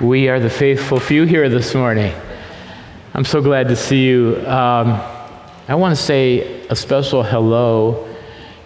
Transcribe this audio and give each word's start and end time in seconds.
We 0.00 0.28
are 0.28 0.38
the 0.38 0.48
faithful 0.48 1.00
few 1.00 1.24
here 1.24 1.48
this 1.48 1.74
morning. 1.74 2.14
I'm 3.14 3.24
so 3.24 3.42
glad 3.42 3.66
to 3.66 3.74
see 3.74 4.04
you. 4.06 4.36
Um, 4.46 5.00
I 5.66 5.74
want 5.74 5.96
to 5.96 6.00
say 6.00 6.68
a 6.68 6.76
special 6.76 7.24
hello 7.24 8.08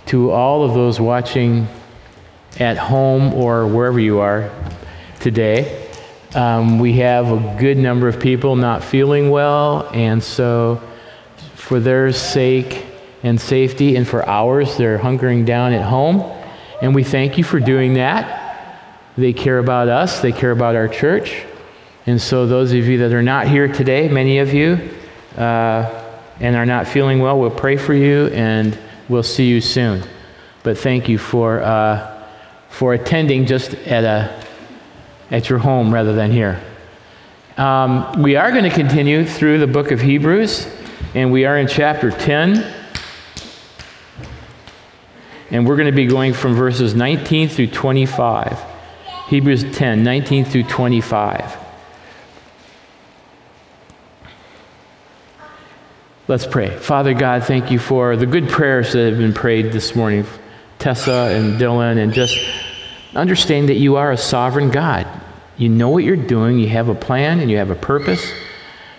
to 0.06 0.30
all 0.30 0.62
of 0.62 0.74
those 0.74 1.00
watching 1.00 1.68
at 2.60 2.76
home 2.76 3.32
or 3.32 3.66
wherever 3.66 3.98
you 3.98 4.18
are 4.18 4.50
today. 5.21 5.88
Um, 6.34 6.79
we 6.79 6.92
have 6.99 7.33
a 7.33 7.56
good 7.58 7.78
number 7.78 8.08
of 8.08 8.21
people 8.21 8.54
not 8.54 8.85
feeling 8.85 9.30
well, 9.30 9.88
and 9.94 10.22
so 10.22 10.83
for 11.54 11.80
their 11.80 12.12
sake 12.12 12.85
and 13.22 13.40
safety 13.40 13.96
and 13.96 14.06
for 14.06 14.22
ours, 14.28 14.76
they're 14.76 14.99
hunkering 14.99 15.46
down 15.46 15.72
at 15.72 15.83
home. 15.83 16.20
And 16.83 16.95
we 16.95 17.05
thank 17.05 17.38
you 17.38 17.45
for 17.45 17.59
doing 17.59 17.95
that. 17.95 18.41
They 19.16 19.33
care 19.33 19.59
about 19.59 19.88
us, 19.88 20.20
they 20.20 20.33
care 20.33 20.51
about 20.51 20.74
our 20.74 20.88
church. 20.88 21.45
And 22.06 22.20
so, 22.20 22.47
those 22.47 22.73
of 22.73 22.86
you 22.86 22.98
that 22.98 23.12
are 23.12 23.23
not 23.23 23.46
here 23.46 23.69
today, 23.69 24.09
many 24.09 24.38
of 24.38 24.52
you, 24.52 24.91
uh, 25.36 26.02
and 26.41 26.56
are 26.56 26.66
not 26.66 26.88
feeling 26.88 27.20
well, 27.20 27.38
we'll 27.38 27.50
pray 27.50 27.77
for 27.77 27.95
you 27.95 28.27
and 28.28 28.77
we'll 29.09 29.22
see 29.22 29.48
you 29.48 29.60
soon. 29.60 30.02
But 30.62 30.78
thank 30.78 31.09
you 31.09 31.19
for, 31.19 31.60
uh, 31.60 32.27
for 32.70 32.95
attending 32.95 33.46
just 33.46 33.74
at, 33.74 34.05
a, 34.05 34.45
at 35.30 35.48
your 35.48 35.58
home 35.58 35.92
rather 35.92 36.14
than 36.14 36.33
here. 36.33 36.60
Um, 37.56 38.22
we 38.22 38.36
are 38.36 38.50
going 38.50 38.64
to 38.64 38.70
continue 38.70 39.27
through 39.27 39.58
the 39.58 39.66
book 39.66 39.91
of 39.91 40.00
Hebrews, 40.00 40.66
and 41.14 41.30
we 41.30 41.44
are 41.44 41.58
in 41.58 41.69
chapter 41.69 42.10
10. 42.10 42.74
And 45.50 45.66
we're 45.66 45.77
going 45.77 45.91
to 45.91 45.94
be 45.94 46.06
going 46.06 46.33
from 46.33 46.55
verses 46.55 46.94
19 46.94 47.50
through 47.50 47.66
25. 47.69 48.71
Hebrews 49.32 49.64
10, 49.74 50.04
19 50.04 50.45
through 50.45 50.64
25. 50.64 51.56
Let's 56.28 56.47
pray. 56.47 56.77
Father 56.77 57.14
God, 57.14 57.44
thank 57.44 57.70
you 57.70 57.78
for 57.78 58.14
the 58.14 58.27
good 58.27 58.50
prayers 58.50 58.92
that 58.92 59.08
have 59.08 59.16
been 59.16 59.33
prayed 59.33 59.72
this 59.72 59.97
morning. 59.97 60.27
Tessa 60.78 61.30
and 61.33 61.58
Dylan, 61.58 61.97
and 61.97 62.12
just 62.12 62.38
understand 63.14 63.70
that 63.70 63.77
you 63.77 63.97
are 63.97 64.12
a 64.12 64.19
sovereign 64.19 64.69
God. 64.69 65.08
You 65.56 65.70
know 65.70 65.88
what 65.88 66.05
you're 66.05 66.14
doing, 66.14 66.58
you 66.58 66.69
have 66.69 66.91
a 66.91 66.94
plan, 66.94 67.41
and 67.41 67.50
you 67.50 67.56
have 67.56 67.70
a 67.70 67.75
purpose 67.75 68.34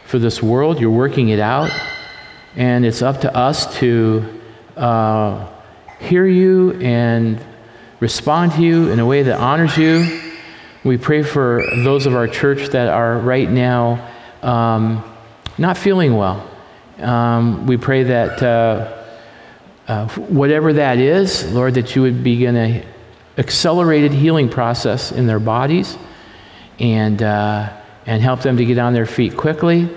for 0.06 0.18
this 0.18 0.42
world. 0.42 0.82
You're 0.82 0.90
working 0.90 1.30
it 1.30 1.40
out, 1.40 1.70
and 2.56 2.88
it's 2.88 3.04
up 3.04 3.22
to 3.22 3.38
us 3.38 3.72
to 3.78 4.42
uh, 4.78 5.48
hear 6.00 6.26
you 6.26 6.72
and 6.82 7.40
respond 8.00 8.54
to 8.54 8.64
you 8.64 8.90
in 8.90 9.00
a 9.00 9.06
way 9.06 9.22
that 9.22 9.40
honors 9.40 9.78
you. 9.78 10.22
We 10.84 10.98
pray 10.98 11.24
for 11.24 11.64
those 11.84 12.06
of 12.06 12.16
our 12.16 12.28
church 12.28 12.70
that 12.70 12.90
are 12.90 13.18
right 13.18 13.50
now 13.50 14.12
um, 14.42 15.04
not 15.58 15.78
feeling 15.78 16.16
well. 16.16 16.50
Um, 17.00 17.66
we 17.68 17.78
pray 17.78 18.04
that 18.04 18.44
uh, 18.44 19.04
uh, 19.88 20.08
whatever 20.10 20.74
that 20.74 20.98
is, 20.98 21.52
Lord, 21.54 21.76
that 21.76 21.96
you 21.96 22.02
would 22.02 22.24
begin 22.24 22.56
a 22.56 22.86
accelerated 23.38 24.12
healing 24.12 24.50
process 24.50 25.12
in 25.12 25.26
their 25.26 25.40
bodies 25.40 25.98
and, 26.80 27.24
uh, 27.24 27.74
and 28.06 28.22
help 28.22 28.42
them 28.42 28.58
to 28.58 28.66
get 28.66 28.78
on 28.78 28.94
their 28.94 29.06
feet 29.06 29.36
quickly. 29.36 29.90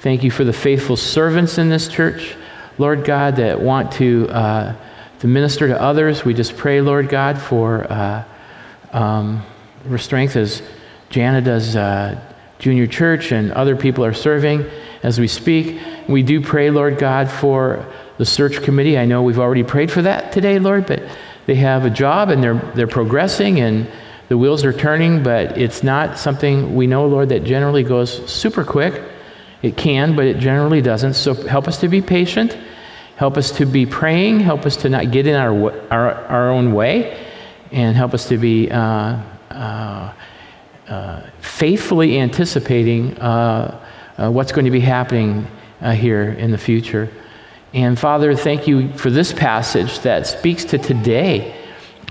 Thank 0.00 0.22
you 0.22 0.30
for 0.30 0.44
the 0.44 0.52
faithful 0.52 0.96
servants 0.96 1.58
in 1.58 1.68
this 1.70 1.88
church, 1.88 2.36
Lord 2.78 3.04
God, 3.04 3.36
that 3.36 3.60
want 3.60 3.92
to 3.92 4.28
uh, 4.28 4.74
to 5.20 5.26
minister 5.26 5.68
to 5.68 5.80
others. 5.80 6.24
We 6.24 6.34
just 6.34 6.54
pray, 6.54 6.82
Lord 6.82 7.08
God, 7.08 7.40
for, 7.40 7.90
uh, 7.90 8.24
um, 8.92 9.42
strength 9.98 10.36
as 10.36 10.62
Jana 11.10 11.40
does 11.40 11.76
uh, 11.76 12.20
junior 12.58 12.86
church 12.86 13.32
and 13.32 13.52
other 13.52 13.76
people 13.76 14.04
are 14.04 14.14
serving 14.14 14.64
as 15.02 15.18
we 15.18 15.28
speak. 15.28 15.80
We 16.08 16.22
do 16.22 16.40
pray, 16.40 16.70
Lord 16.70 16.98
God, 16.98 17.30
for 17.30 17.86
the 18.18 18.24
search 18.24 18.62
committee. 18.62 18.98
I 18.98 19.04
know 19.04 19.22
we've 19.22 19.38
already 19.38 19.64
prayed 19.64 19.90
for 19.90 20.02
that 20.02 20.32
today, 20.32 20.58
Lord, 20.58 20.86
but 20.86 21.02
they 21.46 21.56
have 21.56 21.84
a 21.84 21.90
job 21.90 22.30
and 22.30 22.42
they're, 22.42 22.72
they're 22.74 22.86
progressing 22.86 23.60
and 23.60 23.90
the 24.28 24.38
wheels 24.38 24.64
are 24.64 24.72
turning, 24.72 25.22
but 25.22 25.58
it's 25.58 25.82
not 25.82 26.18
something 26.18 26.74
we 26.74 26.86
know, 26.86 27.06
Lord, 27.06 27.28
that 27.28 27.44
generally 27.44 27.82
goes 27.82 28.30
super 28.30 28.64
quick. 28.64 29.02
It 29.62 29.76
can, 29.76 30.16
but 30.16 30.24
it 30.24 30.38
generally 30.38 30.80
doesn't. 30.80 31.14
So 31.14 31.34
help 31.34 31.68
us 31.68 31.78
to 31.80 31.88
be 31.88 32.00
patient 32.00 32.56
Help 33.16 33.36
us 33.36 33.52
to 33.52 33.66
be 33.66 33.86
praying. 33.86 34.40
Help 34.40 34.66
us 34.66 34.76
to 34.78 34.88
not 34.88 35.12
get 35.12 35.26
in 35.26 35.34
our, 35.34 35.72
our, 35.92 36.14
our 36.26 36.50
own 36.50 36.72
way. 36.72 37.24
And 37.70 37.96
help 37.96 38.12
us 38.12 38.28
to 38.28 38.38
be 38.38 38.70
uh, 38.70 39.20
faithfully 41.40 42.18
anticipating 42.18 43.16
uh, 43.18 43.80
uh, 44.18 44.30
what's 44.30 44.52
going 44.52 44.64
to 44.64 44.70
be 44.70 44.80
happening 44.80 45.46
uh, 45.80 45.92
here 45.92 46.32
in 46.32 46.50
the 46.50 46.58
future. 46.58 47.08
And 47.72 47.98
Father, 47.98 48.34
thank 48.34 48.68
you 48.68 48.92
for 48.92 49.10
this 49.10 49.32
passage 49.32 50.00
that 50.00 50.26
speaks 50.26 50.64
to 50.66 50.78
today 50.78 51.56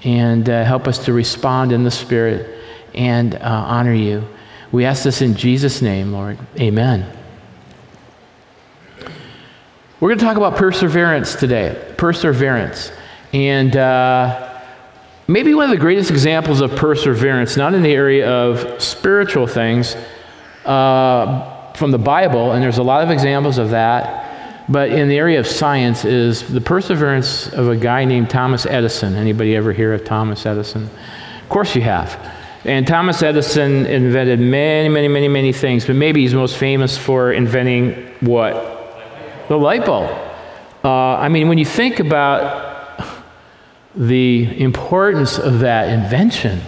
and 0.04 0.48
help 0.48 0.88
us 0.88 1.06
to 1.06 1.14
respond 1.14 1.72
in 1.72 1.84
the 1.84 1.92
Spirit 1.92 2.60
and 2.94 3.36
honor 3.36 3.94
you. 3.94 4.28
We 4.74 4.86
ask 4.86 5.04
this 5.04 5.22
in 5.22 5.36
Jesus' 5.36 5.82
name, 5.82 6.12
Lord. 6.12 6.38
Amen. 6.60 7.06
We're 10.00 10.10
going 10.10 10.20
to 10.20 10.26
talk 10.26 10.36
about 10.36 10.58
perseverance 10.58 11.36
today. 11.36 11.94
Perseverance. 11.96 12.92
And 13.32 13.78
uh, 13.78 14.53
maybe 15.28 15.54
one 15.54 15.66
of 15.66 15.72
the 15.72 15.78
greatest 15.78 16.12
examples 16.12 16.62
of 16.62 16.76
perseverance, 16.76 17.58
not 17.58 17.74
in 17.74 17.82
the 17.82 17.94
area 17.94 18.30
of 18.30 18.82
spiritual 18.82 19.48
things, 19.48 19.96
uh, 20.66 21.74
from 21.74 21.92
the 21.92 21.98
Bible, 21.98 22.52
and 22.52 22.64
there's 22.64 22.78
a 22.78 22.84
lot 22.84 23.04
of 23.04 23.10
examples 23.10 23.58
of 23.58 23.72
that, 23.72 24.66
but 24.70 24.90
in 24.90 25.10
the 25.10 25.18
area 25.18 25.40
of 25.40 25.48
science 25.48 26.06
is 26.06 26.48
the 26.54 26.62
perseverance 26.62 27.48
of 27.48 27.68
a 27.68 27.76
guy 27.76 28.06
named 28.06 28.30
Thomas 28.30 28.66
Edison. 28.66 29.16
Anybody 29.16 29.56
ever 29.56 29.74
hear 29.74 29.94
of 29.94 30.06
Thomas 30.06 30.46
Edison? 30.46 30.84
Of 31.42 31.50
course 31.50 31.76
you 31.76 31.82
have. 31.82 32.18
And 32.64 32.88
Thomas 32.88 33.22
Edison 33.22 33.86
invented 33.88 34.40
many, 34.40 34.88
many, 34.88 35.08
many, 35.10 35.28
many 35.28 35.52
things, 35.52 35.86
but 35.86 35.98
maybe 35.98 36.22
he's 36.22 36.34
most 36.34 36.58
famous 36.58 36.98
for 36.98 37.34
inventing 37.34 38.10
what? 38.22 38.74
the 39.48 39.58
light 39.58 39.86
bulb. 39.86 40.10
Uh, 40.84 40.90
I 40.90 41.30
mean, 41.30 41.48
when 41.48 41.58
you 41.58 41.66
think 41.66 42.00
about 42.00 42.73
the 43.96 44.62
importance 44.62 45.38
of 45.38 45.60
that 45.60 45.90
invention, 45.90 46.62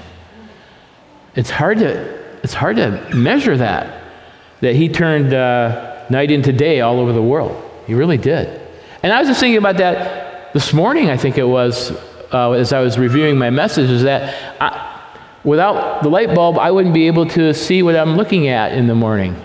it's 1.36 1.50
hard 1.50 1.80
to, 1.80 2.42
it's 2.44 2.54
hard 2.54 2.78
to 2.78 3.10
measure 3.16 3.58
that, 3.58 4.04
that 4.62 4.76
he 4.76 4.90
turned 4.90 5.34
uh, 5.34 6.06
night 6.10 6.32
into 6.32 6.54
day 6.54 6.82
all 6.82 7.00
over 7.00 7.14
the 7.14 7.22
world. 7.22 7.62
He 7.88 7.94
really 7.94 8.18
did. 8.18 8.62
And 9.04 9.12
I 9.12 9.20
was 9.20 9.28
just 9.28 9.40
thinking 9.40 9.58
about 9.58 9.78
that 9.78 10.54
this 10.54 10.74
morning, 10.74 11.10
I 11.10 11.18
think 11.18 11.38
it 11.38 11.44
was, 11.44 11.92
uh, 12.32 12.52
as 12.52 12.74
I 12.74 12.80
was 12.80 12.98
reviewing 12.98 13.38
my 13.38 13.50
message, 13.50 13.90
is 13.90 14.04
that 14.04 14.62
I, 14.62 15.02
without 15.44 16.02
the 16.02 16.10
light 16.10 16.34
bulb, 16.34 16.58
I 16.58 16.72
wouldn't 16.72 16.94
be 16.94 17.08
able 17.08 17.28
to 17.28 17.54
see 17.54 17.84
what 17.84 17.96
I'm 17.96 18.16
looking 18.16 18.48
at 18.48 18.72
in 18.72 18.88
the 18.88 18.96
morning. 18.96 19.36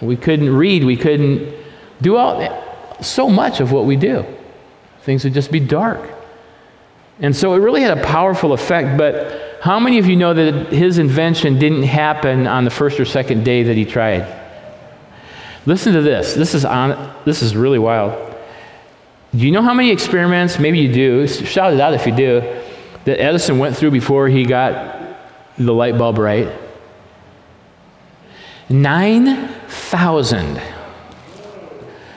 We 0.00 0.16
couldn't 0.16 0.54
read, 0.54 0.84
we 0.84 0.96
couldn't 0.96 1.54
do 2.00 2.16
all 2.16 2.62
so 3.00 3.28
much 3.28 3.60
of 3.60 3.72
what 3.72 3.84
we 3.84 3.96
do. 3.96 4.24
Things 5.02 5.24
would 5.24 5.34
just 5.34 5.50
be 5.50 5.60
dark. 5.60 6.13
And 7.20 7.34
so 7.34 7.54
it 7.54 7.58
really 7.58 7.82
had 7.82 7.96
a 7.96 8.02
powerful 8.02 8.52
effect. 8.52 8.98
But 8.98 9.60
how 9.62 9.78
many 9.78 9.98
of 9.98 10.06
you 10.06 10.16
know 10.16 10.34
that 10.34 10.72
his 10.72 10.98
invention 10.98 11.58
didn't 11.58 11.84
happen 11.84 12.46
on 12.46 12.64
the 12.64 12.70
first 12.70 12.98
or 12.98 13.04
second 13.04 13.44
day 13.44 13.64
that 13.64 13.76
he 13.76 13.84
tried? 13.84 14.42
Listen 15.66 15.94
to 15.94 16.02
this. 16.02 16.34
This 16.34 16.54
is, 16.54 16.64
on, 16.64 17.14
this 17.24 17.42
is 17.42 17.56
really 17.56 17.78
wild. 17.78 18.34
Do 19.34 19.38
you 19.38 19.50
know 19.50 19.62
how 19.62 19.74
many 19.74 19.90
experiments, 19.90 20.58
maybe 20.58 20.78
you 20.78 20.92
do, 20.92 21.26
shout 21.26 21.72
it 21.72 21.80
out 21.80 21.94
if 21.94 22.06
you 22.06 22.14
do, 22.14 22.40
that 23.04 23.20
Edison 23.20 23.58
went 23.58 23.76
through 23.76 23.90
before 23.90 24.28
he 24.28 24.44
got 24.44 25.16
the 25.56 25.72
light 25.72 25.98
bulb 25.98 26.18
right? 26.18 26.48
9,000. 28.68 30.60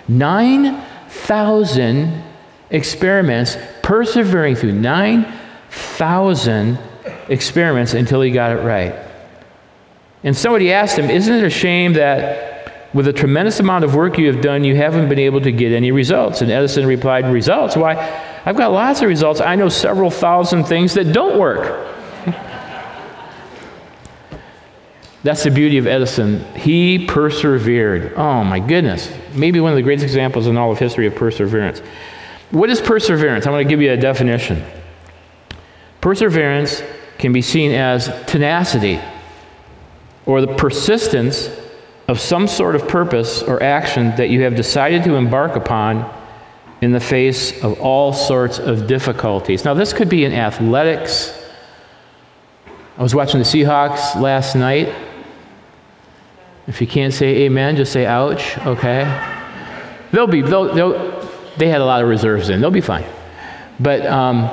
9,000 0.07 2.23
experiments, 2.69 3.57
persevering 3.87 4.53
through 4.53 4.73
9,000 4.73 6.77
experiments 7.29 7.93
until 7.93 8.21
he 8.21 8.31
got 8.31 8.51
it 8.51 8.61
right. 8.61 8.93
And 10.25 10.35
somebody 10.35 10.73
asked 10.73 10.99
him, 10.99 11.09
Isn't 11.09 11.33
it 11.33 11.45
a 11.45 11.49
shame 11.49 11.93
that 11.93 12.89
with 12.93 13.07
a 13.07 13.13
tremendous 13.13 13.61
amount 13.61 13.85
of 13.85 13.95
work 13.95 14.17
you 14.17 14.27
have 14.27 14.41
done, 14.41 14.65
you 14.65 14.75
haven't 14.75 15.07
been 15.07 15.19
able 15.19 15.39
to 15.39 15.53
get 15.53 15.71
any 15.71 15.91
results? 15.91 16.41
And 16.41 16.51
Edison 16.51 16.85
replied, 16.85 17.31
Results? 17.31 17.77
Why? 17.77 17.95
I've 18.45 18.57
got 18.57 18.73
lots 18.73 19.01
of 19.01 19.07
results. 19.07 19.39
I 19.39 19.55
know 19.55 19.69
several 19.69 20.11
thousand 20.11 20.65
things 20.65 20.93
that 20.95 21.13
don't 21.13 21.39
work. 21.39 21.87
That's 25.23 25.45
the 25.45 25.51
beauty 25.51 25.77
of 25.77 25.87
Edison. 25.87 26.43
He 26.55 27.05
persevered. 27.05 28.15
Oh 28.17 28.43
my 28.43 28.59
goodness. 28.59 29.09
Maybe 29.33 29.61
one 29.61 29.71
of 29.71 29.77
the 29.77 29.83
greatest 29.83 30.03
examples 30.03 30.47
in 30.47 30.57
all 30.57 30.73
of 30.73 30.77
history 30.77 31.07
of 31.07 31.15
perseverance. 31.15 31.81
What 32.51 32.69
is 32.69 32.79
perseverance? 32.79 33.45
I'm 33.45 33.53
going 33.53 33.65
to 33.65 33.69
give 33.69 33.81
you 33.81 33.91
a 33.91 33.97
definition. 33.97 34.63
Perseverance 36.01 36.81
can 37.17 37.33
be 37.33 37.41
seen 37.41 37.71
as 37.71 38.07
tenacity, 38.25 38.99
or 40.25 40.41
the 40.41 40.53
persistence 40.55 41.49
of 42.07 42.19
some 42.19 42.47
sort 42.47 42.75
of 42.75 42.87
purpose 42.87 43.43
or 43.43 43.61
action 43.61 44.15
that 44.15 44.29
you 44.29 44.41
have 44.43 44.55
decided 44.55 45.03
to 45.03 45.15
embark 45.15 45.55
upon 45.55 46.13
in 46.81 46.91
the 46.91 46.99
face 46.99 47.63
of 47.63 47.79
all 47.81 48.13
sorts 48.13 48.59
of 48.59 48.87
difficulties. 48.87 49.65
Now, 49.65 49.73
this 49.73 49.93
could 49.93 50.09
be 50.09 50.23
in 50.23 50.31
athletics. 50.31 51.33
I 52.97 53.03
was 53.03 53.13
watching 53.13 53.39
the 53.39 53.45
Seahawks 53.45 54.15
last 54.15 54.55
night. 54.55 54.93
If 56.67 56.79
you 56.79 56.87
can't 56.87 57.13
say 57.13 57.43
amen, 57.43 57.75
just 57.75 57.91
say 57.91 58.05
ouch, 58.05 58.57
okay? 58.59 59.03
They'll 60.11 60.27
be, 60.27 60.41
they'll, 60.41 60.73
they'll, 60.73 61.16
they 61.57 61.69
had 61.69 61.81
a 61.81 61.85
lot 61.85 62.01
of 62.01 62.09
reserves 62.09 62.49
in. 62.49 62.61
They'll 62.61 62.71
be 62.71 62.81
fine. 62.81 63.05
But, 63.79 64.05
um, 64.05 64.49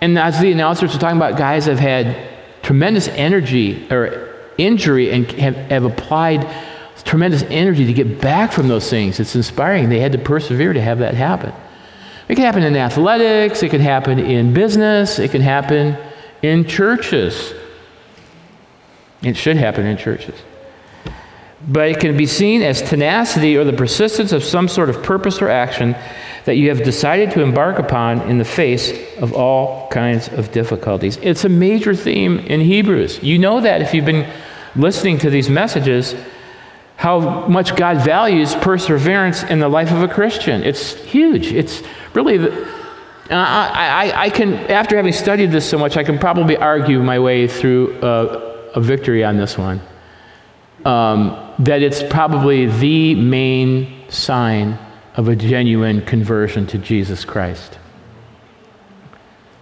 and 0.00 0.18
as 0.18 0.40
the 0.40 0.50
announcers 0.52 0.92
were 0.92 1.00
talking 1.00 1.16
about 1.16 1.38
guys 1.38 1.66
have 1.66 1.78
had 1.78 2.16
tremendous 2.62 3.08
energy 3.08 3.86
or 3.90 4.34
injury 4.58 5.10
and 5.10 5.30
have, 5.32 5.56
have 5.56 5.84
applied 5.84 6.46
tremendous 7.04 7.42
energy 7.44 7.86
to 7.86 7.92
get 7.92 8.20
back 8.20 8.52
from 8.52 8.68
those 8.68 8.88
things. 8.88 9.20
It's 9.20 9.34
inspiring. 9.34 9.88
They 9.88 10.00
had 10.00 10.12
to 10.12 10.18
persevere 10.18 10.72
to 10.72 10.80
have 10.80 11.00
that 11.00 11.14
happen. 11.14 11.52
It 12.28 12.36
can 12.36 12.44
happen 12.44 12.62
in 12.62 12.76
athletics, 12.76 13.62
it 13.62 13.70
can 13.70 13.80
happen 13.80 14.18
in 14.18 14.54
business, 14.54 15.18
it 15.18 15.30
can 15.32 15.42
happen 15.42 15.96
in 16.40 16.64
churches. 16.64 17.52
It 19.22 19.36
should 19.36 19.56
happen 19.56 19.86
in 19.86 19.96
churches. 19.96 20.40
But 21.68 21.88
it 21.88 22.00
can 22.00 22.16
be 22.16 22.26
seen 22.26 22.62
as 22.62 22.82
tenacity 22.82 23.56
or 23.56 23.64
the 23.64 23.72
persistence 23.72 24.32
of 24.32 24.42
some 24.42 24.68
sort 24.68 24.90
of 24.90 25.02
purpose 25.02 25.40
or 25.40 25.48
action 25.48 25.94
that 26.44 26.56
you 26.56 26.70
have 26.70 26.82
decided 26.82 27.30
to 27.32 27.42
embark 27.42 27.78
upon 27.78 28.20
in 28.22 28.38
the 28.38 28.44
face 28.44 28.92
of 29.18 29.32
all 29.32 29.88
kinds 29.88 30.28
of 30.28 30.50
difficulties. 30.50 31.18
It's 31.22 31.44
a 31.44 31.48
major 31.48 31.94
theme 31.94 32.40
in 32.40 32.60
Hebrews. 32.60 33.22
You 33.22 33.38
know 33.38 33.60
that 33.60 33.80
if 33.80 33.94
you've 33.94 34.04
been 34.04 34.28
listening 34.74 35.18
to 35.18 35.30
these 35.30 35.48
messages, 35.48 36.16
how 36.96 37.46
much 37.48 37.76
God 37.76 38.04
values 38.04 38.54
perseverance 38.56 39.42
in 39.42 39.58
the 39.58 39.68
life 39.68 39.90
of 39.90 40.02
a 40.02 40.08
Christian. 40.08 40.62
It's 40.62 40.94
huge. 40.94 41.52
It's 41.52 41.82
really, 42.14 42.38
the, 42.38 42.68
I, 43.30 44.12
I, 44.12 44.22
I, 44.22 44.30
can, 44.30 44.54
after 44.54 44.96
having 44.96 45.12
studied 45.12 45.50
this 45.50 45.68
so 45.68 45.78
much, 45.78 45.96
I 45.96 46.04
can 46.04 46.18
probably 46.18 46.56
argue 46.56 47.02
my 47.02 47.18
way 47.18 47.48
through 47.48 47.98
a, 48.02 48.70
a 48.74 48.80
victory 48.80 49.24
on 49.24 49.36
this 49.36 49.58
one. 49.58 49.80
Um, 50.84 51.41
that 51.58 51.82
it's 51.82 52.02
probably 52.02 52.66
the 52.66 53.14
main 53.14 54.08
sign 54.08 54.78
of 55.16 55.28
a 55.28 55.36
genuine 55.36 56.04
conversion 56.04 56.66
to 56.68 56.78
Jesus 56.78 57.24
Christ. 57.24 57.78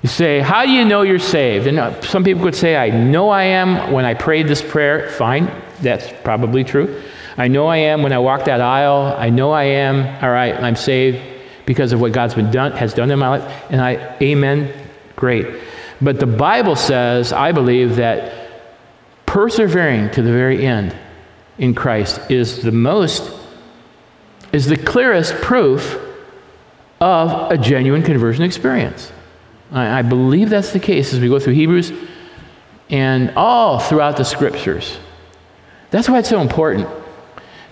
You 0.02 0.08
say, 0.08 0.40
How 0.40 0.64
do 0.64 0.70
you 0.70 0.84
know 0.84 1.02
you're 1.02 1.18
saved? 1.18 1.66
And 1.66 1.78
uh, 1.78 2.00
some 2.02 2.24
people 2.24 2.42
could 2.42 2.54
say, 2.54 2.76
I 2.76 2.90
know 2.90 3.28
I 3.28 3.44
am 3.44 3.92
when 3.92 4.04
I 4.04 4.14
prayed 4.14 4.48
this 4.48 4.62
prayer. 4.62 5.10
Fine, 5.10 5.50
that's 5.82 6.10
probably 6.22 6.64
true. 6.64 7.02
I 7.36 7.48
know 7.48 7.66
I 7.66 7.78
am 7.78 8.02
when 8.02 8.12
I 8.12 8.18
walk 8.18 8.44
that 8.44 8.60
aisle. 8.60 9.14
I 9.16 9.30
know 9.30 9.50
I 9.50 9.64
am, 9.64 10.22
all 10.22 10.30
right, 10.30 10.54
I'm 10.54 10.76
saved 10.76 11.18
because 11.66 11.92
of 11.92 12.00
what 12.00 12.12
God's 12.12 12.34
been 12.34 12.50
done, 12.50 12.72
has 12.72 12.94
done 12.94 13.10
in 13.10 13.18
my 13.18 13.38
life. 13.38 13.64
And 13.70 13.80
I, 13.80 14.16
amen, 14.20 14.72
great. 15.16 15.46
But 16.00 16.18
the 16.18 16.26
Bible 16.26 16.76
says, 16.76 17.32
I 17.32 17.52
believe, 17.52 17.96
that 17.96 18.50
persevering 19.26 20.10
to 20.10 20.22
the 20.22 20.32
very 20.32 20.66
end 20.66 20.96
in 21.60 21.74
Christ 21.74 22.20
is 22.28 22.62
the 22.62 22.72
most 22.72 23.30
is 24.52 24.66
the 24.66 24.76
clearest 24.76 25.34
proof 25.36 25.96
of 27.00 27.52
a 27.52 27.56
genuine 27.56 28.02
conversion 28.02 28.42
experience. 28.42 29.12
I, 29.70 30.00
I 30.00 30.02
believe 30.02 30.50
that's 30.50 30.72
the 30.72 30.80
case 30.80 31.14
as 31.14 31.20
we 31.20 31.28
go 31.28 31.38
through 31.38 31.52
Hebrews 31.52 31.92
and 32.88 33.32
all 33.36 33.78
throughout 33.78 34.16
the 34.16 34.24
scriptures. 34.24 34.98
That's 35.90 36.08
why 36.08 36.18
it's 36.18 36.28
so 36.28 36.40
important. 36.40 36.88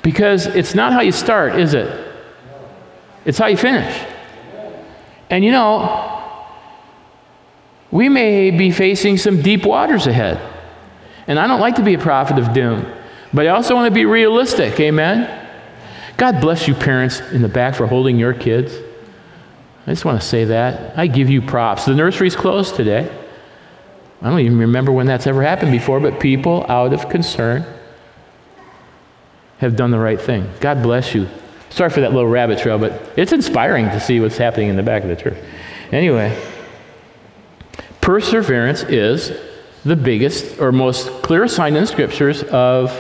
Because 0.02 0.46
it's 0.46 0.75
not 0.75 0.93
how 0.93 1.00
you 1.00 1.11
start, 1.11 1.58
is 1.58 1.75
it? 1.75 2.06
It's 3.25 3.38
how 3.38 3.49
you 3.49 3.56
finish. 3.56 4.00
And 5.31 5.44
you 5.44 5.50
know, 5.50 6.14
we 7.90 8.08
may 8.08 8.50
be 8.50 8.70
facing 8.70 9.17
some 9.17 9.43
deep 9.43 9.67
waters 9.67 10.06
ahead. 10.06 10.40
And 11.26 11.38
I 11.38 11.46
don't 11.46 11.61
like 11.61 11.75
to 11.76 11.82
be 11.82 11.94
a 11.94 11.99
prophet 11.99 12.38
of 12.38 12.55
doom, 12.55 12.87
but 13.33 13.47
I 13.47 13.51
also 13.51 13.75
want 13.75 13.87
to 13.87 13.95
be 13.95 14.05
realistic. 14.05 14.79
Amen? 14.81 15.47
God 16.17 16.41
bless 16.41 16.67
you, 16.67 16.75
parents 16.75 17.21
in 17.21 17.43
the 17.43 17.49
back, 17.49 17.75
for 17.75 17.87
holding 17.87 18.19
your 18.19 18.35
kids. 18.35 18.75
I 19.87 19.93
just 19.93 20.05
want 20.05 20.21
to 20.21 20.27
say 20.27 20.45
that. 20.47 20.99
I 20.99 21.07
give 21.07 21.31
you 21.31 21.41
props. 21.41 21.85
The 21.85 21.95
nursery's 21.95 22.37
closed 22.37 22.75
today. 22.75 23.11
I 24.21 24.29
don't 24.29 24.41
even 24.41 24.59
remember 24.59 24.91
when 24.91 25.07
that's 25.07 25.27
ever 25.27 25.43
happened 25.43 25.71
before, 25.71 26.01
but 26.01 26.19
people, 26.19 26.67
out 26.69 26.93
of 26.93 27.09
concern, 27.09 27.65
have 29.59 29.77
done 29.77 29.91
the 29.91 29.99
right 29.99 30.21
thing. 30.21 30.51
God 30.61 30.83
bless 30.83 31.15
you. 31.15 31.29
Sorry 31.71 31.91
for 31.91 32.01
that 32.01 32.13
little 32.13 32.29
rabbit 32.29 32.59
trail, 32.59 32.79
but 32.79 33.13
it's 33.17 33.33
inspiring 33.33 33.87
to 33.87 34.01
see 34.01 34.21
what's 34.21 34.37
happening 34.37 34.69
in 34.69 34.77
the 34.77 34.83
back 34.83 35.03
of 35.03 35.09
the 35.09 35.17
church. 35.17 35.39
Anyway, 35.93 36.37
perseverance 38.01 38.83
is 38.83 39.33
the 39.85 39.97
biggest 39.97 40.61
or 40.61 40.73
most 40.73 41.23
clear 41.23 41.47
sign 41.47 41.77
in 41.77 41.83
the 41.83 41.87
scriptures 41.87 42.43
of 42.43 42.91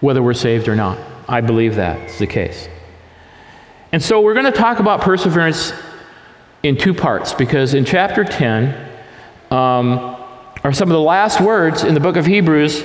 whether 0.00 0.22
we're 0.22 0.34
saved 0.34 0.68
or 0.68 0.76
not. 0.76 0.98
I 1.28 1.40
believe 1.40 1.74
that's 1.74 2.18
the 2.18 2.26
case. 2.26 2.68
And 3.92 4.02
so 4.02 4.20
we're 4.20 4.34
going 4.34 4.46
to 4.46 4.52
talk 4.52 4.78
about 4.78 5.00
perseverance 5.00 5.72
in 6.62 6.76
two 6.76 6.94
parts 6.94 7.32
because 7.32 7.74
in 7.74 7.84
chapter 7.84 8.24
10 8.24 8.74
um, 9.50 10.16
are 10.62 10.72
some 10.72 10.88
of 10.88 10.94
the 10.94 11.00
last 11.00 11.40
words 11.40 11.84
in 11.84 11.94
the 11.94 12.00
book 12.00 12.16
of 12.16 12.26
Hebrews 12.26 12.84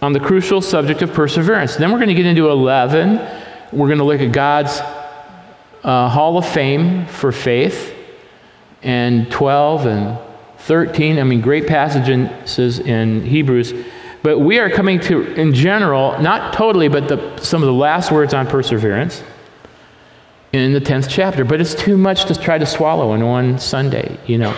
on 0.00 0.12
the 0.12 0.20
crucial 0.20 0.60
subject 0.60 1.02
of 1.02 1.12
perseverance. 1.12 1.76
Then 1.76 1.90
we're 1.90 1.98
going 1.98 2.08
to 2.08 2.14
get 2.14 2.26
into 2.26 2.50
11. 2.50 3.16
We're 3.72 3.86
going 3.86 3.98
to 3.98 4.04
look 4.04 4.20
at 4.20 4.32
God's 4.32 4.80
uh, 5.82 6.08
Hall 6.08 6.38
of 6.38 6.46
Fame 6.46 7.06
for 7.06 7.32
faith, 7.32 7.94
and 8.82 9.30
12 9.30 9.86
and 9.86 10.18
13. 10.58 11.18
I 11.18 11.24
mean, 11.24 11.40
great 11.40 11.66
passages 11.66 12.78
in 12.78 13.24
Hebrews. 13.24 13.72
But 14.22 14.38
we 14.40 14.58
are 14.58 14.68
coming 14.68 14.98
to, 15.00 15.22
in 15.34 15.54
general, 15.54 16.20
not 16.20 16.52
totally, 16.52 16.88
but 16.88 17.08
the, 17.08 17.38
some 17.38 17.62
of 17.62 17.66
the 17.66 17.72
last 17.72 18.10
words 18.10 18.34
on 18.34 18.46
perseverance 18.46 19.22
in 20.52 20.72
the 20.72 20.80
10th 20.80 21.08
chapter. 21.08 21.44
But 21.44 21.60
it's 21.60 21.74
too 21.74 21.96
much 21.96 22.24
to 22.26 22.34
try 22.34 22.58
to 22.58 22.66
swallow 22.66 23.14
in 23.14 23.24
one 23.24 23.58
Sunday, 23.58 24.18
you 24.26 24.38
know. 24.38 24.56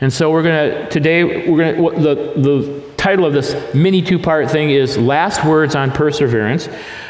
And 0.00 0.12
so 0.12 0.30
we're 0.30 0.42
going 0.42 0.70
to, 0.70 0.88
today, 0.88 1.48
we're 1.48 1.74
going 1.74 1.94
to, 1.94 2.00
the, 2.00 2.14
the 2.40 2.82
title 2.96 3.26
of 3.26 3.32
this 3.32 3.74
mini 3.74 4.02
two 4.02 4.18
part 4.18 4.50
thing 4.50 4.70
is 4.70 4.96
Last 4.96 5.44
Words 5.44 5.74
on 5.74 5.90
Perseverance. 5.90 6.68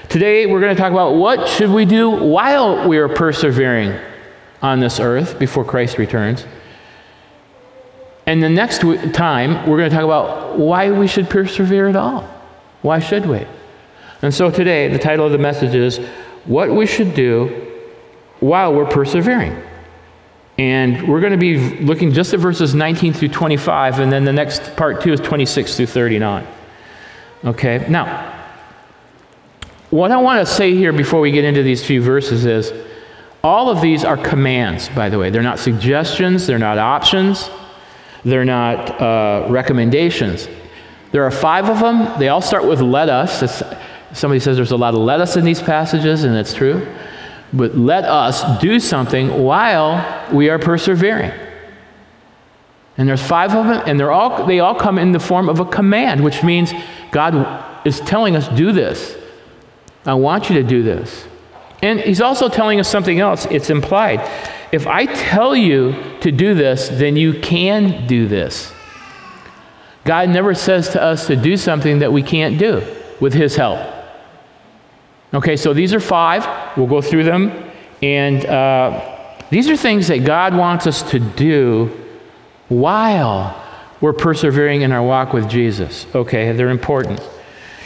Today, 0.08 0.46
we're 0.46 0.60
going 0.60 0.74
to 0.74 0.80
talk 0.80 0.90
about 0.90 1.14
what 1.14 1.46
should 1.48 1.70
we 1.70 1.84
do 1.84 2.10
while 2.10 2.88
we 2.88 2.98
are 2.98 3.08
persevering 3.08 3.96
on 4.62 4.80
this 4.80 4.98
earth 4.98 5.38
before 5.38 5.64
Christ 5.64 5.98
returns. 5.98 6.46
And 8.30 8.40
the 8.40 8.48
next 8.48 8.82
time, 9.12 9.68
we're 9.68 9.76
going 9.76 9.90
to 9.90 9.96
talk 9.96 10.04
about 10.04 10.56
why 10.56 10.92
we 10.92 11.08
should 11.08 11.28
persevere 11.28 11.88
at 11.88 11.96
all. 11.96 12.22
Why 12.80 13.00
should 13.00 13.26
we? 13.26 13.44
And 14.22 14.32
so 14.32 14.52
today, 14.52 14.86
the 14.86 15.00
title 15.00 15.26
of 15.26 15.32
the 15.32 15.38
message 15.38 15.74
is 15.74 15.98
What 16.44 16.70
We 16.70 16.86
Should 16.86 17.16
Do 17.16 17.72
While 18.38 18.72
We're 18.72 18.86
Persevering. 18.86 19.60
And 20.58 21.08
we're 21.08 21.18
going 21.18 21.32
to 21.32 21.38
be 21.38 21.80
looking 21.80 22.12
just 22.12 22.32
at 22.32 22.38
verses 22.38 22.72
19 22.72 23.14
through 23.14 23.30
25, 23.30 23.98
and 23.98 24.12
then 24.12 24.24
the 24.24 24.32
next 24.32 24.76
part 24.76 25.02
two 25.02 25.12
is 25.12 25.18
26 25.18 25.76
through 25.76 25.86
39. 25.86 26.46
Okay, 27.46 27.84
now, 27.88 28.32
what 29.90 30.12
I 30.12 30.18
want 30.18 30.46
to 30.46 30.54
say 30.54 30.76
here 30.76 30.92
before 30.92 31.18
we 31.18 31.32
get 31.32 31.42
into 31.44 31.64
these 31.64 31.84
few 31.84 32.00
verses 32.00 32.46
is 32.46 32.72
all 33.42 33.70
of 33.70 33.80
these 33.80 34.04
are 34.04 34.16
commands, 34.16 34.88
by 34.90 35.08
the 35.08 35.18
way. 35.18 35.30
They're 35.30 35.42
not 35.42 35.58
suggestions, 35.58 36.46
they're 36.46 36.60
not 36.60 36.78
options. 36.78 37.50
They're 38.24 38.44
not 38.44 39.00
uh, 39.00 39.46
recommendations. 39.48 40.48
There 41.12 41.24
are 41.24 41.30
five 41.30 41.68
of 41.68 41.80
them. 41.80 42.18
They 42.18 42.28
all 42.28 42.42
start 42.42 42.66
with 42.66 42.80
let 42.80 43.08
us. 43.08 43.42
It's, 43.42 43.62
somebody 44.12 44.40
says 44.40 44.56
there's 44.56 44.70
a 44.70 44.76
lot 44.76 44.94
of 44.94 45.00
let 45.00 45.20
us 45.20 45.36
in 45.36 45.44
these 45.44 45.62
passages, 45.62 46.24
and 46.24 46.36
it's 46.36 46.54
true. 46.54 46.86
But 47.52 47.76
let 47.76 48.04
us 48.04 48.60
do 48.60 48.78
something 48.78 49.42
while 49.42 50.28
we 50.32 50.50
are 50.50 50.58
persevering. 50.58 51.32
And 52.96 53.08
there's 53.08 53.22
five 53.22 53.54
of 53.54 53.66
them, 53.66 53.82
and 53.86 53.98
they're 53.98 54.12
all, 54.12 54.46
they 54.46 54.60
all 54.60 54.74
come 54.74 54.98
in 54.98 55.12
the 55.12 55.20
form 55.20 55.48
of 55.48 55.58
a 55.58 55.64
command, 55.64 56.22
which 56.22 56.42
means 56.44 56.72
God 57.10 57.86
is 57.86 58.00
telling 58.00 58.36
us, 58.36 58.46
do 58.48 58.72
this. 58.72 59.16
I 60.04 60.14
want 60.14 60.48
you 60.48 60.56
to 60.56 60.62
do 60.62 60.82
this. 60.82 61.26
And 61.82 61.98
He's 62.00 62.20
also 62.20 62.48
telling 62.48 62.78
us 62.78 62.88
something 62.88 63.18
else. 63.18 63.46
It's 63.46 63.70
implied. 63.70 64.20
If 64.72 64.86
I 64.86 65.06
tell 65.06 65.56
you 65.56 65.94
to 66.20 66.30
do 66.30 66.54
this, 66.54 66.88
then 66.88 67.16
you 67.16 67.40
can 67.40 68.06
do 68.06 68.28
this. 68.28 68.72
God 70.04 70.28
never 70.28 70.54
says 70.54 70.90
to 70.90 71.02
us 71.02 71.26
to 71.26 71.36
do 71.36 71.56
something 71.56 71.98
that 71.98 72.12
we 72.12 72.22
can't 72.22 72.58
do 72.58 72.82
with 73.20 73.34
His 73.34 73.56
help. 73.56 73.86
Okay, 75.34 75.56
so 75.56 75.72
these 75.74 75.92
are 75.94 76.00
five. 76.00 76.46
We'll 76.76 76.86
go 76.86 77.02
through 77.02 77.24
them. 77.24 77.70
And 78.02 78.44
uh, 78.46 79.36
these 79.50 79.68
are 79.68 79.76
things 79.76 80.08
that 80.08 80.24
God 80.24 80.56
wants 80.56 80.86
us 80.86 81.02
to 81.10 81.20
do 81.20 81.96
while 82.68 83.56
we're 84.00 84.12
persevering 84.12 84.82
in 84.82 84.92
our 84.92 85.02
walk 85.02 85.32
with 85.32 85.48
Jesus. 85.48 86.06
Okay, 86.14 86.52
they're 86.52 86.70
important. 86.70 87.20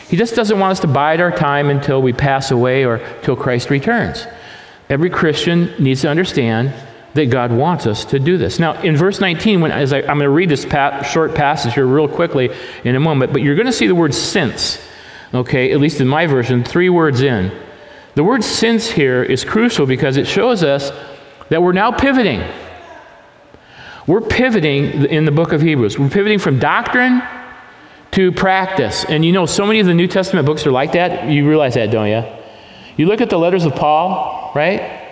He 0.09 0.17
just 0.17 0.37
doesn't 0.37 0.59
want 0.59 0.73
us 0.73 0.81
to 0.81 0.87
bide 0.87 1.21
our 1.21 1.33
time 1.33 1.71
until 1.71 2.01
we 2.01 2.13
pass 2.13 2.51
away 2.51 2.85
or 2.85 3.01
till 3.23 3.35
Christ 3.35 3.71
returns. 3.71 4.27
Every 4.89 5.11
Christian 5.11 5.75
needs 5.79 6.03
to 6.03 6.09
understand 6.09 6.75
that 7.15 7.27
God 7.27 7.53
wants 7.53 7.87
us 7.87 8.05
to 8.07 8.19
do 8.19 8.37
this. 8.37 8.59
Now, 8.59 8.81
in 8.83 8.97
verse 8.97 9.21
19, 9.21 9.61
when 9.61 9.71
as 9.71 9.93
I, 9.93 10.01
am 10.01 10.19
going 10.19 10.21
to 10.21 10.31
read 10.31 10.49
this 10.49 10.67
short 11.11 11.35
passage 11.35 11.75
here 11.75 11.87
real 11.87 12.09
quickly 12.09 12.51
in 12.83 12.97
a 12.97 13.01
moment, 13.01 13.33
but 13.33 13.41
you're 13.41 13.55
going 13.55 13.67
to 13.67 13.73
see 13.73 13.87
the 13.87 13.95
word 13.95 14.15
since. 14.15 14.81
Okay, 15.33 15.73
at 15.73 15.81
least 15.81 16.01
in 16.01 16.09
my 16.09 16.27
version, 16.27 16.63
three 16.63 16.89
words 16.89 17.23
in. 17.23 17.53
The 18.15 18.23
word 18.23 18.45
since 18.45 18.89
here 18.89 19.23
is 19.23 19.45
crucial 19.45 19.87
because 19.87 20.17
it 20.17 20.27
shows 20.27 20.63
us 20.63 20.93
that 21.49 21.63
we're 21.63 21.73
now 21.73 21.91
pivoting. 21.91 22.43
We're 24.07 24.21
pivoting 24.21 25.07
in 25.07 25.25
the 25.25 25.33
book 25.33 25.53
of 25.53 25.63
Hebrews. 25.63 25.99
We're 25.99 26.11
pivoting 26.11 26.39
from 26.39 26.59
doctrine 26.59 27.23
to 28.13 28.31
practice. 28.31 29.05
And 29.05 29.25
you 29.25 29.33
know, 29.33 29.47
so 29.47 29.67
many 29.67 29.81
of 29.81 29.87
the 29.87 29.95
New 29.95 30.07
Testament 30.07 30.47
books 30.47 30.67
are 30.67 30.73
like 30.73 30.93
that. 30.93 31.29
You 31.29 31.49
realize 31.49 31.75
that, 31.75 31.91
don't 31.91 32.09
you? 32.09 32.25
You 32.97 33.07
look 33.07 33.21
at 33.21 33.31
the 33.31 33.39
letters 33.39 33.65
of 33.65 33.75
Paul, 33.75 34.44
right? 34.55 35.03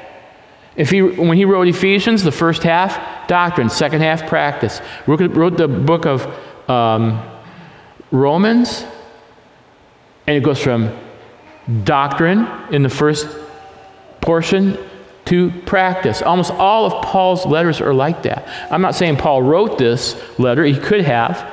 If 0.76 0.90
he, 0.90 1.02
when 1.02 1.36
he 1.36 1.44
wrote 1.44 1.68
Ephesians, 1.68 2.22
the 2.22 2.32
first 2.32 2.62
half, 2.62 3.28
doctrine, 3.28 3.68
second 3.68 4.00
half, 4.00 4.26
practice. 4.26 4.80
Wrote 5.06 5.56
the 5.56 5.68
book 5.68 6.06
of 6.06 6.26
um, 6.70 7.22
Romans, 8.10 8.84
and 10.26 10.36
it 10.36 10.42
goes 10.42 10.58
from 10.60 10.96
doctrine 11.84 12.48
in 12.70 12.82
the 12.82 12.88
first 12.88 13.28
portion 14.20 14.78
to 15.26 15.50
practice. 15.66 16.22
Almost 16.22 16.52
all 16.52 16.86
of 16.86 17.04
Paul's 17.04 17.44
letters 17.46 17.80
are 17.80 17.94
like 17.94 18.22
that. 18.22 18.48
I'm 18.72 18.82
not 18.82 18.94
saying 18.94 19.16
Paul 19.16 19.42
wrote 19.42 19.78
this 19.78 20.20
letter, 20.38 20.64
he 20.64 20.78
could 20.78 21.02
have. 21.02 21.50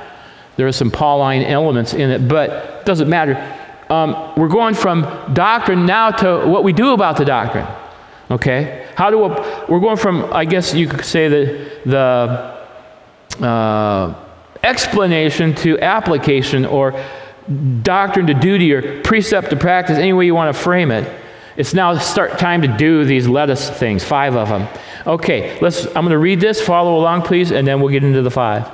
There 0.55 0.67
are 0.67 0.72
some 0.72 0.91
Pauline 0.91 1.43
elements 1.43 1.93
in 1.93 2.10
it, 2.10 2.27
but 2.27 2.50
it 2.50 2.86
doesn't 2.86 3.10
matter. 3.10 3.36
Um, 3.89 4.34
we're 4.36 4.50
going 4.50 4.75
from 4.75 5.01
doctrine 5.34 5.86
now 5.86 6.12
to 6.12 6.46
what 6.48 6.63
we 6.63 6.74
do 6.74 6.93
about 6.93 7.17
the 7.17 7.25
doctrine. 7.25 7.65
Okay? 8.32 8.88
How 8.96 9.10
do 9.10 9.18
we, 9.18 9.28
we're 9.68 9.80
going 9.80 9.98
from, 9.98 10.32
I 10.34 10.46
guess 10.46 10.74
you 10.74 10.88
could 10.88 11.06
say, 11.06 11.28
the, 11.28 11.72
the 11.86 13.46
uh, 13.46 14.26
explanation 14.64 15.56
to 15.56 15.80
application 15.80 16.66
or 16.66 17.04
doctrine 17.82 18.28
to 18.28 18.34
duty 18.34 18.74
or 18.74 19.02
precept 19.02 19.50
to 19.50 19.56
practice, 19.56 19.98
any 19.98 20.14
way 20.14 20.26
you 20.26 20.36
want 20.36 20.56
to 20.56 20.62
frame 20.62 20.92
it. 20.92 21.12
It's 21.58 21.74
now 21.74 21.98
start 21.98 22.38
time 22.38 22.62
to 22.62 22.68
do 22.68 23.04
these 23.04 23.28
lettuce 23.28 23.70
things, 23.70 24.04
five 24.04 24.36
of 24.36 24.50
them. 24.50 24.68
Okay, 25.06 25.60
let's 25.60 25.86
I'm 25.88 26.06
going 26.06 26.10
to 26.10 26.18
read 26.18 26.40
this, 26.40 26.62
follow 26.62 26.98
along 26.98 27.24
please, 27.24 27.52
and 27.52 27.68
then 27.68 27.82
we'll 27.82 27.92
get 27.92 28.04
into 28.04 28.22
the 28.22 28.32
five. 28.32 28.72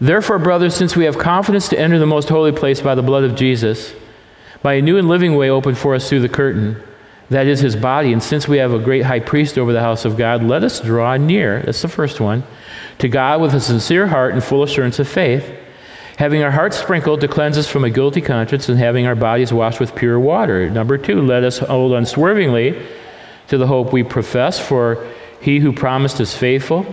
Therefore, 0.00 0.38
brothers, 0.38 0.74
since 0.74 0.96
we 0.96 1.04
have 1.04 1.18
confidence 1.18 1.68
to 1.68 1.78
enter 1.78 1.98
the 1.98 2.06
most 2.06 2.28
holy 2.28 2.52
place 2.52 2.80
by 2.80 2.94
the 2.94 3.02
blood 3.02 3.24
of 3.24 3.34
Jesus, 3.34 3.94
by 4.62 4.74
a 4.74 4.82
new 4.82 4.98
and 4.98 5.08
living 5.08 5.36
way 5.36 5.48
opened 5.50 5.78
for 5.78 5.94
us 5.94 6.08
through 6.08 6.20
the 6.20 6.28
curtain, 6.28 6.82
that 7.30 7.46
is 7.46 7.60
his 7.60 7.76
body, 7.76 8.12
and 8.12 8.22
since 8.22 8.46
we 8.46 8.58
have 8.58 8.72
a 8.72 8.78
great 8.78 9.04
high 9.04 9.20
priest 9.20 9.58
over 9.58 9.72
the 9.72 9.80
house 9.80 10.04
of 10.04 10.16
God, 10.16 10.42
let 10.42 10.62
us 10.62 10.80
draw 10.80 11.16
near, 11.16 11.62
that's 11.62 11.82
the 11.82 11.88
first 11.88 12.20
one, 12.20 12.44
to 12.98 13.08
God 13.08 13.40
with 13.40 13.54
a 13.54 13.60
sincere 13.60 14.06
heart 14.06 14.32
and 14.32 14.42
full 14.42 14.62
assurance 14.62 14.98
of 14.98 15.08
faith 15.08 15.52
having 16.16 16.42
our 16.42 16.50
hearts 16.50 16.78
sprinkled 16.78 17.20
to 17.20 17.28
cleanse 17.28 17.58
us 17.58 17.68
from 17.68 17.84
a 17.84 17.90
guilty 17.90 18.20
conscience, 18.20 18.68
and 18.68 18.78
having 18.78 19.06
our 19.06 19.14
bodies 19.14 19.52
washed 19.52 19.80
with 19.80 19.94
pure 19.94 20.18
water. 20.18 20.68
Number 20.68 20.98
two, 20.98 21.20
let 21.20 21.44
us 21.44 21.58
hold 21.58 21.92
unswervingly 21.92 22.82
to 23.48 23.58
the 23.58 23.66
hope 23.66 23.92
we 23.92 24.02
profess, 24.02 24.58
for 24.58 25.06
he 25.40 25.60
who 25.60 25.72
promised 25.72 26.20
is 26.20 26.34
faithful. 26.34 26.86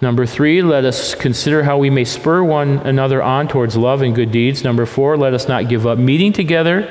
Number 0.00 0.26
three, 0.26 0.62
let 0.62 0.84
us 0.84 1.14
consider 1.14 1.62
how 1.62 1.78
we 1.78 1.90
may 1.90 2.04
spur 2.04 2.42
one 2.42 2.78
another 2.78 3.22
on 3.22 3.48
towards 3.48 3.76
love 3.76 4.02
and 4.02 4.14
good 4.14 4.30
deeds. 4.30 4.62
Number 4.62 4.86
four, 4.86 5.16
let 5.16 5.34
us 5.34 5.48
not 5.48 5.68
give 5.68 5.86
up 5.86 5.98
meeting 5.98 6.32
together, 6.32 6.88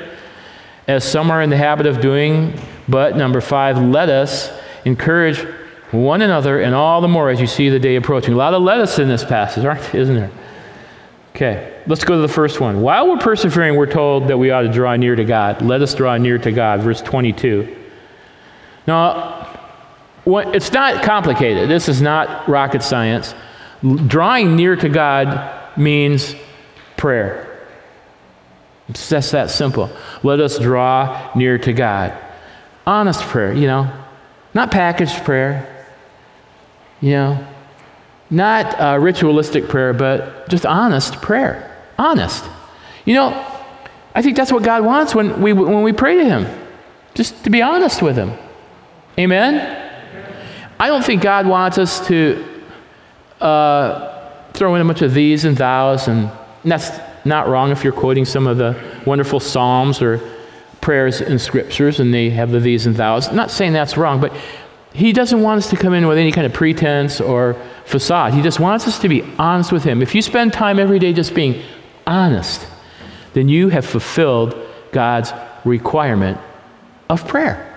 as 0.86 1.04
some 1.04 1.30
are 1.30 1.42
in 1.42 1.50
the 1.50 1.56
habit 1.56 1.86
of 1.86 2.00
doing. 2.00 2.58
But 2.88 3.16
number 3.16 3.40
five, 3.40 3.78
let 3.78 4.08
us 4.08 4.50
encourage 4.84 5.44
one 5.90 6.22
another, 6.22 6.60
and 6.60 6.74
all 6.74 7.00
the 7.00 7.08
more 7.08 7.30
as 7.30 7.40
you 7.40 7.46
see 7.46 7.68
the 7.68 7.78
day 7.78 7.96
approaching. 7.96 8.34
A 8.34 8.36
lot 8.36 8.54
of 8.54 8.62
let 8.62 8.80
us 8.80 8.98
in 8.98 9.08
this 9.08 9.24
passage, 9.24 9.64
aren't, 9.64 9.94
isn't 9.94 10.14
there? 10.14 10.30
Okay, 11.34 11.82
let's 11.86 12.02
go 12.02 12.14
to 12.14 12.22
the 12.22 12.32
first 12.32 12.60
one. 12.60 12.80
While 12.80 13.08
we're 13.08 13.18
persevering, 13.18 13.76
we're 13.76 13.90
told 13.90 14.28
that 14.28 14.38
we 14.38 14.50
ought 14.50 14.62
to 14.62 14.72
draw 14.72 14.96
near 14.96 15.14
to 15.14 15.24
God. 15.24 15.60
Let 15.62 15.82
us 15.82 15.94
draw 15.94 16.16
near 16.16 16.38
to 16.38 16.50
God, 16.50 16.80
verse 16.80 17.02
22. 17.02 17.76
Now, 18.86 19.60
it's 20.24 20.72
not 20.72 21.04
complicated. 21.04 21.68
This 21.68 21.88
is 21.88 22.00
not 22.00 22.48
rocket 22.48 22.82
science. 22.82 23.34
Drawing 24.06 24.56
near 24.56 24.76
to 24.76 24.88
God 24.88 25.76
means 25.76 26.34
prayer. 26.96 27.45
It's 28.88 29.08
just 29.08 29.32
that 29.32 29.50
simple. 29.50 29.90
Let 30.22 30.40
us 30.40 30.58
draw 30.58 31.32
near 31.34 31.58
to 31.58 31.72
God. 31.72 32.16
Honest 32.86 33.20
prayer, 33.22 33.52
you 33.52 33.66
know, 33.66 33.90
not 34.54 34.70
packaged 34.70 35.24
prayer, 35.24 35.86
you 37.00 37.10
know, 37.10 37.46
not 38.30 38.80
uh, 38.80 38.98
ritualistic 38.98 39.68
prayer, 39.68 39.92
but 39.92 40.48
just 40.48 40.64
honest 40.64 41.20
prayer. 41.20 41.76
Honest. 41.98 42.44
You 43.04 43.14
know, 43.14 43.46
I 44.14 44.22
think 44.22 44.36
that's 44.36 44.52
what 44.52 44.62
God 44.62 44.84
wants 44.84 45.14
when 45.14 45.42
we, 45.42 45.52
when 45.52 45.82
we 45.82 45.92
pray 45.92 46.16
to 46.16 46.24
Him, 46.24 46.46
just 47.14 47.44
to 47.44 47.50
be 47.50 47.62
honest 47.62 48.02
with 48.02 48.16
Him. 48.16 48.32
Amen? 49.18 49.82
I 50.78 50.88
don't 50.88 51.04
think 51.04 51.22
God 51.22 51.46
wants 51.46 51.78
us 51.78 52.06
to 52.08 52.44
uh, 53.40 54.50
throw 54.52 54.74
in 54.74 54.82
a 54.82 54.84
bunch 54.84 55.02
of 55.02 55.14
these 55.14 55.44
and 55.44 55.56
thous, 55.56 56.08
and, 56.08 56.30
and 56.62 56.72
that's 56.72 56.90
not 57.26 57.48
wrong 57.48 57.70
if 57.70 57.84
you're 57.84 57.92
quoting 57.92 58.24
some 58.24 58.46
of 58.46 58.56
the 58.56 58.80
wonderful 59.04 59.40
Psalms 59.40 60.00
or 60.00 60.20
prayers 60.80 61.20
in 61.20 61.38
scriptures 61.38 61.98
and 62.00 62.14
they 62.14 62.30
have 62.30 62.50
the 62.50 62.60
these 62.60 62.86
and 62.86 62.96
thous. 62.96 63.32
Not 63.32 63.50
saying 63.50 63.72
that's 63.72 63.96
wrong, 63.96 64.20
but 64.20 64.32
He 64.92 65.12
doesn't 65.12 65.42
want 65.42 65.58
us 65.58 65.70
to 65.70 65.76
come 65.76 65.94
in 65.94 66.06
with 66.06 66.16
any 66.16 66.32
kind 66.32 66.46
of 66.46 66.52
pretense 66.52 67.20
or 67.20 67.54
facade. 67.84 68.34
He 68.34 68.42
just 68.42 68.60
wants 68.60 68.86
us 68.86 68.98
to 69.00 69.08
be 69.08 69.22
honest 69.38 69.72
with 69.72 69.84
Him. 69.84 70.00
If 70.00 70.14
you 70.14 70.22
spend 70.22 70.52
time 70.52 70.78
every 70.78 70.98
day 70.98 71.12
just 71.12 71.34
being 71.34 71.62
honest, 72.06 72.66
then 73.32 73.48
you 73.48 73.68
have 73.68 73.84
fulfilled 73.84 74.56
God's 74.92 75.32
requirement 75.64 76.38
of 77.08 77.26
prayer. 77.26 77.72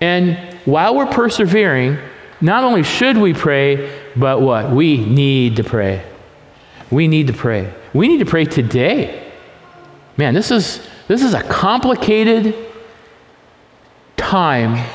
And 0.00 0.36
while 0.64 0.94
we're 0.96 1.06
persevering, 1.06 1.98
not 2.40 2.64
only 2.64 2.82
should 2.82 3.18
we 3.18 3.34
pray, 3.34 4.00
but 4.16 4.40
what? 4.40 4.70
We 4.70 5.04
need 5.04 5.56
to 5.56 5.64
pray. 5.64 6.04
We 6.90 7.08
need 7.08 7.26
to 7.26 7.32
pray. 7.32 7.72
We 7.94 8.08
need 8.08 8.18
to 8.18 8.26
pray 8.26 8.44
today. 8.44 9.32
Man, 10.16 10.34
this 10.34 10.50
is 10.50 10.86
this 11.06 11.22
is 11.22 11.32
a 11.32 11.42
complicated 11.42 12.54
time 14.16 14.86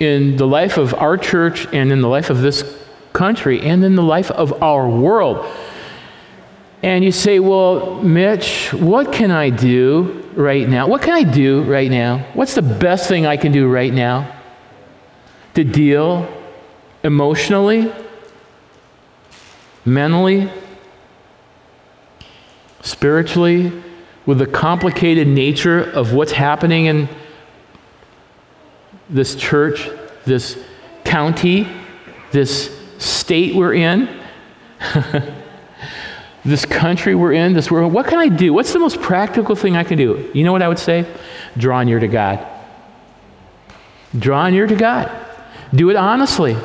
in 0.00 0.36
the 0.36 0.46
life 0.46 0.78
of 0.78 0.94
our 0.94 1.16
church 1.16 1.66
and 1.72 1.92
in 1.92 2.00
the 2.00 2.08
life 2.08 2.30
of 2.30 2.40
this 2.42 2.78
country 3.12 3.60
and 3.60 3.84
in 3.84 3.94
the 3.94 4.02
life 4.02 4.30
of 4.32 4.62
our 4.62 4.88
world. 4.88 5.46
And 6.82 7.04
you 7.04 7.12
say, 7.12 7.38
Well, 7.38 8.02
Mitch, 8.02 8.74
what 8.74 9.12
can 9.12 9.30
I 9.30 9.50
do 9.50 10.28
right 10.34 10.68
now? 10.68 10.88
What 10.88 11.02
can 11.02 11.14
I 11.14 11.22
do 11.22 11.62
right 11.62 11.90
now? 11.90 12.26
What's 12.34 12.54
the 12.54 12.62
best 12.62 13.08
thing 13.08 13.26
I 13.26 13.36
can 13.36 13.52
do 13.52 13.68
right 13.68 13.92
now 13.92 14.40
to 15.54 15.62
deal 15.62 16.28
emotionally, 17.04 17.92
mentally, 19.84 20.50
spiritually 22.84 23.72
with 24.26 24.38
the 24.38 24.46
complicated 24.46 25.26
nature 25.26 25.82
of 25.82 26.12
what's 26.12 26.32
happening 26.32 26.84
in 26.86 27.08
this 29.08 29.34
church, 29.34 29.88
this 30.24 30.62
county, 31.04 31.66
this 32.30 32.70
state 32.98 33.54
we're 33.54 33.74
in, 33.74 34.08
this 36.44 36.64
country 36.66 37.14
we're 37.14 37.32
in, 37.32 37.54
this 37.54 37.70
world. 37.70 37.92
What 37.92 38.06
can 38.06 38.18
I 38.18 38.28
do? 38.28 38.52
What's 38.52 38.72
the 38.72 38.78
most 38.78 39.00
practical 39.00 39.56
thing 39.56 39.76
I 39.76 39.84
can 39.84 39.98
do? 39.98 40.30
You 40.34 40.44
know 40.44 40.52
what 40.52 40.62
I 40.62 40.68
would 40.68 40.78
say? 40.78 41.06
Draw 41.56 41.82
near 41.84 41.98
to 41.98 42.08
God. 42.08 42.46
Draw 44.18 44.50
near 44.50 44.66
to 44.66 44.76
God. 44.76 45.10
Do 45.74 45.90
it 45.90 45.96
honestly. 45.96 46.56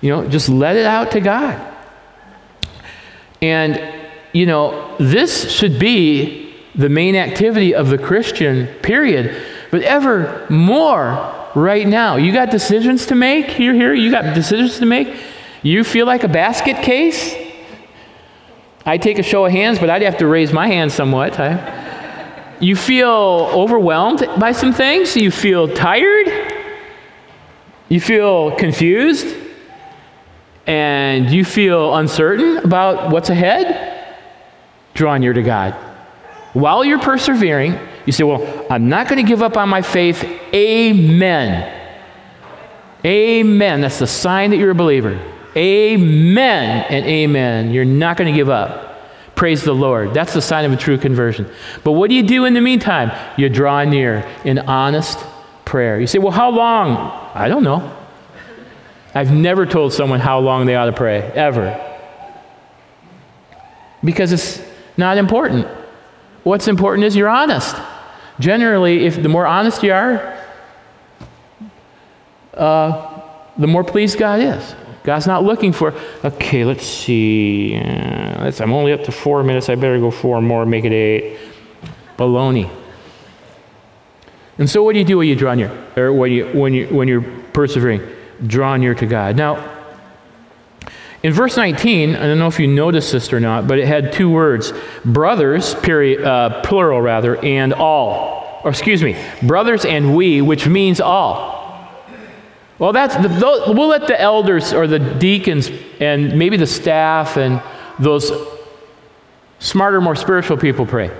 You 0.00 0.10
know, 0.10 0.28
just 0.28 0.48
let 0.48 0.76
it 0.76 0.86
out 0.86 1.12
to 1.12 1.20
God. 1.20 1.72
And, 3.40 4.03
you 4.34 4.44
know, 4.44 4.94
this 4.98 5.50
should 5.50 5.78
be 5.78 6.54
the 6.74 6.88
main 6.90 7.16
activity 7.16 7.74
of 7.74 7.88
the 7.88 7.96
Christian, 7.96 8.66
period. 8.82 9.42
But 9.70 9.82
ever 9.82 10.46
more 10.50 11.32
right 11.54 11.86
now. 11.86 12.16
You 12.16 12.32
got 12.32 12.50
decisions 12.50 13.06
to 13.06 13.14
make 13.14 13.46
here, 13.46 13.72
here. 13.72 13.94
You 13.94 14.10
got 14.10 14.34
decisions 14.34 14.78
to 14.80 14.86
make. 14.86 15.16
You 15.62 15.84
feel 15.84 16.04
like 16.04 16.24
a 16.24 16.28
basket 16.28 16.82
case? 16.82 17.34
I 18.84 18.98
take 18.98 19.18
a 19.18 19.22
show 19.22 19.46
of 19.46 19.52
hands, 19.52 19.78
but 19.78 19.88
I'd 19.88 20.02
have 20.02 20.18
to 20.18 20.26
raise 20.26 20.52
my 20.52 20.66
hand 20.66 20.92
somewhat. 20.92 21.38
I, 21.40 22.56
you 22.60 22.76
feel 22.76 23.08
overwhelmed 23.08 24.28
by 24.38 24.52
some 24.52 24.74
things? 24.74 25.16
You 25.16 25.30
feel 25.30 25.68
tired? 25.68 26.28
You 27.88 28.00
feel 28.00 28.54
confused? 28.56 29.42
and 30.66 31.30
you 31.30 31.44
feel 31.44 31.94
uncertain 31.96 32.58
about 32.58 33.10
what's 33.10 33.28
ahead, 33.28 33.93
draw 34.94 35.16
near 35.16 35.32
to 35.32 35.42
God. 35.42 35.74
While 36.54 36.84
you're 36.84 37.00
persevering, 37.00 37.78
you 38.06 38.12
say, 38.12 38.24
Well, 38.24 38.66
I'm 38.70 38.88
not 38.88 39.08
going 39.08 39.22
to 39.22 39.28
give 39.28 39.42
up 39.42 39.56
on 39.56 39.68
my 39.68 39.82
faith. 39.82 40.22
Amen. 40.54 41.80
Amen. 43.04 43.80
That's 43.80 43.98
the 43.98 44.06
sign 44.06 44.50
that 44.50 44.56
you're 44.56 44.70
a 44.70 44.74
believer. 44.74 45.20
Amen 45.56 46.86
and 46.88 47.04
amen. 47.04 47.70
You're 47.70 47.84
not 47.84 48.16
going 48.16 48.32
to 48.32 48.36
give 48.36 48.48
up. 48.48 49.34
Praise 49.34 49.62
the 49.62 49.74
Lord. 49.74 50.14
That's 50.14 50.32
the 50.32 50.40
sign 50.40 50.64
of 50.64 50.72
a 50.72 50.76
true 50.76 50.96
conversion. 50.96 51.50
But 51.82 51.92
what 51.92 52.08
do 52.08 52.14
you 52.16 52.22
do 52.22 52.44
in 52.44 52.54
the 52.54 52.60
meantime? 52.60 53.10
You 53.36 53.48
draw 53.48 53.84
near 53.84 54.28
in 54.44 54.58
honest 54.60 55.18
prayer. 55.64 56.00
You 56.00 56.06
say, 56.06 56.18
Well, 56.18 56.32
how 56.32 56.50
long? 56.50 56.96
I 57.34 57.48
don't 57.48 57.64
know. 57.64 57.96
I've 59.14 59.32
never 59.32 59.66
told 59.66 59.92
someone 59.92 60.20
how 60.20 60.40
long 60.40 60.66
they 60.66 60.74
ought 60.74 60.86
to 60.86 60.92
pray, 60.92 61.20
ever. 61.20 61.80
Because 64.02 64.32
it's 64.32 64.73
not 64.96 65.18
important. 65.18 65.66
What's 66.42 66.68
important 66.68 67.04
is 67.04 67.16
you're 67.16 67.28
honest. 67.28 67.76
Generally, 68.38 69.06
if 69.06 69.22
the 69.22 69.28
more 69.28 69.46
honest 69.46 69.82
you 69.82 69.92
are, 69.92 70.38
uh, 72.54 73.20
the 73.56 73.66
more 73.66 73.84
pleased 73.84 74.18
God 74.18 74.40
is. 74.40 74.74
God's 75.04 75.26
not 75.26 75.44
looking 75.44 75.72
for, 75.72 75.94
okay, 76.24 76.64
let's 76.64 76.86
see. 76.86 77.76
Uh, 77.76 78.44
let's, 78.44 78.60
I'm 78.60 78.72
only 78.72 78.92
up 78.92 79.04
to 79.04 79.12
four 79.12 79.42
minutes. 79.42 79.68
I 79.68 79.74
better 79.74 79.98
go 79.98 80.10
four 80.10 80.40
more, 80.40 80.64
make 80.64 80.84
it 80.84 80.92
eight. 80.92 81.38
Baloney. 82.16 82.70
And 84.58 84.70
so, 84.70 84.82
what 84.82 84.92
do 84.92 85.00
you 85.00 85.04
do 85.04 85.18
when 85.18 85.28
you 85.28 85.34
draw 85.34 85.54
near, 85.54 85.70
or 85.96 86.12
when 86.12 86.30
you 86.30 86.46
when 86.46 86.72
you 86.72 86.86
when 86.86 87.08
you're 87.08 87.22
persevering? 87.52 88.00
Draw 88.46 88.76
near 88.76 88.94
to 88.94 89.06
God. 89.06 89.36
Now, 89.36 89.73
in 91.24 91.32
verse 91.32 91.56
19, 91.56 92.16
I 92.16 92.18
don't 92.18 92.38
know 92.38 92.48
if 92.48 92.60
you 92.60 92.66
noticed 92.66 93.10
this 93.10 93.32
or 93.32 93.40
not, 93.40 93.66
but 93.66 93.78
it 93.78 93.88
had 93.88 94.12
two 94.12 94.28
words: 94.28 94.74
brothers, 95.06 95.74
period, 95.76 96.22
uh, 96.22 96.60
plural 96.60 97.00
rather, 97.00 97.42
and 97.42 97.72
all. 97.72 98.60
Or 98.62 98.68
excuse 98.68 99.02
me, 99.02 99.16
brothers 99.42 99.86
and 99.86 100.14
we, 100.14 100.42
which 100.42 100.68
means 100.68 101.00
all. 101.00 101.54
Well, 102.78 102.92
that's 102.92 103.16
the, 103.16 103.72
we'll 103.74 103.88
let 103.88 104.06
the 104.06 104.20
elders 104.20 104.74
or 104.74 104.86
the 104.86 104.98
deacons 104.98 105.70
and 105.98 106.38
maybe 106.38 106.58
the 106.58 106.66
staff 106.66 107.38
and 107.38 107.62
those 107.98 108.30
smarter, 109.60 110.02
more 110.02 110.16
spiritual 110.16 110.58
people 110.58 110.84
pray. 110.84 111.10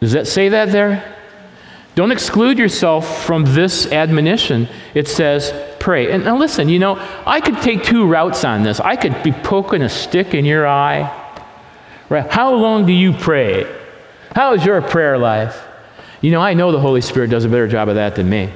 Does 0.00 0.12
that 0.12 0.26
say 0.26 0.50
that 0.50 0.72
there? 0.72 1.16
Don't 1.94 2.12
exclude 2.12 2.58
yourself 2.58 3.24
from 3.24 3.46
this 3.46 3.90
admonition. 3.90 4.68
It 4.92 5.08
says, 5.08 5.65
pray. 5.86 6.10
And 6.10 6.24
now 6.24 6.36
listen, 6.36 6.68
you 6.68 6.80
know, 6.80 6.96
I 7.24 7.40
could 7.40 7.62
take 7.62 7.84
two 7.84 8.08
routes 8.08 8.44
on 8.44 8.64
this. 8.64 8.80
I 8.80 8.96
could 8.96 9.22
be 9.22 9.30
poking 9.30 9.82
a 9.82 9.88
stick 9.88 10.34
in 10.34 10.44
your 10.44 10.66
eye. 10.66 11.12
Right? 12.08 12.28
How 12.28 12.52
long 12.54 12.86
do 12.86 12.92
you 12.92 13.12
pray? 13.12 13.72
How 14.34 14.54
is 14.54 14.64
your 14.64 14.82
prayer 14.82 15.16
life? 15.16 15.64
You 16.22 16.32
know, 16.32 16.40
I 16.40 16.54
know 16.54 16.72
the 16.72 16.80
Holy 16.80 17.00
Spirit 17.00 17.30
does 17.30 17.44
a 17.44 17.48
better 17.48 17.68
job 17.68 17.88
of 17.88 17.94
that 17.94 18.16
than 18.16 18.28
me. 18.28 18.50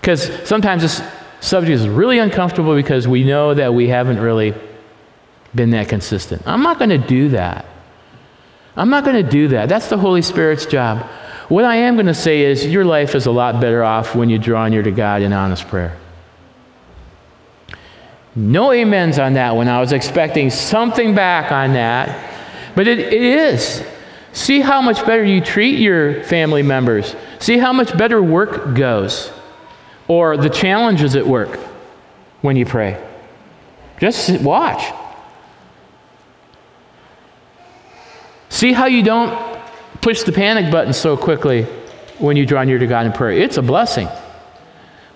Because 0.00 0.28
sometimes 0.48 0.82
this 0.82 1.00
subject 1.38 1.72
is 1.72 1.88
really 1.88 2.18
uncomfortable 2.18 2.74
because 2.74 3.06
we 3.06 3.22
know 3.22 3.54
that 3.54 3.72
we 3.72 3.86
haven't 3.86 4.18
really 4.18 4.52
been 5.54 5.70
that 5.70 5.88
consistent. 5.88 6.42
I'm 6.46 6.64
not 6.64 6.78
going 6.78 6.90
to 6.90 6.98
do 6.98 7.28
that. 7.28 7.64
I'm 8.74 8.90
not 8.90 9.04
going 9.04 9.24
to 9.24 9.30
do 9.30 9.46
that. 9.48 9.68
That's 9.68 9.88
the 9.88 9.98
Holy 9.98 10.22
Spirit's 10.22 10.66
job. 10.66 11.06
What 11.48 11.64
I 11.64 11.76
am 11.76 11.94
going 11.94 12.06
to 12.06 12.14
say 12.14 12.40
is 12.40 12.66
your 12.66 12.84
life 12.84 13.14
is 13.14 13.26
a 13.26 13.30
lot 13.30 13.60
better 13.60 13.84
off 13.84 14.16
when 14.16 14.28
you 14.28 14.38
draw 14.38 14.66
near 14.66 14.82
to 14.82 14.90
God 14.90 15.22
in 15.22 15.32
honest 15.32 15.68
prayer. 15.68 15.96
No 18.36 18.72
amens 18.72 19.18
on 19.18 19.34
that 19.34 19.56
one. 19.56 19.68
I 19.68 19.80
was 19.80 19.92
expecting 19.92 20.50
something 20.50 21.14
back 21.14 21.50
on 21.50 21.72
that. 21.72 22.28
But 22.74 22.86
it, 22.86 23.00
it 23.00 23.22
is. 23.22 23.84
See 24.32 24.60
how 24.60 24.80
much 24.80 25.04
better 25.04 25.24
you 25.24 25.40
treat 25.40 25.78
your 25.78 26.22
family 26.24 26.62
members. 26.62 27.16
See 27.40 27.58
how 27.58 27.72
much 27.72 27.96
better 27.96 28.22
work 28.22 28.76
goes 28.76 29.32
or 30.06 30.36
the 30.36 30.48
challenges 30.48 31.16
at 31.16 31.26
work 31.26 31.56
when 32.40 32.56
you 32.56 32.64
pray. 32.64 33.02
Just 33.98 34.40
watch. 34.40 34.82
See 38.48 38.72
how 38.72 38.86
you 38.86 39.02
don't 39.02 39.60
push 40.00 40.22
the 40.22 40.32
panic 40.32 40.70
button 40.70 40.92
so 40.92 41.16
quickly 41.16 41.64
when 42.18 42.36
you 42.36 42.46
draw 42.46 42.62
near 42.64 42.78
to 42.78 42.86
God 42.86 43.06
in 43.06 43.12
prayer. 43.12 43.36
It's 43.36 43.56
a 43.56 43.62
blessing. 43.62 44.08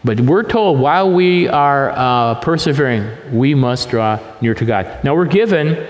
But 0.04 0.20
we're 0.20 0.42
told 0.42 0.78
while 0.78 1.10
we 1.10 1.48
are 1.48 1.90
uh, 1.90 2.34
persevering, 2.40 3.36
we 3.36 3.54
must 3.54 3.88
draw 3.88 4.18
near 4.40 4.54
to 4.54 4.64
God. 4.64 5.02
Now, 5.02 5.14
we're 5.14 5.24
given 5.24 5.86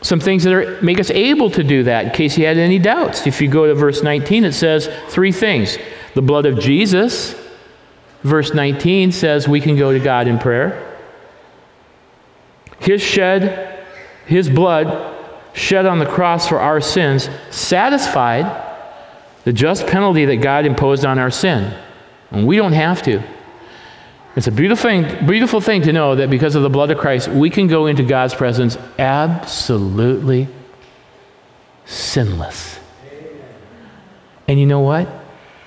some 0.00 0.20
things 0.20 0.42
that 0.44 0.52
are, 0.52 0.80
make 0.82 0.98
us 0.98 1.10
able 1.10 1.50
to 1.50 1.62
do 1.62 1.84
that 1.84 2.06
in 2.06 2.10
case 2.12 2.38
you 2.38 2.46
had 2.46 2.56
any 2.56 2.78
doubts. 2.78 3.26
If 3.26 3.40
you 3.40 3.48
go 3.48 3.66
to 3.66 3.74
verse 3.74 4.02
19, 4.02 4.44
it 4.44 4.52
says 4.52 4.88
three 5.08 5.32
things 5.32 5.76
the 6.14 6.22
blood 6.22 6.46
of 6.46 6.58
Jesus 6.58 7.34
Verse 8.22 8.54
19 8.54 9.10
says 9.12 9.48
we 9.48 9.60
can 9.60 9.76
go 9.76 9.92
to 9.92 9.98
God 9.98 10.28
in 10.28 10.38
prayer. 10.38 10.96
His 12.78 13.02
shed, 13.02 13.84
his 14.26 14.48
blood 14.48 15.16
shed 15.54 15.86
on 15.86 15.98
the 15.98 16.06
cross 16.06 16.48
for 16.48 16.60
our 16.60 16.80
sins 16.80 17.28
satisfied 17.50 18.68
the 19.44 19.52
just 19.52 19.86
penalty 19.86 20.24
that 20.24 20.36
God 20.36 20.66
imposed 20.66 21.04
on 21.04 21.18
our 21.18 21.30
sin. 21.30 21.76
And 22.30 22.46
we 22.46 22.56
don't 22.56 22.72
have 22.72 23.02
to. 23.02 23.22
It's 24.34 24.46
a 24.46 24.52
beautiful 24.52 24.82
thing, 24.82 25.26
beautiful 25.26 25.60
thing 25.60 25.82
to 25.82 25.92
know 25.92 26.14
that 26.14 26.30
because 26.30 26.54
of 26.54 26.62
the 26.62 26.70
blood 26.70 26.90
of 26.90 26.98
Christ, 26.98 27.28
we 27.28 27.50
can 27.50 27.66
go 27.66 27.86
into 27.86 28.02
God's 28.02 28.34
presence 28.34 28.78
absolutely 28.98 30.48
sinless. 31.84 32.78
And 34.48 34.58
you 34.58 34.66
know 34.66 34.80
what? 34.80 35.08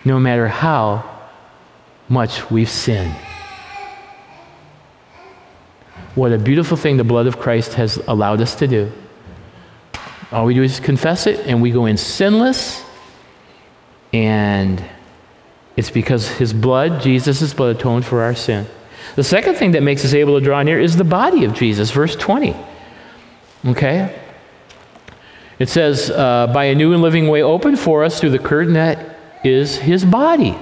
No 0.04 0.20
matter 0.20 0.48
how 0.48 1.12
much 2.10 2.50
we've 2.50 2.70
sinned. 2.70 3.16
What 6.16 6.32
a 6.32 6.38
beautiful 6.38 6.78
thing 6.78 6.98
the 6.98 7.04
blood 7.04 7.28
of 7.28 7.38
Christ 7.38 7.74
has 7.74 7.98
allowed 8.08 8.42
us 8.42 8.56
to 8.56 8.68
do. 8.68 8.92
All 10.32 10.46
we 10.46 10.54
do 10.54 10.64
is 10.64 10.80
confess 10.80 11.28
it, 11.28 11.46
and 11.46 11.62
we 11.62 11.72
go 11.72 11.86
in 11.86 11.98
sinless. 11.98 12.84
And 14.12 14.84
it's 15.76 15.90
because 15.90 16.30
his 16.30 16.54
blood, 16.54 17.02
Jesus' 17.02 17.54
blood, 17.54 17.76
atoned 17.76 18.06
for 18.06 18.22
our 18.22 18.36
sin. 18.36 18.66
The 19.16 19.24
second 19.24 19.56
thing 19.56 19.72
that 19.72 19.84
makes 19.84 20.04
us 20.04 20.14
able 20.14 20.40
to 20.40 20.44
draw 20.44 20.64
near 20.64 20.80
is 20.80 20.98
the 20.98 21.04
body 21.04 21.46
of 21.46 21.54
Jesus, 21.54 21.92
verse 21.92 22.16
20. 22.16 22.56
Okay? 23.68 24.20
It 25.60 25.70
says, 25.70 26.10
uh, 26.10 26.48
by 26.54 26.66
a 26.66 26.76
new 26.76 26.94
and 26.94 27.02
living 27.02 27.28
way 27.28 27.42
open 27.42 27.76
for 27.76 28.04
us 28.04 28.20
through 28.20 28.32
the 28.32 28.40
curtain 28.40 28.74
that 28.74 29.18
is 29.44 29.78
his 29.78 30.04
body 30.04 30.58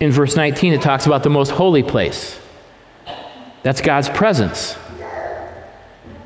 in 0.00 0.12
verse 0.12 0.36
19, 0.36 0.72
it 0.72 0.82
talks 0.82 1.06
about 1.06 1.22
the 1.22 1.30
most 1.30 1.50
holy 1.50 1.82
place. 1.82 2.38
That's 3.62 3.80
God's 3.80 4.08
presence. 4.08 4.76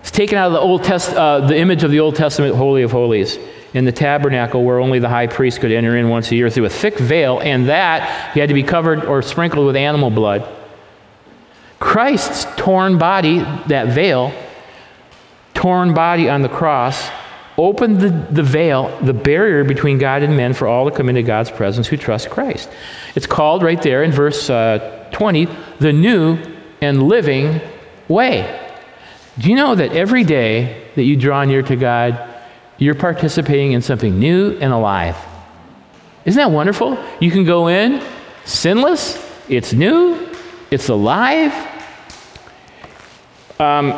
It's 0.01 0.11
taken 0.11 0.39
out 0.39 0.49
of 0.49 0.53
the 0.53 0.61
Old 0.61 0.83
Test, 0.83 1.15
uh, 1.15 1.47
the 1.47 1.57
image 1.57 1.85
of 1.85 1.91
the 1.91 2.01
Old 2.01 2.17
Testament 2.17 2.55
Holy 2.57 2.83
of 2.83 2.91
Holies 2.91 3.39
in 3.73 3.85
the 3.85 3.93
tabernacle 3.93 4.65
where 4.65 4.79
only 4.79 4.99
the 4.99 5.09
high 5.09 5.27
priest 5.27 5.61
could 5.61 5.71
enter 5.71 5.97
in 5.97 6.09
once 6.09 6.31
a 6.31 6.37
year 6.37 6.51
through 6.51 6.65
a 6.65 6.71
thick 6.71 6.99
veil, 6.99 7.41
and 7.41 7.69
that 7.69 8.33
he 8.35 8.41
had 8.41 8.49
to 8.49 8.55
be 8.55 8.63
covered 8.63 9.05
or 9.05 9.23
sprinkled 9.23 9.67
with 9.67 9.77
animal 9.77 10.11
blood. 10.11 10.49
Christ's 11.79 12.47
torn 12.57 12.99
body, 12.99 13.39
that 13.39 13.89
veil, 13.89 14.33
torn 15.55 15.95
body 15.95 16.29
on 16.29 16.43
the 16.43 16.49
cross, 16.49 17.11
opened 17.57 18.01
the, 18.01 18.11
the 18.31 18.43
veil, 18.43 18.97
the 19.03 19.13
barrier 19.13 19.65
between 19.65 19.99
God 19.99 20.23
and 20.23 20.37
men 20.37 20.53
for 20.55 20.67
all 20.67 20.89
to 20.89 20.97
come 20.97 21.09
into 21.09 21.23
God's 21.23 21.51
presence 21.51 21.87
who 21.87 21.97
trust 21.97 22.31
Christ. 22.31 22.71
It's 23.15 23.27
called 23.27 23.63
right 23.63 23.81
there 23.83 24.03
in 24.03 24.13
verse 24.13 24.49
uh, 24.49 25.09
20, 25.13 25.49
the 25.79 25.93
new 25.93 26.39
and 26.81 27.03
living 27.03 27.61
way. 28.09 28.69
Do 29.39 29.49
you 29.49 29.57
know 29.57 29.75
that 29.75 29.93
every 29.93 30.25
day 30.25 30.87
that 30.97 31.05
you 31.05 31.17
draw 31.17 31.45
near 31.45 31.63
to 31.63 31.77
God, 31.77 32.30
you're 32.81 32.97
participating 32.97 33.73
in 33.73 33.83
something 33.83 34.19
new 34.19 34.59
and 34.61 34.73
alive? 34.73 35.17
Isn't 36.25 36.39
that 36.39 36.51
wonderful? 36.51 36.99
You 37.21 37.31
can 37.31 37.45
go 37.45 37.69
in 37.69 38.03
sinless, 38.45 39.25
it's 39.49 39.73
new, 39.73 40.29
it's 40.71 40.89
alive. 40.89 41.53
Um, 43.61 43.93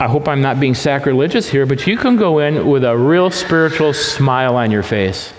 I 0.00 0.06
hope 0.06 0.28
I'm 0.28 0.42
not 0.42 0.60
being 0.60 0.74
sacrilegious 0.74 1.48
here, 1.48 1.66
but 1.66 1.86
you 1.86 1.96
can 1.96 2.16
go 2.16 2.38
in 2.38 2.68
with 2.68 2.84
a 2.84 2.96
real 2.96 3.30
spiritual 3.30 3.92
smile 3.92 4.54
on 4.54 4.70
your 4.70 4.84
face. 4.84 5.32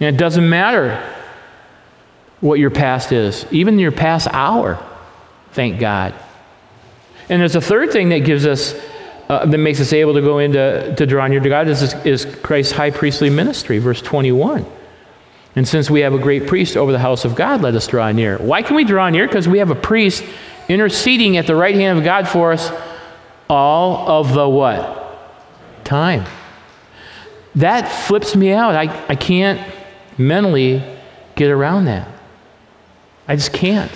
And 0.00 0.14
it 0.14 0.18
doesn't 0.18 0.48
matter 0.48 1.02
what 2.40 2.58
your 2.58 2.70
past 2.70 3.12
is, 3.12 3.46
even 3.50 3.78
your 3.78 3.92
past 3.92 4.28
hour, 4.30 4.84
thank 5.52 5.80
God. 5.80 6.14
And 7.28 7.40
there's 7.40 7.56
a 7.56 7.60
third 7.60 7.90
thing 7.90 8.10
that 8.10 8.20
gives 8.20 8.46
us, 8.46 8.74
uh, 9.28 9.44
that 9.44 9.58
makes 9.58 9.80
us 9.80 9.92
able 9.92 10.14
to 10.14 10.22
go 10.22 10.38
into 10.38 10.94
to 10.96 11.06
draw 11.06 11.26
near 11.26 11.40
to 11.40 11.48
God 11.48 11.68
is, 11.68 11.94
is 12.06 12.24
Christ's 12.24 12.72
high 12.72 12.90
priestly 12.90 13.28
ministry, 13.30 13.78
verse 13.78 14.00
21. 14.00 14.64
And 15.54 15.66
since 15.66 15.90
we 15.90 16.00
have 16.00 16.14
a 16.14 16.18
great 16.18 16.46
priest 16.46 16.76
over 16.76 16.92
the 16.92 16.98
house 16.98 17.24
of 17.24 17.34
God, 17.34 17.60
let 17.60 17.74
us 17.74 17.86
draw 17.86 18.10
near. 18.12 18.38
Why 18.38 18.62
can 18.62 18.76
we 18.76 18.84
draw 18.84 19.10
near? 19.10 19.26
Because 19.26 19.48
we 19.48 19.58
have 19.58 19.70
a 19.70 19.74
priest 19.74 20.24
interceding 20.68 21.36
at 21.36 21.46
the 21.46 21.54
right 21.54 21.74
hand 21.74 21.98
of 21.98 22.04
God 22.04 22.28
for 22.28 22.52
us 22.52 22.70
all 23.50 24.08
of 24.08 24.32
the 24.32 24.48
what? 24.48 24.94
Time. 25.84 26.24
That 27.56 27.88
flips 28.06 28.36
me 28.36 28.52
out. 28.52 28.74
I, 28.76 29.06
I 29.08 29.14
can't 29.14 29.60
mentally 30.16 30.82
get 31.34 31.50
around 31.50 31.86
that. 31.86 32.08
I 33.26 33.36
just 33.36 33.52
can't. 33.52 33.90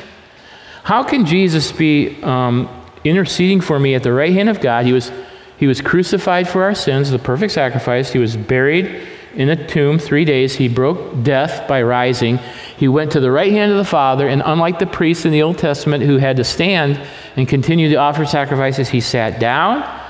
How 0.83 1.05
can 1.05 1.27
Jesus 1.27 1.71
be 1.71 2.21
um, 2.23 2.69
interceding 3.05 3.61
for 3.61 3.79
me 3.79 3.95
at 3.95 4.03
the 4.03 4.13
right 4.13 4.33
hand 4.33 4.49
of 4.49 4.61
God? 4.61 4.87
He 4.87 4.93
was, 4.93 5.11
he 5.59 5.67
was 5.67 5.81
crucified 5.81 6.49
for 6.49 6.63
our 6.65 6.75
sins, 6.75 7.11
the 7.11 7.19
perfect 7.19 7.53
sacrifice. 7.53 8.13
He 8.13 8.19
was 8.19 8.37
buried 8.37 9.07
in 9.35 9.49
a 9.49 9.67
tomb 9.67 9.99
three 9.99 10.25
days. 10.25 10.55
He 10.55 10.69
broke 10.69 11.23
death 11.23 11.67
by 11.67 11.83
rising. 11.83 12.39
He 12.77 12.89
went 12.89 13.13
to 13.13 13.21
the 13.21 13.31
right 13.31 13.51
hand 13.51 13.73
of 13.73 13.79
the 13.79 13.85
Father, 13.85 14.29
and 14.29 14.43
unlike 14.45 14.79
the 14.79 14.87
priests 14.87 15.25
in 15.25 15.33
the 15.33 15.43
Old 15.43 15.59
Testament 15.59 16.05
who 16.05 16.19
had 16.19 16.37
to 16.37 16.45
stand 16.45 17.01
and 17.37 17.49
continue 17.49 17.89
to 17.91 17.97
offer 17.97 18.27
sacrifices, 18.27 18.89
he 18.89 19.01
sat 19.01 19.41
down. 19.41 20.01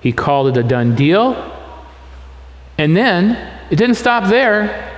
He 0.00 0.12
called 0.12 0.48
it 0.48 0.56
a 0.56 0.66
done 0.66 0.94
deal. 0.94 1.52
And 2.76 2.96
then 2.96 3.36
it 3.70 3.76
didn't 3.76 3.96
stop 3.96 4.28
there. 4.28 4.90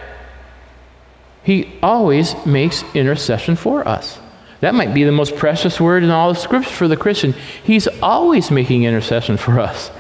He 1.43 1.79
always 1.83 2.35
makes 2.45 2.83
intercession 2.95 3.55
for 3.55 3.87
us. 3.87 4.19
That 4.61 4.75
might 4.75 4.95
be 4.95 5.05
the 5.05 5.13
most 5.13 5.37
precious 5.37 5.81
word 5.81 6.03
in 6.03 6.11
all 6.11 6.33
the 6.33 6.39
Scripture 6.39 6.71
for 6.71 6.89
the 6.89 6.97
Christian. 6.97 7.35
He's 7.63 7.87
always 8.03 8.51
making 8.51 8.85
intercession 8.85 9.37
for 9.37 9.61
us. 9.61 9.91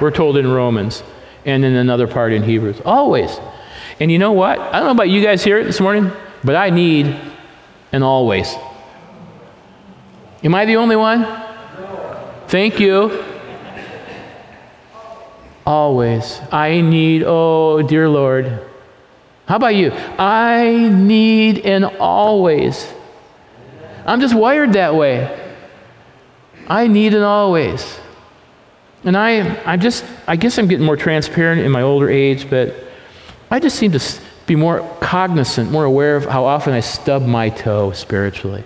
We're 0.00 0.10
told 0.10 0.36
in 0.36 0.50
Romans 0.50 1.02
and 1.44 1.64
in 1.64 1.74
another 1.74 2.08
part 2.08 2.32
in 2.32 2.42
Hebrews. 2.42 2.80
Always. 2.84 3.38
And 4.00 4.10
you 4.10 4.18
know 4.18 4.32
what? 4.32 4.58
I 4.58 4.78
don't 4.80 4.86
know 4.86 4.90
about 4.90 5.10
you 5.10 5.22
guys 5.22 5.44
here 5.44 5.62
this 5.62 5.80
morning, 5.80 6.10
but 6.42 6.56
I 6.56 6.70
need 6.70 7.14
an 7.92 8.02
always. 8.02 8.52
Am 10.42 10.54
I 10.54 10.64
the 10.64 10.76
only 10.76 10.96
one? 10.96 11.24
Thank 12.48 12.80
you. 12.80 13.24
Always. 15.64 16.40
I 16.50 16.80
need, 16.80 17.22
oh, 17.24 17.82
dear 17.82 18.08
Lord. 18.08 18.46
How 19.46 19.56
about 19.56 19.76
you? 19.76 19.92
I 20.18 20.90
need 20.92 21.60
an 21.60 21.84
always. 21.84 22.92
I'm 24.04 24.20
just 24.20 24.34
wired 24.34 24.72
that 24.74 24.94
way. 24.94 25.38
I 26.66 26.86
need 26.86 27.14
it 27.14 27.22
always. 27.22 28.00
And 29.04 29.16
I, 29.16 29.62
I 29.64 29.76
just, 29.76 30.04
I 30.26 30.36
guess 30.36 30.58
I'm 30.58 30.68
getting 30.68 30.86
more 30.86 30.96
transparent 30.96 31.60
in 31.60 31.72
my 31.72 31.82
older 31.82 32.08
age, 32.08 32.48
but 32.48 32.74
I 33.50 33.58
just 33.58 33.76
seem 33.76 33.92
to 33.92 34.20
be 34.46 34.54
more 34.54 34.80
cognizant, 35.00 35.70
more 35.70 35.84
aware 35.84 36.16
of 36.16 36.24
how 36.24 36.44
often 36.44 36.72
I 36.72 36.80
stub 36.80 37.22
my 37.22 37.48
toe 37.48 37.92
spiritually. 37.92 38.64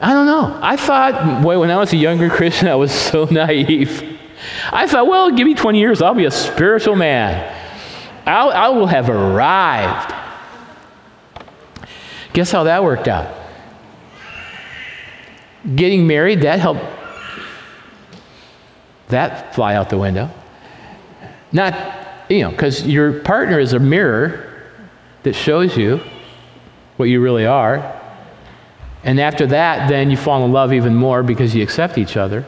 I 0.00 0.12
don't 0.12 0.26
know. 0.26 0.58
I 0.62 0.76
thought, 0.76 1.42
boy, 1.42 1.58
when 1.58 1.70
I 1.70 1.76
was 1.76 1.92
a 1.92 1.96
younger 1.96 2.28
Christian, 2.28 2.68
I 2.68 2.74
was 2.74 2.92
so 3.10 3.24
naive. 3.24 4.18
I 4.70 4.86
thought, 4.86 5.06
well, 5.06 5.30
give 5.30 5.46
me 5.46 5.54
20 5.54 5.78
years, 5.78 6.02
I'll 6.02 6.14
be 6.14 6.26
a 6.26 6.30
spiritual 6.30 6.96
man. 6.96 7.52
I'll, 8.26 8.50
I 8.50 8.68
will 8.68 8.86
have 8.86 9.08
arrived. 9.08 10.14
Guess 12.34 12.50
how 12.50 12.64
that 12.64 12.82
worked 12.82 13.08
out? 13.08 13.43
Getting 15.74 16.06
married, 16.06 16.42
that 16.42 16.58
helped 16.60 16.84
that 19.08 19.54
fly 19.54 19.74
out 19.74 19.90
the 19.90 19.98
window. 19.98 20.30
Not, 21.52 21.74
you 22.28 22.40
know, 22.40 22.50
because 22.50 22.86
your 22.86 23.20
partner 23.20 23.60
is 23.60 23.72
a 23.72 23.78
mirror 23.78 24.62
that 25.22 25.34
shows 25.34 25.76
you 25.76 26.00
what 26.96 27.06
you 27.06 27.20
really 27.20 27.46
are. 27.46 28.00
And 29.04 29.20
after 29.20 29.46
that, 29.46 29.88
then 29.88 30.10
you 30.10 30.16
fall 30.16 30.44
in 30.44 30.52
love 30.52 30.72
even 30.72 30.94
more 30.94 31.22
because 31.22 31.54
you 31.54 31.62
accept 31.62 31.98
each 31.98 32.16
other. 32.16 32.44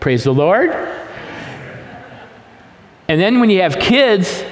Praise 0.00 0.24
the 0.24 0.34
Lord. 0.34 0.70
And 3.08 3.20
then 3.20 3.40
when 3.40 3.50
you 3.50 3.62
have 3.62 3.78
kids, 3.78 4.44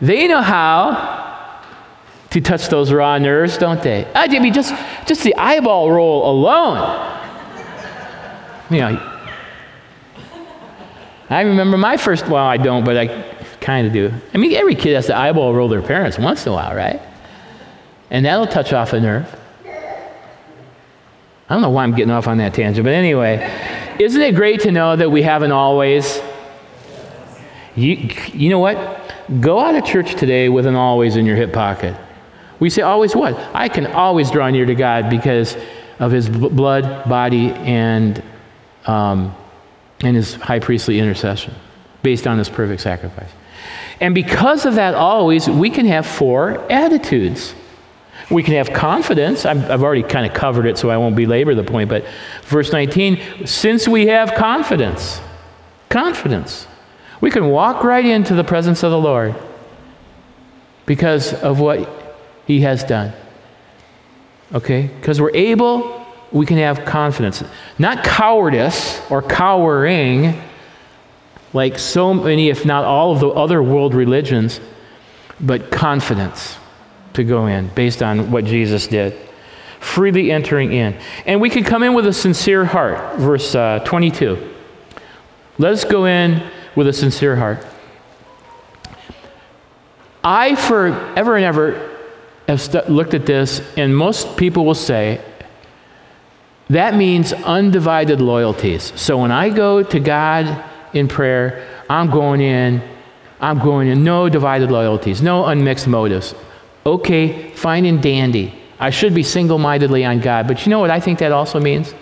they 0.00 0.26
know 0.26 0.42
how 0.42 1.13
to 2.34 2.40
touch 2.40 2.68
those 2.68 2.92
raw 2.92 3.16
nerves, 3.16 3.56
don't 3.56 3.80
they? 3.80 4.04
Ah, 4.12 4.26
I 4.28 4.38
mean, 4.40 4.52
just, 4.52 4.74
just 5.06 5.22
the 5.22 5.36
eyeball 5.36 5.92
roll 5.92 6.28
alone. 6.28 6.78
You 8.70 8.78
know, 8.80 9.20
I 11.30 11.42
remember 11.42 11.78
my 11.78 11.96
first, 11.96 12.26
well, 12.26 12.44
I 12.44 12.56
don't, 12.56 12.84
but 12.84 12.96
I 12.96 13.06
kind 13.60 13.86
of 13.86 13.92
do. 13.92 14.12
I 14.34 14.38
mean, 14.38 14.52
every 14.54 14.74
kid 14.74 14.96
has 14.96 15.06
to 15.06 15.16
eyeball 15.16 15.54
roll 15.54 15.68
their 15.68 15.80
parents 15.80 16.18
once 16.18 16.44
in 16.44 16.50
a 16.50 16.56
while, 16.56 16.74
right? 16.74 17.00
And 18.10 18.26
that'll 18.26 18.48
touch 18.48 18.72
off 18.72 18.94
a 18.94 19.00
nerve. 19.00 19.32
I 19.64 21.54
don't 21.54 21.62
know 21.62 21.70
why 21.70 21.84
I'm 21.84 21.94
getting 21.94 22.10
off 22.10 22.26
on 22.26 22.38
that 22.38 22.52
tangent, 22.52 22.84
but 22.84 22.94
anyway, 22.94 23.48
isn't 24.00 24.20
it 24.20 24.34
great 24.34 24.62
to 24.62 24.72
know 24.72 24.96
that 24.96 25.08
we 25.08 25.22
have 25.22 25.42
an 25.42 25.52
always? 25.52 26.20
You, 27.76 28.10
you 28.32 28.50
know 28.50 28.58
what? 28.58 29.12
Go 29.40 29.60
out 29.60 29.76
of 29.76 29.84
church 29.84 30.16
today 30.16 30.48
with 30.48 30.66
an 30.66 30.74
always 30.74 31.14
in 31.14 31.26
your 31.26 31.36
hip 31.36 31.52
pocket. 31.52 31.94
We 32.60 32.70
say, 32.70 32.82
always 32.82 33.14
what? 33.16 33.34
I 33.54 33.68
can 33.68 33.86
always 33.86 34.30
draw 34.30 34.48
near 34.50 34.66
to 34.66 34.74
God 34.74 35.10
because 35.10 35.56
of 35.98 36.12
his 36.12 36.28
blood, 36.28 37.08
body, 37.08 37.50
and, 37.52 38.22
um, 38.86 39.34
and 40.00 40.16
his 40.16 40.34
high 40.34 40.60
priestly 40.60 40.98
intercession 40.98 41.54
based 42.02 42.26
on 42.26 42.38
his 42.38 42.48
perfect 42.48 42.82
sacrifice. 42.82 43.30
And 44.00 44.14
because 44.14 44.66
of 44.66 44.74
that, 44.74 44.94
always, 44.94 45.48
we 45.48 45.70
can 45.70 45.86
have 45.86 46.06
four 46.06 46.60
attitudes. 46.70 47.54
We 48.30 48.42
can 48.42 48.54
have 48.54 48.72
confidence. 48.72 49.44
I've, 49.44 49.70
I've 49.70 49.82
already 49.82 50.02
kind 50.02 50.26
of 50.26 50.34
covered 50.34 50.66
it, 50.66 50.78
so 50.78 50.90
I 50.90 50.96
won't 50.96 51.16
belabor 51.16 51.54
the 51.54 51.64
point. 51.64 51.88
But 51.88 52.04
verse 52.42 52.72
19, 52.72 53.46
since 53.46 53.86
we 53.86 54.06
have 54.08 54.34
confidence, 54.34 55.20
confidence, 55.88 56.66
we 57.20 57.30
can 57.30 57.48
walk 57.48 57.84
right 57.84 58.04
into 58.04 58.34
the 58.34 58.44
presence 58.44 58.82
of 58.82 58.90
the 58.90 58.98
Lord 58.98 59.34
because 60.86 61.32
of 61.32 61.60
what 61.60 62.03
he 62.46 62.60
has 62.60 62.84
done. 62.84 63.12
Okay? 64.52 64.86
Because 64.86 65.20
we're 65.20 65.34
able, 65.34 66.06
we 66.32 66.46
can 66.46 66.58
have 66.58 66.84
confidence. 66.84 67.42
Not 67.78 68.04
cowardice 68.04 69.00
or 69.10 69.22
cowering, 69.22 70.40
like 71.52 71.78
so 71.78 72.12
many, 72.12 72.50
if 72.50 72.64
not 72.64 72.84
all 72.84 73.12
of 73.12 73.20
the 73.20 73.28
other 73.28 73.62
world 73.62 73.94
religions, 73.94 74.60
but 75.40 75.70
confidence 75.70 76.58
to 77.14 77.24
go 77.24 77.46
in 77.46 77.68
based 77.68 78.02
on 78.02 78.30
what 78.30 78.44
Jesus 78.44 78.86
did. 78.86 79.16
Freely 79.80 80.32
entering 80.32 80.72
in. 80.72 80.96
And 81.26 81.40
we 81.40 81.50
can 81.50 81.62
come 81.62 81.82
in 81.82 81.94
with 81.94 82.06
a 82.06 82.12
sincere 82.12 82.64
heart. 82.64 83.18
Verse 83.18 83.54
uh, 83.54 83.80
22. 83.84 84.54
Let 85.58 85.72
us 85.72 85.84
go 85.84 86.06
in 86.06 86.42
with 86.74 86.88
a 86.88 86.92
sincere 86.92 87.36
heart. 87.36 87.64
I, 90.24 90.54
forever 90.54 91.36
and 91.36 91.44
ever, 91.44 91.93
have 92.48 92.60
st- 92.60 92.90
looked 92.90 93.14
at 93.14 93.26
this, 93.26 93.62
and 93.76 93.96
most 93.96 94.36
people 94.36 94.64
will 94.64 94.74
say 94.74 95.20
that 96.70 96.94
means 96.94 97.32
undivided 97.32 98.20
loyalties. 98.20 98.92
So 98.96 99.18
when 99.18 99.30
I 99.30 99.50
go 99.50 99.82
to 99.82 100.00
God 100.00 100.64
in 100.92 101.08
prayer, 101.08 101.66
I'm 101.90 102.10
going 102.10 102.40
in, 102.40 102.82
I'm 103.40 103.58
going 103.58 103.88
in, 103.88 104.04
no 104.04 104.28
divided 104.28 104.70
loyalties, 104.70 105.20
no 105.20 105.44
unmixed 105.46 105.86
motives. 105.86 106.34
Okay, 106.86 107.50
fine 107.50 107.84
and 107.84 108.02
dandy. 108.02 108.54
I 108.78 108.90
should 108.90 109.14
be 109.14 109.22
single 109.22 109.58
mindedly 109.58 110.04
on 110.04 110.20
God. 110.20 110.48
But 110.48 110.64
you 110.64 110.70
know 110.70 110.80
what 110.80 110.90
I 110.90 111.00
think 111.00 111.18
that 111.18 111.32
also 111.32 111.60
means? 111.60 111.94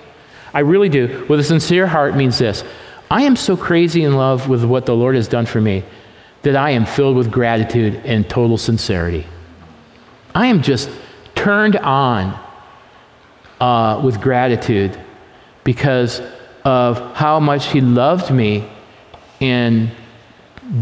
I 0.55 0.61
really 0.61 0.89
do. 0.89 1.27
With 1.29 1.41
a 1.41 1.45
sincere 1.45 1.87
heart 1.87 2.17
means 2.17 2.39
this 2.39 2.65
I 3.11 3.23
am 3.23 3.37
so 3.37 3.57
crazy 3.57 4.05
in 4.05 4.17
love 4.17 4.49
with 4.49 4.65
what 4.65 4.87
the 4.87 4.95
Lord 4.95 5.17
has 5.17 5.29
done 5.29 5.47
for 5.47 5.61
me 5.61 5.85
that 6.43 6.57
I 6.57 6.71
am 6.71 6.87
filled 6.87 7.17
with 7.17 7.31
gratitude 7.31 8.01
and 8.05 8.29
total 8.29 8.59
sincerity. 8.59 9.27
I 10.35 10.47
am 10.47 10.63
just 10.63 10.91
turned 11.35 11.77
on 11.77 12.39
uh, 13.61 14.01
with 14.03 14.21
gratitude 14.21 14.99
because 15.65 16.21
of 16.65 17.15
how 17.15 17.41
much 17.41 17.67
He 17.67 17.81
loved 17.81 18.31
me 18.31 18.69
and 19.41 19.91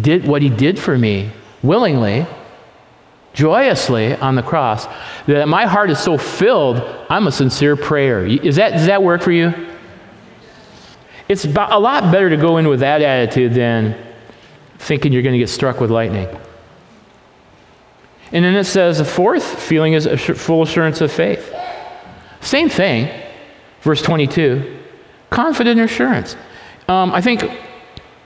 did 0.00 0.26
what 0.26 0.42
He 0.42 0.48
did 0.48 0.78
for 0.78 0.96
me 0.96 1.30
willingly, 1.62 2.26
joyously 3.32 4.14
on 4.16 4.34
the 4.34 4.42
cross, 4.42 4.86
that 5.26 5.48
my 5.48 5.66
heart 5.66 5.90
is 5.90 5.98
so 5.98 6.16
filled, 6.16 6.78
I'm 7.08 7.26
a 7.26 7.32
sincere 7.32 7.76
prayer. 7.76 8.26
Is 8.26 8.56
that, 8.56 8.72
does 8.72 8.86
that 8.86 9.02
work 9.02 9.22
for 9.22 9.32
you? 9.32 9.52
It's 11.28 11.44
a 11.44 11.78
lot 11.78 12.10
better 12.12 12.30
to 12.30 12.36
go 12.36 12.56
in 12.56 12.66
with 12.66 12.80
that 12.80 13.02
attitude 13.02 13.54
than 13.54 13.96
thinking 14.78 15.12
you're 15.12 15.22
going 15.22 15.34
to 15.34 15.38
get 15.38 15.48
struck 15.48 15.80
with 15.80 15.90
lightning. 15.90 16.28
And 18.32 18.44
then 18.44 18.54
it 18.54 18.64
says 18.64 18.98
the 18.98 19.04
fourth 19.04 19.44
feeling 19.60 19.94
is 19.94 20.06
full 20.38 20.62
assurance 20.62 21.00
of 21.00 21.10
faith. 21.10 21.52
Same 22.40 22.68
thing, 22.68 23.10
verse 23.82 24.02
22 24.02 24.78
confident 25.30 25.80
assurance. 25.80 26.36
Um, 26.88 27.12
I 27.12 27.20
think 27.20 27.42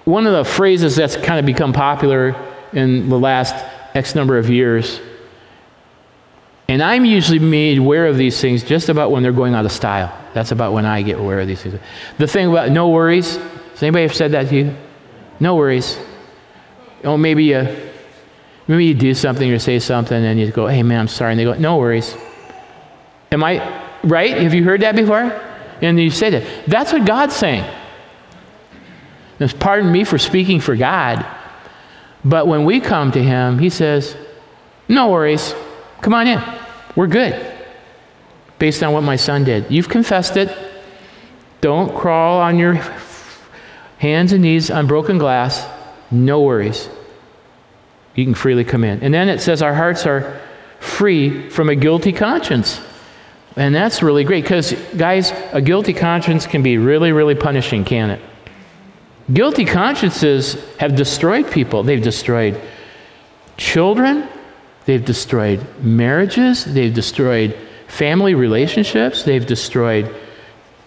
one 0.04 0.26
of 0.26 0.32
the 0.32 0.44
phrases 0.44 0.96
that's 0.96 1.16
kind 1.16 1.38
of 1.38 1.46
become 1.46 1.72
popular 1.72 2.34
in 2.72 3.08
the 3.10 3.18
last 3.18 3.54
X 3.94 4.14
number 4.14 4.38
of 4.38 4.50
years 4.50 5.00
And 6.66 6.82
I'm 6.82 7.04
usually 7.04 7.38
made 7.38 7.78
aware 7.78 8.06
of 8.06 8.16
these 8.16 8.40
things 8.40 8.64
just 8.64 8.88
about 8.88 9.10
when 9.10 9.22
they're 9.22 9.32
going 9.32 9.54
out 9.54 9.66
of 9.66 9.72
style. 9.72 10.16
That's 10.32 10.50
about 10.50 10.72
when 10.72 10.86
I 10.86 11.02
get 11.02 11.18
aware 11.18 11.40
of 11.40 11.46
these 11.46 11.62
things. 11.62 11.78
The 12.16 12.26
thing 12.26 12.48
about 12.48 12.70
no 12.70 12.88
worries, 12.88 13.36
has 13.36 13.82
anybody 13.82 14.04
ever 14.04 14.14
said 14.14 14.32
that 14.32 14.48
to 14.48 14.56
you? 14.56 14.76
No 15.40 15.56
worries. 15.56 15.98
Oh, 17.04 17.18
maybe 17.18 17.44
you, 17.44 17.83
maybe 18.66 18.86
you 18.86 18.94
do 18.94 19.14
something 19.14 19.50
or 19.50 19.58
say 19.58 19.78
something 19.78 20.24
and 20.24 20.38
you 20.38 20.50
go, 20.50 20.66
hey 20.66 20.82
man, 20.82 21.00
I'm 21.00 21.08
sorry. 21.08 21.32
And 21.32 21.40
they 21.40 21.44
go, 21.44 21.54
no 21.54 21.76
worries. 21.76 22.16
Am 23.32 23.42
I 23.42 23.82
right? 24.02 24.36
Have 24.38 24.54
you 24.54 24.64
heard 24.64 24.82
that 24.82 24.96
before? 24.96 25.22
And 25.82 25.98
you 25.98 26.10
say 26.10 26.30
that. 26.30 26.66
That's 26.66 26.92
what 26.92 27.04
God's 27.04 27.34
saying. 27.34 27.64
And 29.40 29.60
pardon 29.60 29.90
me 29.90 30.04
for 30.04 30.18
speaking 30.18 30.60
for 30.60 30.76
God, 30.76 31.26
but 32.24 32.46
when 32.46 32.64
we 32.64 32.80
come 32.80 33.12
to 33.12 33.22
Him, 33.22 33.58
He 33.58 33.68
says, 33.68 34.16
no 34.88 35.08
worries. 35.08 35.54
Come 36.00 36.14
on 36.14 36.26
in. 36.26 36.40
We're 36.94 37.06
good. 37.06 37.52
Based 38.58 38.82
on 38.82 38.92
what 38.92 39.02
my 39.02 39.16
son 39.16 39.44
did. 39.44 39.70
You've 39.70 39.88
confessed 39.88 40.36
it. 40.36 40.56
Don't 41.60 41.94
crawl 41.94 42.40
on 42.40 42.58
your 42.58 42.80
hands 43.98 44.32
and 44.32 44.42
knees 44.42 44.70
on 44.70 44.86
broken 44.86 45.18
glass. 45.18 45.66
No 46.10 46.42
worries. 46.42 46.88
You 48.14 48.24
can 48.24 48.34
freely 48.34 48.64
come 48.64 48.84
in. 48.84 49.02
And 49.02 49.12
then 49.12 49.28
it 49.28 49.40
says 49.40 49.62
our 49.62 49.74
hearts 49.74 50.06
are 50.06 50.40
free 50.80 51.48
from 51.50 51.68
a 51.68 51.74
guilty 51.74 52.12
conscience. 52.12 52.80
And 53.56 53.74
that's 53.74 54.02
really 54.02 54.24
great 54.24 54.44
because, 54.44 54.72
guys, 54.96 55.32
a 55.52 55.60
guilty 55.60 55.92
conscience 55.92 56.46
can 56.46 56.62
be 56.62 56.78
really, 56.78 57.12
really 57.12 57.34
punishing, 57.34 57.84
can 57.84 58.10
it? 58.10 58.20
Guilty 59.32 59.64
consciences 59.64 60.56
have 60.76 60.96
destroyed 60.96 61.50
people. 61.50 61.82
They've 61.82 62.02
destroyed 62.02 62.60
children, 63.56 64.28
They've 64.84 65.04
destroyed 65.04 65.66
marriages, 65.82 66.64
they've 66.64 66.92
destroyed 66.92 67.56
family 67.86 68.34
relationships, 68.34 69.22
they've 69.22 69.44
destroyed 69.44 70.14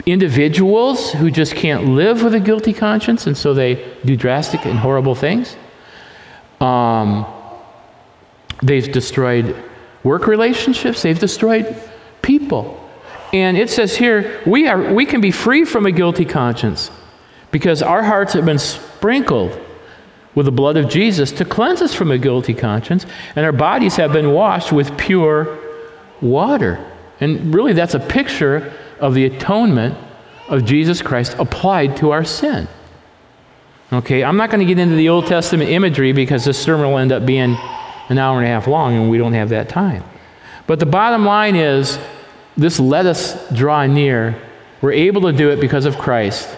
individuals 0.05 1.11
who 1.13 1.31
just 1.31 1.55
can't 1.55 1.85
live 1.85 2.23
with 2.23 2.35
a 2.35 2.39
guilty 2.39 2.73
conscience, 2.73 3.27
and 3.27 3.35
so 3.35 3.53
they 3.53 3.83
do 4.05 4.15
drastic 4.15 4.65
and 4.65 4.79
horrible 4.79 5.15
things. 5.15 5.55
Um, 6.59 7.25
they've 8.63 8.91
destroyed 8.91 9.55
work 10.03 10.27
relationships, 10.27 11.01
they've 11.01 11.19
destroyed 11.19 11.75
people. 12.21 12.83
And 13.33 13.57
it 13.57 13.69
says 13.69 13.95
here, 13.95 14.41
we, 14.45 14.67
are, 14.67 14.93
we 14.93 15.05
can 15.05 15.21
be 15.21 15.31
free 15.31 15.65
from 15.65 15.85
a 15.85 15.91
guilty 15.91 16.25
conscience 16.25 16.89
because 17.51 17.81
our 17.81 18.03
hearts 18.03 18.33
have 18.33 18.45
been 18.45 18.59
sprinkled 18.59 19.59
with 20.35 20.45
the 20.45 20.51
blood 20.51 20.77
of 20.77 20.87
Jesus 20.87 21.31
to 21.33 21.45
cleanse 21.45 21.81
us 21.81 21.93
from 21.95 22.11
a 22.11 22.17
guilty 22.17 22.53
conscience, 22.53 23.07
and 23.35 23.43
our 23.43 23.51
bodies 23.51 23.95
have 23.95 24.13
been 24.13 24.33
washed 24.33 24.71
with 24.71 24.95
pure 24.97 25.57
water. 26.21 26.79
And 27.19 27.53
really, 27.53 27.73
that's 27.73 27.95
a 27.95 27.99
picture 27.99 28.71
of 28.99 29.15
the 29.15 29.25
atonement 29.25 29.97
of 30.47 30.63
Jesus 30.63 31.01
Christ 31.01 31.35
applied 31.39 31.97
to 31.97 32.11
our 32.11 32.23
sin. 32.23 32.67
Okay, 33.91 34.21
I'm 34.21 34.35
not 34.35 34.49
going 34.49 34.59
to 34.59 34.65
get 34.65 34.79
into 34.79 34.95
the 34.95 35.07
Old 35.07 35.27
Testament 35.27 35.69
imagery 35.69 36.11
because 36.11 36.43
this 36.43 36.59
sermon 36.59 36.91
will 36.91 36.97
end 36.97 37.13
up 37.13 37.25
being 37.25 37.57
an 38.09 38.17
hour 38.17 38.37
and 38.37 38.45
a 38.45 38.49
half 38.49 38.67
long, 38.67 38.95
and 38.95 39.09
we 39.09 39.17
don't 39.17 39.33
have 39.33 39.49
that 39.49 39.69
time. 39.69 40.03
But 40.65 40.79
the 40.79 40.85
bottom 40.85 41.23
line 41.23 41.55
is 41.55 41.97
this 42.57 42.79
let 42.81 43.05
us 43.05 43.49
draw 43.51 43.85
near. 43.85 44.41
We're 44.81 44.91
able 44.91 45.21
to 45.21 45.31
do 45.31 45.51
it 45.51 45.61
because 45.61 45.85
of 45.85 45.97
Christ, 45.97 46.49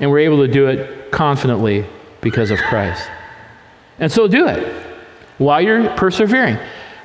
and 0.00 0.10
we're 0.10 0.18
able 0.18 0.38
to 0.38 0.52
do 0.52 0.66
it 0.66 1.12
confidently 1.12 1.86
because 2.20 2.50
of 2.50 2.58
Christ. 2.58 3.08
And 4.00 4.10
so 4.10 4.26
do 4.26 4.48
it 4.48 4.74
while 5.38 5.60
you're 5.60 5.88
persevering. 5.90 6.58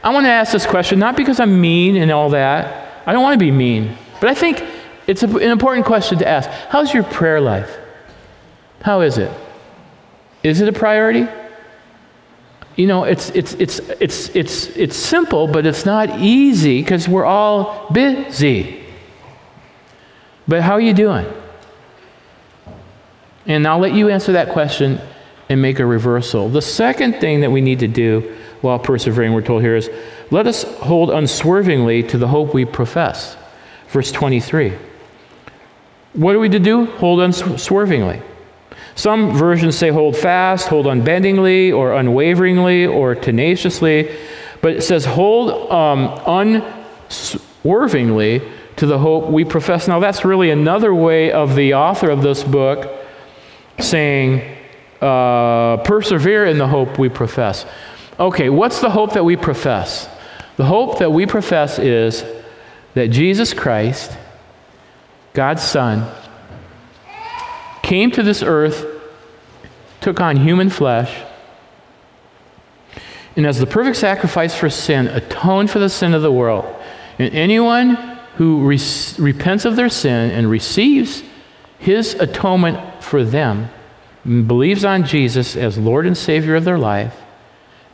I 0.03 0.11
want 0.13 0.25
to 0.25 0.31
ask 0.31 0.51
this 0.51 0.65
question 0.65 0.97
not 0.97 1.15
because 1.15 1.39
I'm 1.39 1.61
mean 1.61 1.95
and 1.95 2.11
all 2.11 2.31
that. 2.31 3.03
I 3.05 3.13
don't 3.13 3.21
want 3.21 3.39
to 3.39 3.45
be 3.45 3.51
mean. 3.51 3.95
But 4.19 4.29
I 4.29 4.33
think 4.33 4.63
it's 5.05 5.21
an 5.21 5.41
important 5.41 5.85
question 5.85 6.17
to 6.19 6.27
ask. 6.27 6.49
How's 6.69 6.91
your 6.91 7.03
prayer 7.03 7.39
life? 7.39 7.77
How 8.81 9.01
is 9.01 9.17
it? 9.17 9.31
Is 10.43 10.60
it 10.60 10.67
a 10.67 10.73
priority? 10.73 11.27
You 12.75 12.88
know, 12.88 13.03
it's, 13.03 13.29
it's, 13.29 13.53
it's, 13.53 13.79
it's, 13.79 14.29
it's, 14.29 14.67
it's 14.67 14.95
simple, 14.95 15.47
but 15.47 15.65
it's 15.65 15.86
not 15.86 16.19
easy 16.19 16.82
because 16.82 17.08
we're 17.08 17.25
all 17.25 17.89
busy. 17.91 18.84
But 20.47 20.62
how 20.62 20.73
are 20.73 20.82
you 20.82 20.93
doing? 20.93 21.25
And 23.45 23.67
I'll 23.67 23.79
let 23.79 23.93
you 23.93 24.10
answer 24.10 24.34
that 24.34 24.49
question 24.49 24.99
and 25.49 25.62
make 25.62 25.79
a 25.79 25.86
reversal. 25.86 26.49
The 26.49 26.62
second 26.62 27.19
thing 27.21 27.41
that 27.41 27.51
we 27.51 27.62
need 27.62 27.79
to 27.79 27.88
do 27.88 28.36
while 28.62 28.79
persevering, 28.79 29.34
we're 29.34 29.41
told 29.41 29.62
here, 29.62 29.75
is 29.75 29.89
let 30.32 30.47
us 30.47 30.63
hold 30.63 31.10
unswervingly 31.10 32.03
to 32.03 32.17
the 32.17 32.27
hope 32.27 32.53
we 32.53 32.65
profess. 32.65 33.38
Verse 33.89 34.12
23. 34.12 34.73
What 36.13 36.36
are 36.36 36.39
we 36.39 36.49
to 36.49 36.60
do? 36.60 36.86
Hold 36.86 37.19
unswervingly. 37.19 38.21
Some 38.95 39.32
versions 39.32 39.77
say 39.77 39.89
hold 39.89 40.15
fast, 40.15 40.67
hold 40.67 40.86
unbendingly, 40.86 41.71
or 41.71 41.93
unwaveringly, 41.93 42.86
or 42.86 43.15
tenaciously. 43.15 44.15
But 44.62 44.73
it 44.73 44.82
says 44.84 45.06
hold 45.06 45.71
um, 45.71 46.63
unswervingly 47.10 48.41
to 48.77 48.86
the 48.86 48.99
hope 48.99 49.29
we 49.29 49.45
profess. 49.45 49.88
Now, 49.88 49.99
that's 49.99 50.25
really 50.25 50.51
another 50.51 50.93
way 50.93 51.32
of 51.32 51.56
the 51.56 51.73
author 51.73 52.10
of 52.10 52.21
this 52.21 52.43
book 52.43 52.99
saying, 53.79 54.58
uh, 55.01 55.77
persevere 55.77 56.45
in 56.45 56.58
the 56.58 56.67
hope 56.67 56.97
we 56.97 57.10
profess. 57.10 57.65
Okay, 58.19 58.49
what's 58.49 58.79
the 58.79 58.89
hope 58.89 59.13
that 59.13 59.25
we 59.25 59.36
profess? 59.36 60.08
The 60.56 60.65
hope 60.65 60.99
that 60.99 61.12
we 61.12 61.25
profess 61.25 61.79
is 61.79 62.23
that 62.93 63.08
Jesus 63.08 63.53
Christ, 63.53 64.15
God's 65.34 65.63
Son, 65.63 66.10
came 67.93 68.10
to 68.10 68.23
this 68.23 68.41
earth, 68.41 68.88
took 70.01 70.19
on 70.19 70.36
human 70.36 70.67
flesh, 70.67 71.15
and 73.36 73.45
as 73.45 73.60
the 73.60 73.67
perfect 73.67 73.97
sacrifice 73.97 74.56
for 74.56 74.67
sin, 74.67 75.06
atoned 75.06 75.69
for 75.69 75.77
the 75.77 75.88
sin 75.88 76.15
of 76.15 76.23
the 76.23 76.32
world. 76.32 76.65
And 77.19 77.32
anyone 77.36 77.93
who 78.38 78.65
re- 78.65 78.79
repents 79.19 79.65
of 79.65 79.75
their 79.75 79.89
sin 79.89 80.32
and 80.32 80.49
receives 80.49 81.21
his 81.77 82.15
atonement 82.15 83.03
for 83.03 83.23
them, 83.23 83.69
believes 84.25 84.84
on 84.84 85.06
Jesus 85.06 85.56
as 85.56 85.77
Lord 85.77 86.08
and 86.08 86.17
Savior 86.17 86.56
of 86.56 86.63
their 86.63 86.79
life, 86.79 87.15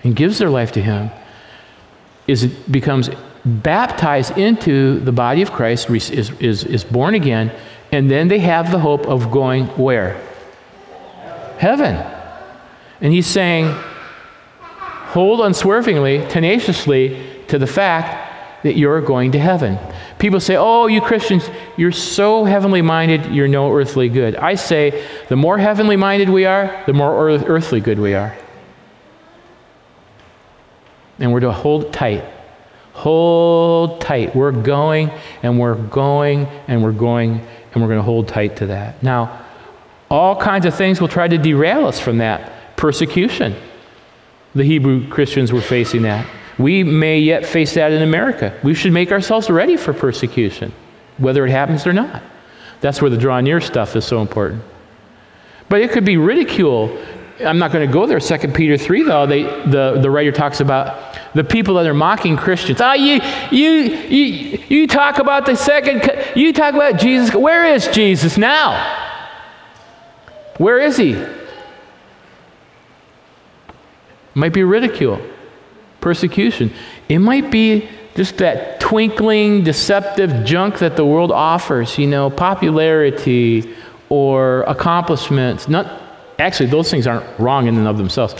and 0.05 0.15
gives 0.15 0.37
their 0.37 0.49
life 0.49 0.71
to 0.71 0.81
Him, 0.81 1.09
is, 2.25 2.45
becomes 2.45 3.09
baptized 3.43 4.37
into 4.37 5.01
the 5.01 5.11
body 5.11 5.41
of 5.41 5.51
Christ, 5.51 5.89
is, 5.89 6.09
is, 6.09 6.63
is 6.63 6.85
born 6.85 7.15
again, 7.15 7.51
and 7.91 8.09
then 8.09 8.27
they 8.27 8.39
have 8.39 8.71
the 8.71 8.79
hope 8.79 9.07
of 9.07 9.31
going 9.31 9.65
where? 9.77 10.21
Heaven. 11.57 11.95
And 13.01 13.13
he's 13.13 13.27
saying, 13.27 13.73
hold 14.59 15.41
unswervingly, 15.41 16.25
tenaciously 16.27 17.25
to 17.47 17.57
the 17.57 17.67
fact 17.67 18.63
that 18.63 18.75
you're 18.75 19.01
going 19.01 19.31
to 19.31 19.39
heaven. 19.39 19.79
People 20.19 20.39
say, 20.39 20.57
oh, 20.57 20.87
you 20.87 21.01
Christians, 21.01 21.49
you're 21.77 21.93
so 21.93 22.43
heavenly 22.43 22.81
minded, 22.81 23.33
you're 23.33 23.47
no 23.47 23.73
earthly 23.73 24.09
good. 24.09 24.35
I 24.35 24.55
say, 24.55 25.05
the 25.29 25.35
more 25.35 25.57
heavenly 25.57 25.95
minded 25.95 26.29
we 26.29 26.45
are, 26.45 26.83
the 26.85 26.93
more 26.93 27.29
earthly 27.29 27.79
good 27.79 27.99
we 27.99 28.13
are. 28.13 28.37
And 31.19 31.31
we're 31.31 31.39
to 31.39 31.51
hold 31.51 31.93
tight. 31.93 32.23
Hold 32.93 34.01
tight. 34.01 34.35
We're 34.35 34.51
going 34.51 35.09
and 35.41 35.57
we're 35.57 35.75
going 35.75 36.47
and 36.67 36.83
we're 36.83 36.91
going 36.91 37.47
and 37.73 37.81
we're 37.81 37.87
going 37.87 37.99
to 37.99 38.03
hold 38.03 38.27
tight 38.27 38.55
to 38.57 38.67
that. 38.67 39.01
Now, 39.03 39.45
all 40.09 40.35
kinds 40.35 40.65
of 40.65 40.75
things 40.75 40.99
will 40.99 41.07
try 41.07 41.27
to 41.27 41.37
derail 41.37 41.85
us 41.85 41.99
from 41.99 42.17
that 42.17 42.75
persecution. 42.75 43.55
The 44.55 44.63
Hebrew 44.63 45.07
Christians 45.09 45.51
were 45.51 45.61
facing 45.61 46.01
that. 46.03 46.27
We 46.57 46.83
may 46.83 47.19
yet 47.19 47.45
face 47.45 47.75
that 47.75 47.91
in 47.91 48.01
America. 48.01 48.57
We 48.63 48.73
should 48.73 48.91
make 48.91 49.11
ourselves 49.11 49.49
ready 49.49 49.77
for 49.77 49.93
persecution, 49.93 50.73
whether 51.17 51.45
it 51.45 51.51
happens 51.51 51.85
or 51.85 51.93
not. 51.93 52.21
That's 52.81 53.01
where 53.01 53.09
the 53.09 53.17
draw 53.17 53.39
near 53.39 53.61
stuff 53.61 53.95
is 53.95 54.05
so 54.05 54.21
important. 54.21 54.63
But 55.69 55.81
it 55.81 55.91
could 55.91 56.05
be 56.05 56.17
ridicule. 56.17 56.97
I'm 57.39 57.59
not 57.59 57.71
going 57.71 57.87
to 57.87 57.93
go 57.93 58.05
there. 58.05 58.19
2 58.19 58.47
Peter 58.49 58.77
3, 58.77 59.03
though, 59.03 59.25
they, 59.25 59.43
the, 59.43 59.99
the 60.01 60.09
writer 60.09 60.31
talks 60.31 60.59
about 60.59 61.18
the 61.35 61.43
people 61.43 61.75
that 61.75 61.85
are 61.85 61.93
mocking 61.93 62.37
Christians. 62.37 62.81
Ah, 62.81 62.91
oh, 62.91 62.93
you, 62.93 63.21
you, 63.51 63.69
you, 63.69 64.63
you 64.67 64.87
talk 64.87 65.19
about 65.19 65.45
the 65.45 65.55
second, 65.55 66.01
you 66.35 66.53
talk 66.53 66.73
about 66.73 66.99
Jesus. 66.99 67.33
Where 67.33 67.65
is 67.65 67.87
Jesus 67.87 68.37
now? 68.37 69.07
Where 70.57 70.79
is 70.79 70.97
he? 70.97 71.23
Might 74.33 74.53
be 74.53 74.63
ridicule 74.63 75.21
persecution. 76.01 76.71
It 77.07 77.19
might 77.19 77.51
be 77.51 77.87
just 78.15 78.37
that 78.37 78.79
twinkling, 78.79 79.63
deceptive 79.63 80.45
junk 80.45 80.79
that 80.79 80.95
the 80.95 81.05
world 81.05 81.31
offers, 81.31 81.97
you 81.97 82.07
know, 82.07 82.29
popularity 82.29 83.73
or 84.09 84.63
accomplishments. 84.63 85.67
Not, 85.67 86.01
actually, 86.37 86.69
those 86.69 86.89
things 86.89 87.07
aren't 87.07 87.39
wrong 87.39 87.67
in 87.67 87.77
and 87.77 87.87
of 87.87 87.97
themselves. 87.97 88.35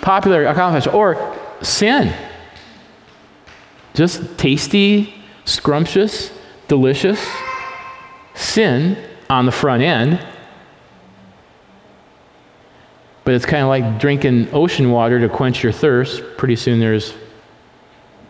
Popular 0.00 0.46
accomplishments 0.46 0.94
or 0.94 1.36
sin. 1.62 2.14
Just 3.94 4.36
tasty, 4.36 5.14
scrumptious, 5.44 6.32
delicious 6.68 7.24
sin 8.34 8.98
on 9.30 9.46
the 9.46 9.52
front 9.52 9.82
end. 9.82 10.24
But 13.24 13.34
it's 13.34 13.46
kind 13.46 13.62
of 13.62 13.68
like 13.68 13.98
drinking 13.98 14.52
ocean 14.52 14.90
water 14.90 15.18
to 15.20 15.28
quench 15.28 15.62
your 15.62 15.72
thirst. 15.72 16.22
Pretty 16.36 16.56
soon 16.56 16.80
there's 16.80 17.14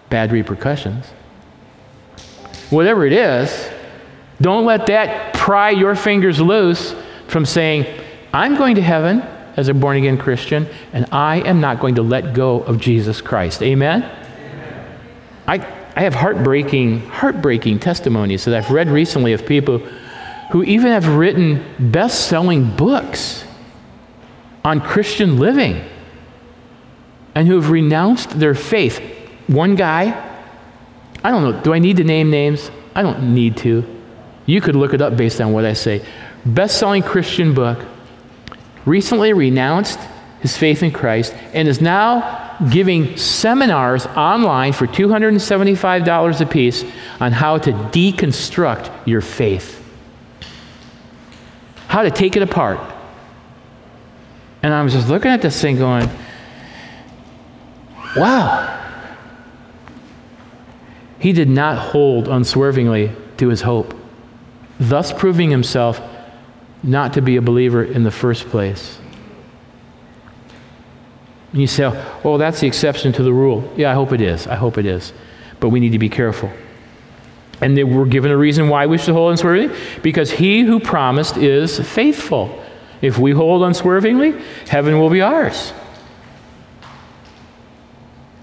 bad 0.09 0.31
repercussions. 0.31 1.07
Whatever 2.71 3.05
it 3.07 3.13
is, 3.13 3.71
don't 4.41 4.65
let 4.65 4.87
that 4.87 5.35
pry 5.35 5.71
your 5.71 5.95
fingers 5.95 6.41
loose 6.41 6.95
from 7.27 7.45
saying, 7.45 8.01
I'm 8.33 8.57
going 8.57 8.77
to 8.77 8.83
heaven 8.83 9.21
as 9.57 9.69
a 9.69 9.75
born 9.75 9.97
again 9.97 10.19
Christian, 10.19 10.67
and 10.93 11.07
I 11.13 11.41
am 11.41 11.61
not 11.61 11.81
going 11.81 11.97
to 11.97 12.03
let 12.03 12.35
go 12.35 12.61
of 12.63 12.81
Jesus 12.81 13.21
Christ. 13.21 13.63
Amen? 13.63 14.03
I, 15.47 15.57
I 15.97 16.03
have 16.03 16.15
heartbreaking, 16.15 17.07
heartbreaking 17.07 17.79
testimonies 17.81 18.45
that 18.45 18.55
I've 18.55 18.71
read 18.71 18.89
recently 18.89 19.33
of 19.33 19.47
people 19.47 19.79
who 20.51 20.63
even 20.63 20.89
have 20.89 21.09
written 21.09 21.65
best 21.79 22.29
selling 22.29 22.75
books 22.77 23.45
on 24.65 24.81
Christian 24.81 25.39
living 25.39 25.85
and 27.35 27.49
who 27.49 27.57
have 27.57 27.71
renounced 27.71 28.39
their 28.39 28.55
faith. 28.55 29.01
One 29.47 29.75
guy, 29.75 30.33
I 31.23 31.31
don't 31.31 31.43
know, 31.43 31.61
do 31.63 31.73
I 31.73 31.79
need 31.79 31.97
to 31.99 32.05
name 32.05 32.31
names? 32.31 32.71
I 32.95 33.03
don't 33.03 33.35
need 33.35 33.57
to. 33.59 33.85
You 34.47 34.61
could 34.61 34.77
look 34.77 34.95
it 34.95 35.01
up 35.01 35.17
based 35.17 35.41
on 35.41 35.53
what 35.53 35.65
I 35.65 35.73
say. 35.73 36.05
Best 36.47 36.79
selling 36.79 37.03
Christian 37.03 37.55
book, 37.55 37.85
recently 38.85 39.33
renounced 39.33 39.99
his 40.41 40.57
faith 40.57 40.83
in 40.83 40.93
Christ, 40.93 41.35
and 41.55 41.67
is 41.67 41.81
now 41.81 42.44
giving 42.71 43.17
seminars 43.17 44.07
online 44.07 44.73
for 44.73 44.87
$275 44.87 46.41
a 46.41 46.47
piece 46.47 46.85
on 47.21 47.33
how 47.33 47.59
to 47.59 47.73
deconstruct 47.73 48.91
your 49.07 49.21
faith, 49.21 49.83
how 51.89 52.03
to 52.03 52.11
take 52.11 52.37
it 52.37 52.43
apart. 52.43 52.81
And 54.63 54.73
I 54.73 54.83
was 54.83 54.93
just 54.93 55.09
looking 55.09 55.31
at 55.31 55.43
this 55.43 55.61
thing 55.61 55.77
going, 55.77 56.09
wow. 58.17 58.71
He 61.19 61.33
did 61.33 61.49
not 61.49 61.79
hold 61.79 62.29
unswervingly 62.29 63.11
to 63.39 63.49
his 63.49 63.63
hope, 63.63 63.95
thus 64.79 65.13
proving 65.13 65.51
himself 65.51 66.01
not 66.83 67.15
to 67.15 67.23
be 67.23 67.37
a 67.37 67.43
believer 67.43 67.83
in 67.83 68.05
the 68.05 68.11
first 68.11 68.47
place. 68.49 68.99
And 71.55 71.61
you 71.61 71.69
say, 71.69 71.85
oh, 72.25 72.37
that's 72.37 72.59
the 72.59 72.67
exception 72.67 73.13
to 73.13 73.23
the 73.23 73.33
rule. 73.33 73.73
Yeah, 73.77 73.93
I 73.93 73.95
hope 73.95 74.11
it 74.11 74.21
is. 74.21 74.49
I 74.49 74.57
hope 74.57 74.77
it 74.77 74.87
is. 74.87 75.13
But 75.61 75.69
we 75.69 75.79
need 75.79 75.93
to 75.93 76.01
be 76.01 76.09
careful. 76.09 76.51
And 77.61 77.77
we're 77.97 78.07
given 78.07 78.33
a 78.33 78.37
reason 78.37 78.69
why 78.69 78.87
we 78.87 78.99
should 78.99 79.15
hold 79.15 79.31
unswervingly 79.31 79.79
because 80.03 80.33
he 80.33 80.63
who 80.63 80.81
promised 80.81 81.37
is 81.37 81.79
faithful. 81.79 82.61
If 83.03 83.19
we 83.21 83.31
hold 83.31 83.63
unswervingly, 83.63 84.33
heaven 84.67 84.99
will 84.99 85.11
be 85.11 85.21
ours. 85.21 85.73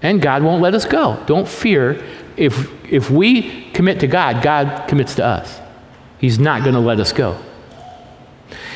And 0.00 0.22
God 0.22 0.42
won't 0.42 0.62
let 0.62 0.72
us 0.74 0.86
go. 0.86 1.22
Don't 1.26 1.46
fear. 1.46 2.02
If, 2.38 2.70
if 2.90 3.10
we 3.10 3.70
commit 3.72 4.00
to 4.00 4.06
God, 4.06 4.42
God 4.42 4.88
commits 4.88 5.16
to 5.16 5.24
us. 5.26 5.60
He's 6.16 6.38
not 6.38 6.62
going 6.62 6.76
to 6.76 6.80
let 6.80 6.98
us 6.98 7.12
go. 7.12 7.38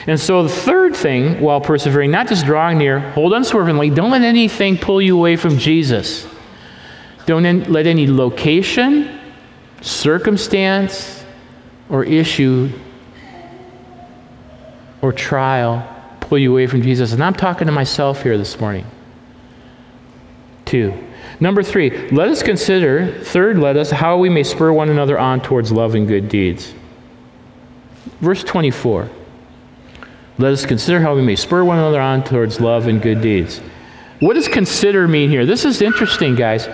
And 0.06 0.20
so, 0.20 0.44
the 0.44 0.48
third 0.48 0.94
thing, 0.94 1.40
while 1.40 1.60
persevering, 1.60 2.12
not 2.12 2.28
just 2.28 2.46
drawing 2.46 2.78
near, 2.78 3.00
hold 3.00 3.32
unswervingly, 3.32 3.90
don't 3.90 4.10
let 4.10 4.22
anything 4.22 4.78
pull 4.78 5.02
you 5.02 5.16
away 5.16 5.36
from 5.36 5.58
Jesus. 5.58 6.28
Don't 7.26 7.68
let 7.68 7.88
any 7.88 8.06
location, 8.06 9.20
circumstance, 9.80 11.24
or 11.88 12.04
issue 12.04 12.70
or 15.02 15.12
trial 15.12 15.86
pull 16.20 16.38
you 16.38 16.52
away 16.52 16.66
from 16.66 16.82
Jesus. 16.82 17.12
And 17.12 17.22
I'm 17.22 17.34
talking 17.34 17.66
to 17.66 17.72
myself 17.72 18.22
here 18.22 18.38
this 18.38 18.60
morning. 18.60 18.86
Two. 20.64 20.94
Number 21.38 21.62
three, 21.62 22.08
let 22.10 22.28
us 22.28 22.42
consider, 22.42 23.20
third, 23.24 23.58
let 23.58 23.76
us, 23.76 23.90
how 23.90 24.18
we 24.18 24.28
may 24.28 24.42
spur 24.42 24.72
one 24.72 24.88
another 24.88 25.18
on 25.18 25.40
towards 25.40 25.70
love 25.70 25.94
and 25.94 26.08
good 26.08 26.28
deeds. 26.28 26.72
Verse 28.20 28.42
24. 28.42 29.10
Let 30.38 30.52
us 30.52 30.66
consider 30.66 31.00
how 31.00 31.14
we 31.14 31.22
may 31.22 31.36
spur 31.36 31.64
one 31.64 31.78
another 31.78 32.00
on 32.00 32.22
towards 32.22 32.60
love 32.60 32.88
and 32.88 33.00
good 33.00 33.22
deeds. 33.22 33.58
What 34.20 34.34
does 34.34 34.48
consider 34.48 35.08
mean 35.08 35.30
here? 35.30 35.46
This 35.46 35.64
is 35.64 35.80
interesting, 35.80 36.34
guys. 36.34 36.68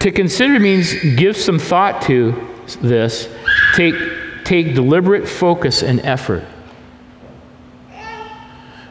To 0.00 0.12
consider 0.12 0.58
means 0.60 0.92
give 1.16 1.36
some 1.36 1.58
thought 1.58 2.02
to 2.02 2.48
this, 2.82 3.28
take, 3.74 3.94
take 4.44 4.74
deliberate 4.74 5.28
focus 5.28 5.82
and 5.82 6.00
effort. 6.00 6.44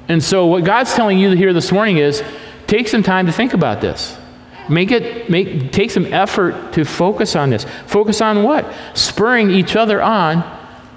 And 0.07 0.23
so, 0.23 0.47
what 0.47 0.63
God's 0.63 0.93
telling 0.95 1.19
you 1.19 1.31
here 1.31 1.53
this 1.53 1.71
morning 1.71 1.97
is 1.97 2.23
take 2.65 2.87
some 2.87 3.03
time 3.03 3.27
to 3.27 3.31
think 3.31 3.53
about 3.53 3.79
this. 3.79 4.17
Make 4.67 4.91
it, 4.91 5.29
make, 5.29 5.71
take 5.71 5.91
some 5.91 6.11
effort 6.11 6.73
to 6.73 6.83
focus 6.83 7.35
on 7.35 7.51
this. 7.51 7.65
Focus 7.85 8.21
on 8.21 8.41
what? 8.43 8.71
Spurring 8.95 9.51
each 9.51 9.75
other 9.75 10.01
on 10.01 10.43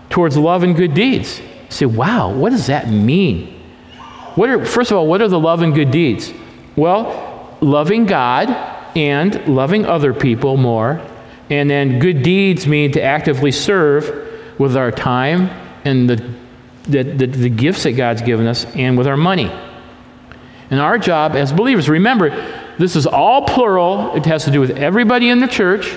towards 0.09 0.37
love 0.37 0.63
and 0.63 0.75
good 0.75 0.95
deeds 0.95 1.43
say, 1.73 1.87
wow, 1.87 2.33
what 2.33 2.51
does 2.51 2.67
that 2.67 2.89
mean? 2.89 3.61
What 4.35 4.49
are, 4.49 4.65
first 4.65 4.91
of 4.91 4.97
all, 4.97 5.07
what 5.07 5.21
are 5.21 5.29
the 5.29 5.39
love 5.39 5.63
and 5.63 5.75
good 5.75 5.91
deeds? 5.91 6.33
Well, 6.77 7.57
loving 7.61 8.07
God 8.07 8.49
and 8.97 9.47
loving 9.47 9.85
other 9.85 10.15
people 10.15 10.57
more. 10.57 11.07
And 11.51 11.69
then 11.69 11.99
good 11.99 12.23
deeds 12.23 12.67
mean 12.67 12.93
to 12.93 13.03
actively 13.03 13.53
serve 13.53 14.59
with 14.59 14.77
our 14.77 14.91
time 14.91 15.51
and 15.85 16.09
the, 16.09 16.17
the, 16.85 17.03
the, 17.03 17.27
the 17.27 17.51
gifts 17.51 17.83
that 17.83 17.93
God's 17.93 18.23
given 18.23 18.47
us 18.47 18.65
and 18.75 18.97
with 18.97 19.07
our 19.07 19.17
money. 19.17 19.51
And 20.71 20.81
our 20.81 20.97
job 20.97 21.37
as 21.37 21.53
believers, 21.53 21.89
remember, 21.89 22.31
this 22.79 22.97
is 22.97 23.07
all 23.07 23.45
plural. 23.45 24.15
It 24.17 24.25
has 24.25 24.45
to 24.45 24.51
do 24.51 24.61
with 24.61 24.71
everybody 24.71 25.29
in 25.29 25.41
the 25.41 25.47
church, 25.47 25.95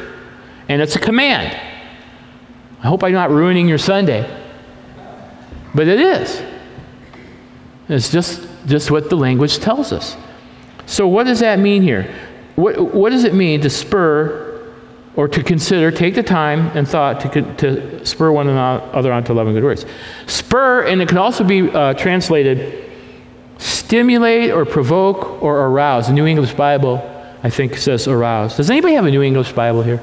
and 0.68 0.82
it's 0.82 0.98
a 0.98 1.00
command. 1.00 1.58
I 2.84 2.88
hope 2.88 3.04
I'm 3.04 3.14
not 3.14 3.32
ruining 3.32 3.70
your 3.70 3.78
Sunday. 3.78 4.45
But 5.76 5.90
it 5.90 6.00
is. 6.00 6.42
It's 7.90 8.10
just, 8.10 8.48
just 8.66 8.90
what 8.90 9.10
the 9.10 9.18
language 9.18 9.60
tells 9.60 9.92
us. 9.92 10.16
So, 10.86 11.08
what 11.08 11.26
does 11.26 11.42
that 11.42 11.60
mean 11.60 11.82
here? 11.82 12.16
What, 12.56 12.94
what 12.94 13.12
does 13.12 13.26
it 13.26 13.34
mean 13.34 13.60
to 13.62 13.70
spur 13.70 14.74
or 15.16 15.28
to 15.28 15.44
consider, 15.44 15.92
take 15.92 16.16
the 16.16 16.24
time 16.24 16.68
and 16.78 16.88
thought 16.88 17.20
to, 17.22 17.56
to 17.56 18.06
spur 18.06 18.32
one 18.32 18.48
another 18.48 19.12
on 19.12 19.24
to 19.26 19.34
love 19.34 19.48
and 19.48 19.56
good 19.56 19.64
works? 19.64 19.86
Spur, 20.28 20.84
and 20.84 21.02
it 21.02 21.10
can 21.10 21.18
also 21.18 21.44
be 21.44 21.70
uh, 21.70 21.94
translated 21.94 22.84
stimulate 23.58 24.52
or 24.52 24.66
provoke 24.66 25.42
or 25.44 25.68
arouse. 25.68 26.08
The 26.08 26.14
New 26.14 26.26
English 26.26 26.54
Bible, 26.54 26.98
I 27.44 27.50
think, 27.50 27.78
says 27.78 28.08
arouse. 28.08 28.58
Does 28.58 28.70
anybody 28.70 28.96
have 28.96 29.06
a 29.06 29.12
New 29.12 29.22
English 29.22 29.54
Bible 29.54 29.84
here? 29.84 30.02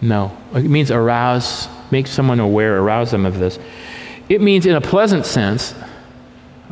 No. 0.00 0.36
It 0.54 0.64
means 0.64 0.90
arouse 0.90 1.68
make 1.92 2.08
someone 2.08 2.40
aware, 2.40 2.78
arouse 2.78 3.12
them 3.12 3.24
of 3.24 3.38
this. 3.38 3.60
It 4.28 4.40
means, 4.40 4.66
in 4.66 4.74
a 4.74 4.80
pleasant 4.80 5.26
sense, 5.26 5.74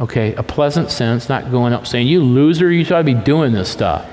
okay, 0.00 0.34
a 0.34 0.42
pleasant 0.42 0.90
sense, 0.90 1.28
not 1.28 1.50
going 1.50 1.72
up 1.72 1.86
saying, 1.86 2.08
you 2.08 2.22
loser, 2.24 2.72
you 2.72 2.84
should 2.84 3.06
be 3.06 3.14
doing 3.14 3.52
this 3.52 3.68
stuff. 3.68 4.04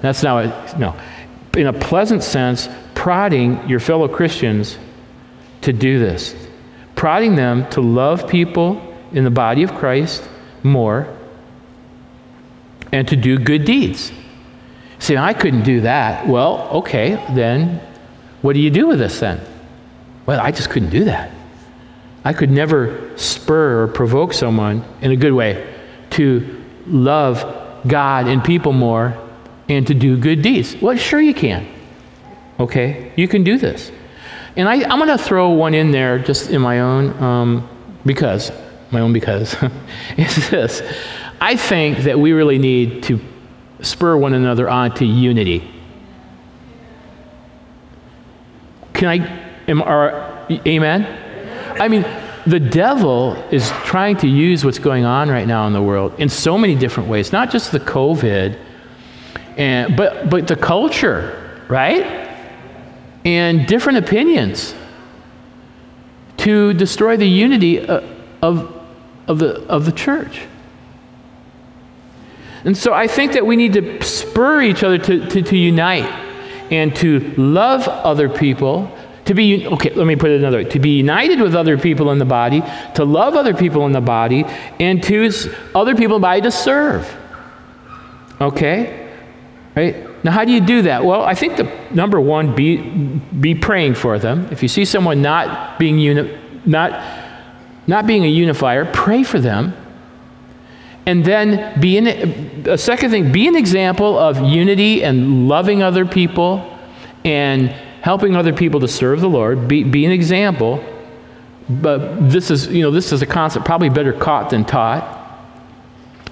That's 0.00 0.22
not 0.22 0.46
what, 0.46 0.78
no. 0.78 0.96
In 1.56 1.66
a 1.66 1.72
pleasant 1.72 2.24
sense, 2.24 2.68
prodding 2.94 3.68
your 3.68 3.80
fellow 3.80 4.08
Christians 4.08 4.78
to 5.60 5.72
do 5.72 5.98
this, 5.98 6.34
prodding 6.94 7.36
them 7.36 7.68
to 7.70 7.80
love 7.80 8.26
people 8.26 8.82
in 9.12 9.24
the 9.24 9.30
body 9.30 9.62
of 9.62 9.74
Christ 9.74 10.26
more 10.62 11.06
and 12.92 13.06
to 13.08 13.16
do 13.16 13.38
good 13.38 13.64
deeds. 13.64 14.10
See, 14.98 15.16
I 15.16 15.34
couldn't 15.34 15.64
do 15.64 15.82
that. 15.82 16.26
Well, 16.26 16.68
okay, 16.78 17.22
then 17.34 17.80
what 18.40 18.54
do 18.54 18.60
you 18.60 18.70
do 18.70 18.86
with 18.86 18.98
this 18.98 19.20
then? 19.20 19.40
Well, 20.26 20.40
I 20.40 20.50
just 20.50 20.70
couldn't 20.70 20.90
do 20.90 21.04
that. 21.04 21.30
I 22.24 22.32
could 22.32 22.50
never 22.50 23.16
spur 23.16 23.84
or 23.84 23.86
provoke 23.86 24.32
someone 24.32 24.84
in 25.00 25.12
a 25.12 25.16
good 25.16 25.32
way 25.32 25.72
to 26.10 26.64
love 26.86 27.86
God 27.86 28.26
and 28.26 28.42
people 28.42 28.72
more 28.72 29.16
and 29.68 29.86
to 29.86 29.94
do 29.94 30.18
good 30.18 30.42
deeds. 30.42 30.76
Well, 30.76 30.96
sure 30.96 31.20
you 31.20 31.34
can. 31.34 31.66
Okay? 32.58 33.12
You 33.16 33.28
can 33.28 33.44
do 33.44 33.58
this. 33.58 33.92
And 34.56 34.68
I, 34.68 34.76
am 34.76 34.98
going 34.98 35.06
to 35.08 35.22
throw 35.22 35.50
one 35.50 35.74
in 35.74 35.92
there 35.92 36.18
just 36.18 36.50
in 36.50 36.62
my 36.62 36.80
own, 36.80 37.22
um, 37.22 37.68
because, 38.04 38.50
my 38.90 39.00
own 39.00 39.12
because, 39.12 39.54
is 40.16 40.50
this. 40.50 40.82
I 41.40 41.56
think 41.56 41.98
that 41.98 42.18
we 42.18 42.32
really 42.32 42.58
need 42.58 43.04
to 43.04 43.20
spur 43.82 44.16
one 44.16 44.34
another 44.34 44.68
on 44.68 44.94
to 44.94 45.04
unity. 45.04 45.70
Can 48.94 49.08
I 49.08 49.45
Am, 49.68 49.82
are, 49.82 50.46
amen? 50.66 51.06
I 51.80 51.88
mean, 51.88 52.04
the 52.46 52.60
devil 52.60 53.34
is 53.50 53.68
trying 53.84 54.16
to 54.18 54.28
use 54.28 54.64
what's 54.64 54.78
going 54.78 55.04
on 55.04 55.28
right 55.28 55.46
now 55.46 55.66
in 55.66 55.72
the 55.72 55.82
world 55.82 56.14
in 56.18 56.28
so 56.28 56.56
many 56.56 56.76
different 56.76 57.08
ways, 57.08 57.32
not 57.32 57.50
just 57.50 57.72
the 57.72 57.80
COVID, 57.80 58.58
and, 59.56 59.96
but, 59.96 60.30
but 60.30 60.46
the 60.46 60.56
culture, 60.56 61.60
right? 61.68 62.04
And 63.24 63.66
different 63.66 63.98
opinions 63.98 64.74
to 66.38 66.72
destroy 66.74 67.16
the 67.16 67.26
unity 67.26 67.80
of, 67.80 68.04
of, 68.42 68.86
of, 69.26 69.38
the, 69.40 69.62
of 69.66 69.84
the 69.84 69.92
church. 69.92 70.42
And 72.64 72.76
so 72.76 72.92
I 72.92 73.08
think 73.08 73.32
that 73.32 73.44
we 73.44 73.56
need 73.56 73.72
to 73.72 74.02
spur 74.02 74.62
each 74.62 74.84
other 74.84 74.98
to, 74.98 75.26
to, 75.28 75.42
to 75.42 75.56
unite 75.56 76.04
and 76.70 76.94
to 76.96 77.20
love 77.36 77.88
other 77.88 78.28
people 78.28 78.95
to 79.26 79.34
be 79.34 79.66
okay 79.66 79.92
let 79.94 80.06
me 80.06 80.16
put 80.16 80.30
it 80.30 80.40
another 80.40 80.58
way. 80.58 80.64
To 80.64 80.78
be 80.78 80.90
united 80.90 81.40
with 81.40 81.54
other 81.54 81.76
people 81.76 82.10
in 82.10 82.18
the 82.18 82.24
body 82.24 82.62
to 82.94 83.04
love 83.04 83.34
other 83.34 83.54
people 83.54 83.86
in 83.86 83.92
the 83.92 84.00
body 84.00 84.44
and 84.80 85.02
to 85.04 85.30
other 85.74 85.94
people 85.94 86.16
in 86.16 86.22
the 86.22 86.26
body 86.26 86.40
to 86.42 86.50
serve. 86.50 87.14
Okay? 88.40 89.10
Right? 89.74 90.24
Now 90.24 90.30
how 90.30 90.44
do 90.44 90.52
you 90.52 90.60
do 90.60 90.82
that? 90.82 91.04
Well 91.04 91.22
i 91.22 91.34
think 91.34 91.56
the 91.56 91.70
number 91.90 92.20
one 92.20 92.54
be 92.54 92.76
be 92.76 93.54
praying 93.54 93.94
for 93.94 94.18
them. 94.18 94.48
If 94.50 94.62
you 94.62 94.68
see 94.68 94.84
someone 94.84 95.22
not 95.22 95.78
being 95.78 95.98
uni, 95.98 96.38
not 96.64 96.90
not 97.86 98.06
being 98.06 98.24
a 98.24 98.28
unifier 98.28 98.84
pray 98.84 99.22
for 99.22 99.40
them. 99.40 99.74
And 101.04 101.24
then 101.24 101.80
be 101.80 101.96
in 101.96 102.06
a 102.68 102.78
second 102.78 103.10
thing 103.10 103.32
be 103.32 103.46
an 103.48 103.56
example 103.56 104.18
of 104.18 104.40
unity 104.40 105.04
and 105.04 105.48
loving 105.48 105.82
other 105.82 106.04
people 106.04 106.72
and 107.24 107.74
helping 108.06 108.36
other 108.36 108.52
people 108.52 108.78
to 108.78 108.86
serve 108.86 109.20
the 109.20 109.28
Lord, 109.28 109.66
be, 109.66 109.82
be 109.82 110.06
an 110.06 110.12
example. 110.12 110.80
But 111.68 112.30
this 112.30 112.52
is, 112.52 112.68
you 112.68 112.82
know, 112.82 112.92
this 112.92 113.10
is 113.10 113.20
a 113.20 113.26
concept 113.26 113.64
probably 113.66 113.88
better 113.88 114.12
caught 114.12 114.50
than 114.50 114.64
taught. 114.64 115.02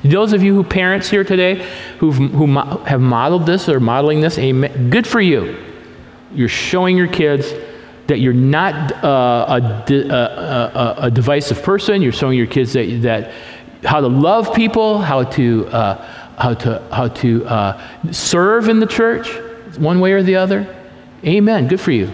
Those 0.04 0.32
of 0.32 0.40
you 0.40 0.54
who 0.54 0.62
parents 0.62 1.10
here 1.10 1.24
today 1.24 1.68
who've, 1.98 2.14
who 2.14 2.46
mo- 2.46 2.84
have 2.84 3.00
modeled 3.00 3.44
this 3.44 3.68
or 3.68 3.80
modeling 3.80 4.20
this, 4.20 4.38
amen, 4.38 4.88
good 4.88 5.04
for 5.04 5.20
you. 5.20 5.56
You're 6.32 6.46
showing 6.46 6.96
your 6.96 7.08
kids 7.08 7.52
that 8.06 8.20
you're 8.20 8.32
not 8.32 8.92
uh, 9.02 9.60
a, 9.60 9.92
a, 9.92 10.14
a, 10.14 10.94
a, 11.06 11.10
divisive 11.10 11.60
person. 11.64 12.02
You're 12.02 12.12
showing 12.12 12.38
your 12.38 12.46
kids 12.46 12.72
that, 12.74 12.86
that 13.02 13.32
how 13.82 14.00
to 14.00 14.06
love 14.06 14.54
people, 14.54 15.00
how 15.00 15.24
to, 15.24 15.66
uh, 15.66 15.96
how 16.38 16.54
to, 16.54 16.88
how 16.92 17.08
to 17.08 17.44
uh, 17.46 18.12
serve 18.12 18.68
in 18.68 18.78
the 18.78 18.86
church, 18.86 19.28
one 19.76 19.98
way 19.98 20.12
or 20.12 20.22
the 20.22 20.36
other. 20.36 20.73
Amen. 21.26 21.68
Good 21.68 21.80
for 21.80 21.90
you. 21.90 22.12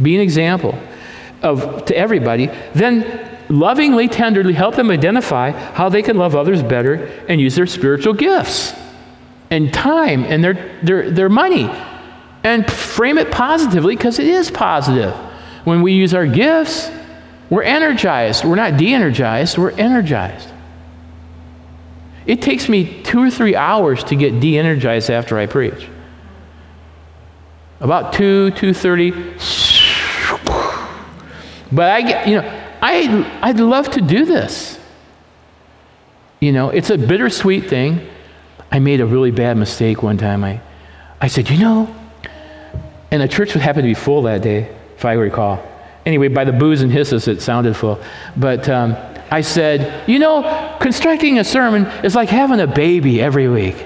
Be 0.00 0.14
an 0.14 0.20
example 0.20 0.78
of 1.42 1.84
to 1.86 1.96
everybody. 1.96 2.50
Then 2.74 3.38
lovingly, 3.48 4.08
tenderly 4.08 4.52
help 4.54 4.76
them 4.76 4.90
identify 4.90 5.50
how 5.50 5.88
they 5.88 6.02
can 6.02 6.16
love 6.16 6.34
others 6.34 6.62
better 6.62 7.06
and 7.28 7.40
use 7.40 7.54
their 7.54 7.66
spiritual 7.66 8.14
gifts 8.14 8.74
and 9.50 9.72
time 9.72 10.24
and 10.24 10.42
their, 10.42 10.78
their, 10.82 11.10
their 11.10 11.28
money 11.28 11.70
and 12.42 12.70
frame 12.70 13.18
it 13.18 13.30
positively 13.30 13.96
because 13.96 14.18
it 14.18 14.26
is 14.26 14.50
positive. 14.50 15.14
When 15.64 15.82
we 15.82 15.92
use 15.92 16.14
our 16.14 16.26
gifts, 16.26 16.90
we're 17.50 17.62
energized. 17.62 18.44
We're 18.44 18.56
not 18.56 18.76
de 18.76 18.94
energized, 18.94 19.58
we're 19.58 19.72
energized. 19.72 20.48
It 22.24 22.40
takes 22.40 22.68
me 22.68 23.02
two 23.02 23.20
or 23.20 23.30
three 23.30 23.54
hours 23.54 24.02
to 24.04 24.16
get 24.16 24.40
de 24.40 24.58
energized 24.58 25.10
after 25.10 25.38
I 25.38 25.46
preach. 25.46 25.88
About 27.82 28.12
2, 28.12 28.52
2.30. 28.52 29.12
But 31.72 31.90
I 31.90 32.24
you 32.26 32.36
know, 32.40 32.62
I, 32.80 33.40
I'd 33.42 33.58
love 33.58 33.90
to 33.92 34.00
do 34.00 34.24
this. 34.24 34.78
You 36.38 36.52
know, 36.52 36.70
it's 36.70 36.90
a 36.90 36.98
bittersweet 36.98 37.68
thing. 37.68 38.06
I 38.70 38.78
made 38.78 39.00
a 39.00 39.06
really 39.06 39.32
bad 39.32 39.56
mistake 39.56 40.02
one 40.02 40.16
time. 40.16 40.44
I, 40.44 40.60
I 41.20 41.26
said, 41.26 41.50
you 41.50 41.58
know, 41.58 41.94
and 43.10 43.20
the 43.20 43.28
church 43.28 43.52
happened 43.52 43.82
to 43.82 43.88
be 43.88 43.94
full 43.94 44.22
that 44.22 44.42
day, 44.42 44.74
if 44.96 45.04
I 45.04 45.12
recall. 45.14 45.62
Anyway, 46.06 46.28
by 46.28 46.44
the 46.44 46.52
boos 46.52 46.82
and 46.82 46.90
hisses, 46.90 47.28
it 47.28 47.42
sounded 47.42 47.76
full. 47.76 48.00
But 48.36 48.68
um, 48.68 48.96
I 49.30 49.40
said, 49.40 50.08
you 50.08 50.18
know, 50.18 50.76
constructing 50.80 51.38
a 51.38 51.44
sermon 51.44 51.86
is 52.04 52.14
like 52.14 52.28
having 52.28 52.60
a 52.60 52.66
baby 52.66 53.20
every 53.20 53.48
week. 53.48 53.76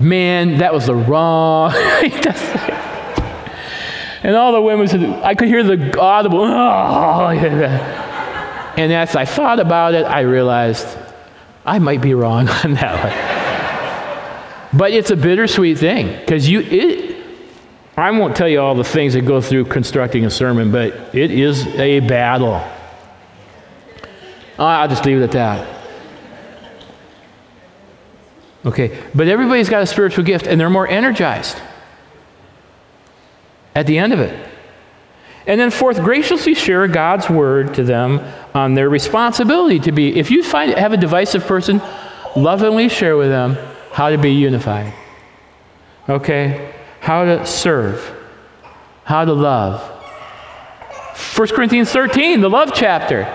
Man, 0.00 0.58
that 0.58 0.72
was 0.72 0.86
the 0.86 0.94
wrong. 0.94 1.72
and 4.22 4.36
all 4.36 4.52
the 4.52 4.62
women 4.62 4.88
said, 4.88 5.02
I 5.22 5.34
could 5.34 5.48
hear 5.48 5.62
the 5.62 5.98
audible, 5.98 6.42
oh. 6.42 7.28
and 7.30 8.92
as 8.92 9.16
I 9.16 9.24
thought 9.24 9.60
about 9.60 9.94
it, 9.94 10.04
I 10.04 10.20
realized 10.20 10.86
I 11.64 11.78
might 11.78 12.00
be 12.00 12.14
wrong 12.14 12.48
on 12.64 12.74
that 12.74 13.04
one. 14.72 14.78
but 14.78 14.92
it's 14.92 15.10
a 15.10 15.16
bittersweet 15.16 15.78
thing 15.78 16.18
because 16.20 16.48
you, 16.48 16.60
it, 16.60 17.16
I 17.96 18.10
won't 18.10 18.36
tell 18.36 18.48
you 18.48 18.60
all 18.60 18.74
the 18.74 18.84
things 18.84 19.14
that 19.14 19.22
go 19.22 19.40
through 19.40 19.66
constructing 19.66 20.24
a 20.24 20.30
sermon, 20.30 20.72
but 20.72 21.14
it 21.14 21.30
is 21.30 21.66
a 21.66 22.00
battle. 22.00 22.62
I'll 24.58 24.88
just 24.88 25.04
leave 25.04 25.18
it 25.18 25.22
at 25.22 25.32
that. 25.32 25.73
Okay, 28.66 28.98
but 29.14 29.28
everybody's 29.28 29.68
got 29.68 29.82
a 29.82 29.86
spiritual 29.86 30.24
gift 30.24 30.46
and 30.46 30.58
they're 30.58 30.70
more 30.70 30.88
energized 30.88 31.58
at 33.74 33.86
the 33.86 33.98
end 33.98 34.12
of 34.12 34.20
it. 34.20 34.50
And 35.46 35.60
then, 35.60 35.70
fourth, 35.70 36.00
graciously 36.00 36.54
share 36.54 36.88
God's 36.88 37.28
word 37.28 37.74
to 37.74 37.84
them 37.84 38.20
on 38.54 38.72
their 38.74 38.88
responsibility 38.88 39.78
to 39.80 39.92
be. 39.92 40.16
If 40.18 40.30
you 40.30 40.42
find 40.42 40.72
have 40.72 40.94
a 40.94 40.96
divisive 40.96 41.44
person, 41.44 41.82
lovingly 42.34 42.88
share 42.88 43.18
with 43.18 43.28
them 43.28 43.56
how 43.92 44.08
to 44.08 44.16
be 44.16 44.30
unified. 44.30 44.94
Okay? 46.08 46.72
How 47.00 47.24
to 47.26 47.44
serve, 47.44 48.10
how 49.04 49.26
to 49.26 49.34
love. 49.34 49.82
1 51.36 51.48
Corinthians 51.48 51.92
13, 51.92 52.40
the 52.40 52.48
love 52.48 52.72
chapter. 52.74 53.28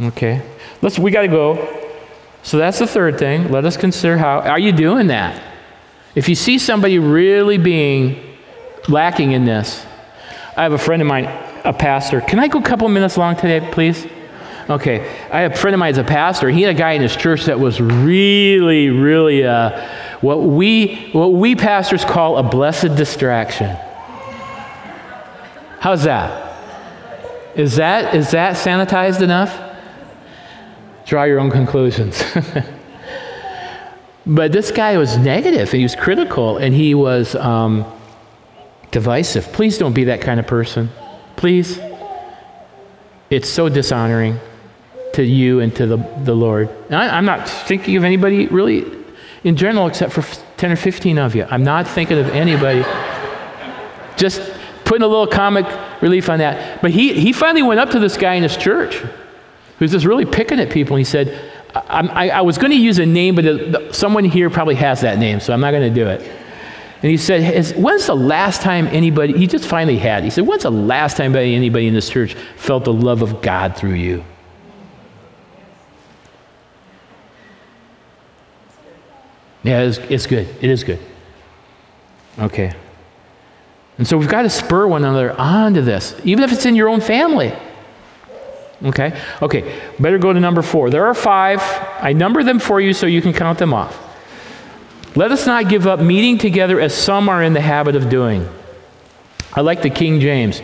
Okay. 0.00 0.40
Let's 0.80 0.96
we 0.98 1.10
got 1.10 1.22
to 1.22 1.28
go. 1.28 1.77
So 2.48 2.56
that's 2.56 2.78
the 2.78 2.86
third 2.86 3.18
thing. 3.18 3.50
Let 3.50 3.66
us 3.66 3.76
consider 3.76 4.16
how 4.16 4.40
are 4.40 4.58
you 4.58 4.72
doing 4.72 5.08
that? 5.08 5.38
If 6.14 6.30
you 6.30 6.34
see 6.34 6.58
somebody 6.58 6.98
really 6.98 7.58
being 7.58 8.38
lacking 8.88 9.32
in 9.32 9.44
this, 9.44 9.84
I 10.56 10.62
have 10.62 10.72
a 10.72 10.78
friend 10.78 11.02
of 11.02 11.08
mine, 11.08 11.26
a 11.26 11.74
pastor. 11.74 12.22
Can 12.22 12.38
I 12.38 12.48
go 12.48 12.58
a 12.58 12.62
couple 12.62 12.88
minutes 12.88 13.18
long 13.18 13.36
today, 13.36 13.68
please? 13.70 14.06
Okay. 14.70 15.00
I 15.30 15.40
have 15.42 15.52
a 15.52 15.56
friend 15.56 15.74
of 15.74 15.78
mine 15.78 15.90
as 15.90 15.98
a 15.98 16.04
pastor. 16.04 16.48
He 16.48 16.62
had 16.62 16.74
a 16.74 16.78
guy 16.78 16.92
in 16.92 17.02
his 17.02 17.14
church 17.14 17.44
that 17.44 17.60
was 17.60 17.82
really, 17.82 18.88
really 18.88 19.44
uh, 19.44 19.86
what 20.22 20.40
we 20.40 21.10
what 21.12 21.34
we 21.34 21.54
pastors 21.54 22.02
call 22.02 22.38
a 22.38 22.42
blessed 22.42 22.96
distraction. 22.96 23.76
How's 25.80 26.04
that? 26.04 26.56
Is 27.56 27.76
that 27.76 28.14
is 28.14 28.30
that 28.30 28.56
sanitized 28.56 29.20
enough? 29.20 29.67
Draw 31.08 31.24
your 31.24 31.40
own 31.40 31.50
conclusions. 31.50 32.22
but 34.26 34.52
this 34.52 34.70
guy 34.70 34.98
was 34.98 35.16
negative, 35.16 35.70
and 35.70 35.78
he 35.78 35.82
was 35.82 35.96
critical, 35.96 36.58
and 36.58 36.74
he 36.74 36.94
was 36.94 37.34
um, 37.34 37.90
divisive. 38.90 39.50
Please 39.54 39.78
don't 39.78 39.94
be 39.94 40.04
that 40.04 40.20
kind 40.20 40.38
of 40.38 40.46
person. 40.46 40.90
Please. 41.36 41.80
It's 43.30 43.48
so 43.48 43.70
dishonoring 43.70 44.38
to 45.14 45.24
you 45.24 45.60
and 45.60 45.74
to 45.76 45.86
the, 45.86 45.96
the 46.24 46.34
Lord. 46.34 46.68
I, 46.90 47.08
I'm 47.08 47.24
not 47.24 47.48
thinking 47.48 47.96
of 47.96 48.04
anybody 48.04 48.46
really 48.46 48.84
in 49.44 49.56
general 49.56 49.86
except 49.86 50.12
for 50.12 50.22
10 50.58 50.72
or 50.72 50.76
15 50.76 51.16
of 51.16 51.34
you. 51.34 51.46
I'm 51.50 51.64
not 51.64 51.88
thinking 51.88 52.18
of 52.18 52.28
anybody. 52.28 52.82
Just 54.18 54.42
putting 54.84 55.02
a 55.02 55.06
little 55.06 55.26
comic 55.26 55.64
relief 56.02 56.28
on 56.28 56.40
that. 56.40 56.82
But 56.82 56.90
he, 56.90 57.14
he 57.14 57.32
finally 57.32 57.62
went 57.62 57.80
up 57.80 57.92
to 57.92 57.98
this 57.98 58.18
guy 58.18 58.34
in 58.34 58.42
his 58.42 58.58
church 58.58 59.02
who's 59.78 59.92
just 59.92 60.06
really 60.06 60.24
picking 60.24 60.60
at 60.60 60.70
people. 60.70 60.96
And 60.96 61.00
he 61.00 61.10
said, 61.10 61.52
I, 61.74 62.06
I, 62.06 62.28
I 62.28 62.40
was 62.40 62.58
going 62.58 62.70
to 62.70 62.78
use 62.78 62.98
a 62.98 63.06
name, 63.06 63.34
but 63.34 63.94
someone 63.94 64.24
here 64.24 64.50
probably 64.50 64.74
has 64.76 65.00
that 65.02 65.18
name, 65.18 65.40
so 65.40 65.52
I'm 65.52 65.60
not 65.60 65.70
going 65.70 65.92
to 65.92 65.94
do 65.94 66.08
it. 66.08 66.20
And 67.00 67.10
he 67.10 67.16
said, 67.16 67.76
When's 67.76 68.06
the 68.06 68.16
last 68.16 68.60
time 68.60 68.88
anybody, 68.88 69.36
he 69.36 69.46
just 69.46 69.66
finally 69.66 69.98
had, 69.98 70.24
he 70.24 70.30
said, 70.30 70.46
When's 70.46 70.64
the 70.64 70.70
last 70.70 71.16
time 71.16 71.34
anybody 71.36 71.86
in 71.86 71.94
this 71.94 72.10
church 72.10 72.34
felt 72.56 72.84
the 72.84 72.92
love 72.92 73.22
of 73.22 73.40
God 73.40 73.76
through 73.76 73.94
you? 73.94 74.24
Yeah, 79.62 79.82
it's, 79.82 79.98
it's 79.98 80.26
good. 80.26 80.48
It 80.60 80.70
is 80.70 80.82
good. 80.82 81.00
Okay. 82.38 82.72
And 83.98 84.06
so 84.06 84.16
we've 84.16 84.28
got 84.28 84.42
to 84.42 84.50
spur 84.50 84.86
one 84.86 85.04
another 85.04 85.32
onto 85.38 85.82
this, 85.82 86.14
even 86.24 86.44
if 86.44 86.52
it's 86.52 86.64
in 86.66 86.76
your 86.76 86.88
own 86.88 87.00
family. 87.00 87.52
Okay? 88.82 89.20
Okay, 89.42 89.80
better 89.98 90.18
go 90.18 90.32
to 90.32 90.40
number 90.40 90.62
four. 90.62 90.90
There 90.90 91.06
are 91.06 91.14
five. 91.14 91.60
I 92.00 92.12
number 92.12 92.44
them 92.44 92.58
for 92.58 92.80
you 92.80 92.92
so 92.92 93.06
you 93.06 93.20
can 93.20 93.32
count 93.32 93.58
them 93.58 93.74
off. 93.74 94.04
Let 95.16 95.32
us 95.32 95.46
not 95.46 95.68
give 95.68 95.86
up 95.86 96.00
meeting 96.00 96.38
together 96.38 96.80
as 96.80 96.94
some 96.94 97.28
are 97.28 97.42
in 97.42 97.52
the 97.52 97.60
habit 97.60 97.96
of 97.96 98.08
doing. 98.08 98.48
I 99.52 99.62
like 99.62 99.82
the 99.82 99.90
King 99.90 100.20
James. 100.20 100.62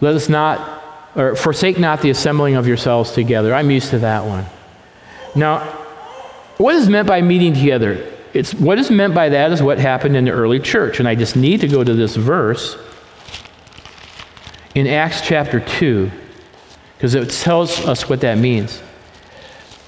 Let 0.00 0.14
us 0.14 0.28
not, 0.28 0.82
or 1.14 1.36
forsake 1.36 1.78
not 1.78 2.02
the 2.02 2.10
assembling 2.10 2.56
of 2.56 2.66
yourselves 2.66 3.12
together. 3.12 3.54
I'm 3.54 3.70
used 3.70 3.90
to 3.90 3.98
that 4.00 4.24
one. 4.24 4.44
Now, 5.34 5.60
what 6.56 6.74
is 6.74 6.88
meant 6.88 7.06
by 7.06 7.20
meeting 7.22 7.52
together? 7.52 8.12
It's, 8.32 8.54
what 8.54 8.78
is 8.78 8.90
meant 8.90 9.14
by 9.14 9.28
that 9.28 9.52
is 9.52 9.62
what 9.62 9.78
happened 9.78 10.16
in 10.16 10.24
the 10.24 10.30
early 10.30 10.58
church. 10.58 10.98
And 10.98 11.06
I 11.06 11.14
just 11.14 11.36
need 11.36 11.60
to 11.60 11.68
go 11.68 11.84
to 11.84 11.94
this 11.94 12.16
verse 12.16 12.76
in 14.74 14.86
Acts 14.86 15.20
chapter 15.22 15.60
2, 15.60 16.10
because 16.96 17.14
it 17.14 17.30
tells 17.30 17.80
us 17.80 18.08
what 18.08 18.20
that 18.22 18.38
means. 18.38 18.82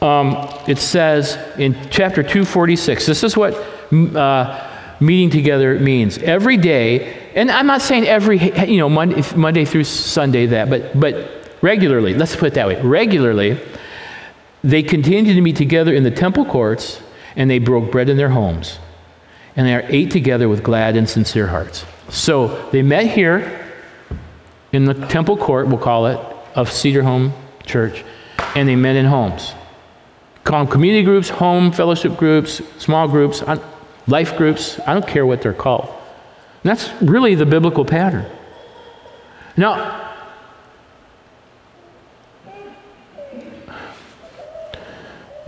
Um, 0.00 0.48
it 0.68 0.78
says 0.78 1.36
in 1.58 1.74
chapter 1.90 2.22
246, 2.22 3.06
this 3.06 3.24
is 3.24 3.36
what 3.36 3.54
uh, 3.92 4.96
meeting 5.00 5.30
together 5.30 5.78
means. 5.78 6.18
Every 6.18 6.56
day, 6.56 7.30
and 7.34 7.50
I'm 7.50 7.66
not 7.66 7.82
saying 7.82 8.06
every, 8.06 8.38
you 8.66 8.78
know, 8.78 8.88
Monday, 8.88 9.22
Monday 9.34 9.64
through 9.64 9.84
Sunday 9.84 10.46
that, 10.46 10.70
but, 10.70 10.98
but 10.98 11.50
regularly, 11.62 12.14
let's 12.14 12.36
put 12.36 12.48
it 12.48 12.54
that 12.54 12.68
way, 12.68 12.80
regularly, 12.80 13.60
they 14.62 14.82
continued 14.82 15.34
to 15.34 15.40
meet 15.40 15.56
together 15.56 15.94
in 15.94 16.02
the 16.02 16.10
temple 16.10 16.44
courts, 16.44 17.00
and 17.36 17.50
they 17.50 17.58
broke 17.58 17.90
bread 17.90 18.08
in 18.08 18.16
their 18.16 18.30
homes. 18.30 18.78
And 19.56 19.66
they 19.66 19.84
ate 19.86 20.10
together 20.10 20.48
with 20.48 20.62
glad 20.62 20.96
and 20.96 21.08
sincere 21.08 21.46
hearts. 21.46 21.84
So 22.08 22.68
they 22.70 22.82
met 22.82 23.06
here 23.06 23.66
in 24.72 24.84
the 24.84 24.94
temple 24.94 25.36
court, 25.36 25.66
we'll 25.68 25.78
call 25.78 26.06
it, 26.06 26.20
of 26.54 26.70
Cedar 26.70 27.02
Home 27.02 27.32
Church, 27.64 28.04
and 28.54 28.68
they 28.68 28.76
met 28.76 28.96
in 28.96 29.06
homes. 29.06 29.54
Call 30.44 30.64
them 30.64 30.72
community 30.72 31.04
groups, 31.04 31.28
home 31.28 31.72
fellowship 31.72 32.16
groups, 32.16 32.62
small 32.78 33.08
groups, 33.08 33.42
life 34.06 34.36
groups. 34.36 34.80
I 34.86 34.94
don't 34.94 35.06
care 35.06 35.26
what 35.26 35.42
they're 35.42 35.52
called. 35.52 35.88
And 36.62 36.70
that's 36.70 36.90
really 37.02 37.34
the 37.34 37.46
biblical 37.46 37.84
pattern. 37.84 38.26
Now, 39.56 40.08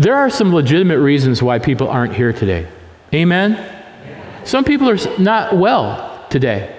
There 0.00 0.16
are 0.16 0.30
some 0.30 0.54
legitimate 0.54 0.98
reasons 0.98 1.42
why 1.42 1.58
people 1.58 1.86
aren't 1.90 2.14
here 2.14 2.32
today. 2.32 2.66
Amen? 3.12 3.62
Some 4.44 4.64
people 4.64 4.88
are 4.88 4.96
not 5.18 5.54
well 5.54 6.24
today, 6.30 6.74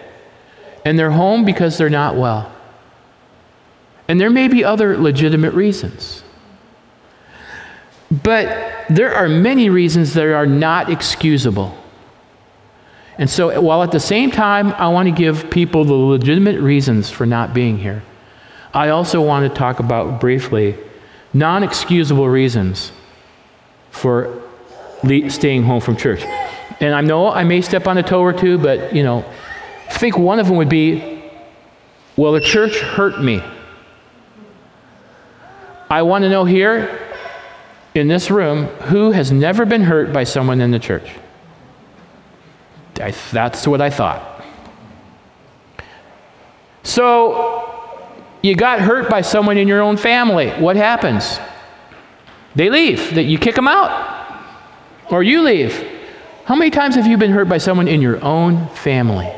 and 0.85 0.97
they're 0.97 1.11
home 1.11 1.45
because 1.45 1.77
they're 1.77 1.87
not 1.87 2.15
well. 2.15 2.51
And 4.11 4.19
there 4.19 4.29
may 4.29 4.49
be 4.49 4.65
other 4.65 4.97
legitimate 4.97 5.53
reasons. 5.53 6.21
But 8.11 8.87
there 8.89 9.15
are 9.15 9.29
many 9.29 9.69
reasons 9.69 10.15
that 10.15 10.25
are 10.25 10.45
not 10.45 10.89
excusable. 10.89 11.77
And 13.17 13.29
so, 13.29 13.61
while 13.61 13.83
at 13.83 13.93
the 13.93 14.01
same 14.01 14.29
time 14.29 14.73
I 14.73 14.89
want 14.89 15.07
to 15.07 15.15
give 15.15 15.49
people 15.49 15.85
the 15.85 15.93
legitimate 15.93 16.59
reasons 16.59 17.09
for 17.09 17.25
not 17.25 17.53
being 17.53 17.77
here, 17.77 18.03
I 18.73 18.89
also 18.89 19.21
want 19.21 19.49
to 19.49 19.57
talk 19.57 19.79
about 19.79 20.19
briefly 20.19 20.75
non 21.33 21.63
excusable 21.63 22.27
reasons 22.27 22.91
for 23.91 24.41
le- 25.03 25.29
staying 25.29 25.63
home 25.63 25.79
from 25.79 25.95
church. 25.95 26.21
And 26.81 26.93
I 26.93 26.99
know 26.99 27.31
I 27.31 27.45
may 27.45 27.61
step 27.61 27.87
on 27.87 27.97
a 27.97 28.03
toe 28.03 28.19
or 28.19 28.33
two, 28.33 28.57
but, 28.57 28.93
you 28.93 29.03
know, 29.03 29.23
I 29.87 29.93
think 29.93 30.17
one 30.17 30.37
of 30.39 30.47
them 30.47 30.57
would 30.57 30.67
be, 30.67 31.23
well, 32.17 32.33
the 32.33 32.41
church 32.41 32.77
hurt 32.77 33.23
me. 33.23 33.41
I 35.91 36.03
want 36.03 36.23
to 36.23 36.29
know 36.29 36.45
here 36.45 37.05
in 37.93 38.07
this 38.07 38.31
room 38.31 38.67
who 38.87 39.11
has 39.11 39.29
never 39.29 39.65
been 39.65 39.81
hurt 39.81 40.13
by 40.13 40.23
someone 40.23 40.61
in 40.61 40.71
the 40.71 40.79
church. 40.79 41.11
I, 42.95 43.11
that's 43.33 43.67
what 43.67 43.81
I 43.81 43.89
thought. 43.89 44.41
So, 46.83 48.07
you 48.41 48.55
got 48.55 48.79
hurt 48.79 49.09
by 49.09 49.19
someone 49.19 49.57
in 49.57 49.67
your 49.67 49.81
own 49.81 49.97
family. 49.97 50.51
What 50.51 50.77
happens? 50.77 51.41
They 52.55 52.69
leave. 52.69 53.13
That 53.15 53.23
you 53.23 53.37
kick 53.37 53.55
them 53.55 53.67
out, 53.67 54.45
or 55.09 55.23
you 55.23 55.41
leave. 55.41 55.75
How 56.45 56.55
many 56.55 56.71
times 56.71 56.95
have 56.95 57.05
you 57.05 57.17
been 57.17 57.31
hurt 57.31 57.49
by 57.49 57.57
someone 57.57 57.89
in 57.89 58.01
your 58.01 58.23
own 58.23 58.69
family? 58.69 59.29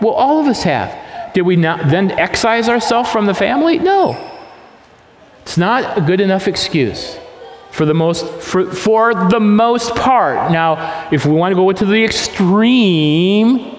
Well, 0.00 0.14
all 0.14 0.40
of 0.40 0.46
us 0.48 0.64
have. 0.64 1.32
Did 1.32 1.42
we 1.42 1.54
not 1.54 1.90
then 1.90 2.10
excise 2.10 2.68
ourselves 2.68 3.08
from 3.08 3.26
the 3.26 3.34
family? 3.34 3.78
No. 3.78 4.31
It's 5.42 5.56
not 5.56 5.98
a 5.98 6.00
good 6.00 6.20
enough 6.20 6.48
excuse 6.48 7.18
for 7.70 7.84
the 7.86 7.94
most 7.94 8.26
for, 8.40 8.70
for 8.70 9.14
the 9.28 9.40
most 9.40 9.94
part. 9.96 10.52
Now, 10.52 11.08
if 11.10 11.26
we 11.26 11.32
want 11.32 11.52
to 11.52 11.56
go 11.56 11.70
to 11.72 11.84
the 11.84 12.04
extreme, 12.04 13.78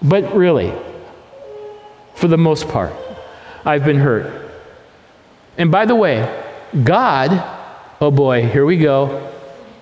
but 0.00 0.34
really, 0.34 0.72
for 2.14 2.28
the 2.28 2.38
most 2.38 2.68
part, 2.68 2.92
I've 3.64 3.84
been 3.84 3.98
hurt. 3.98 4.50
And 5.58 5.70
by 5.70 5.86
the 5.86 5.94
way, 5.94 6.44
God, 6.84 7.30
oh 8.00 8.10
boy, 8.10 8.46
here 8.46 8.64
we 8.64 8.76
go. 8.78 9.32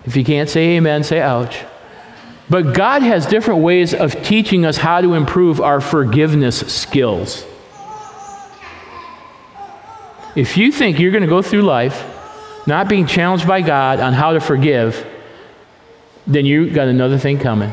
If 0.05 0.17
you 0.17 0.25
can't 0.25 0.49
say 0.49 0.77
amen, 0.77 1.05
say 1.05 1.21
ouch. 1.21 1.65
But 2.49 2.75
God 2.75 3.03
has 3.03 3.27
different 3.27 3.61
ways 3.61 3.95
of 3.95 4.23
teaching 4.23 4.67
us 4.67 4.77
how 4.77 5.01
to 5.01 5.15
improve 5.15 5.61
our 5.61 5.81
forgiveness 5.81 6.61
skills. 6.61 7.45
If 10.37 10.57
you 10.57 10.73
think 10.73 10.99
you're 10.99 11.13
going 11.13 11.23
to 11.23 11.29
go 11.29 11.43
through 11.43 11.63
life 11.63 12.11
not 12.67 12.89
being 12.89 13.07
challenged 13.07 13.47
by 13.47 13.61
God 13.61 14.01
on 14.01 14.13
how 14.13 14.33
to 14.33 14.41
forgive, 14.41 15.07
then 16.27 16.47
you 16.47 16.71
got 16.71 16.89
another 16.89 17.19
thing 17.19 17.39
coming. 17.39 17.73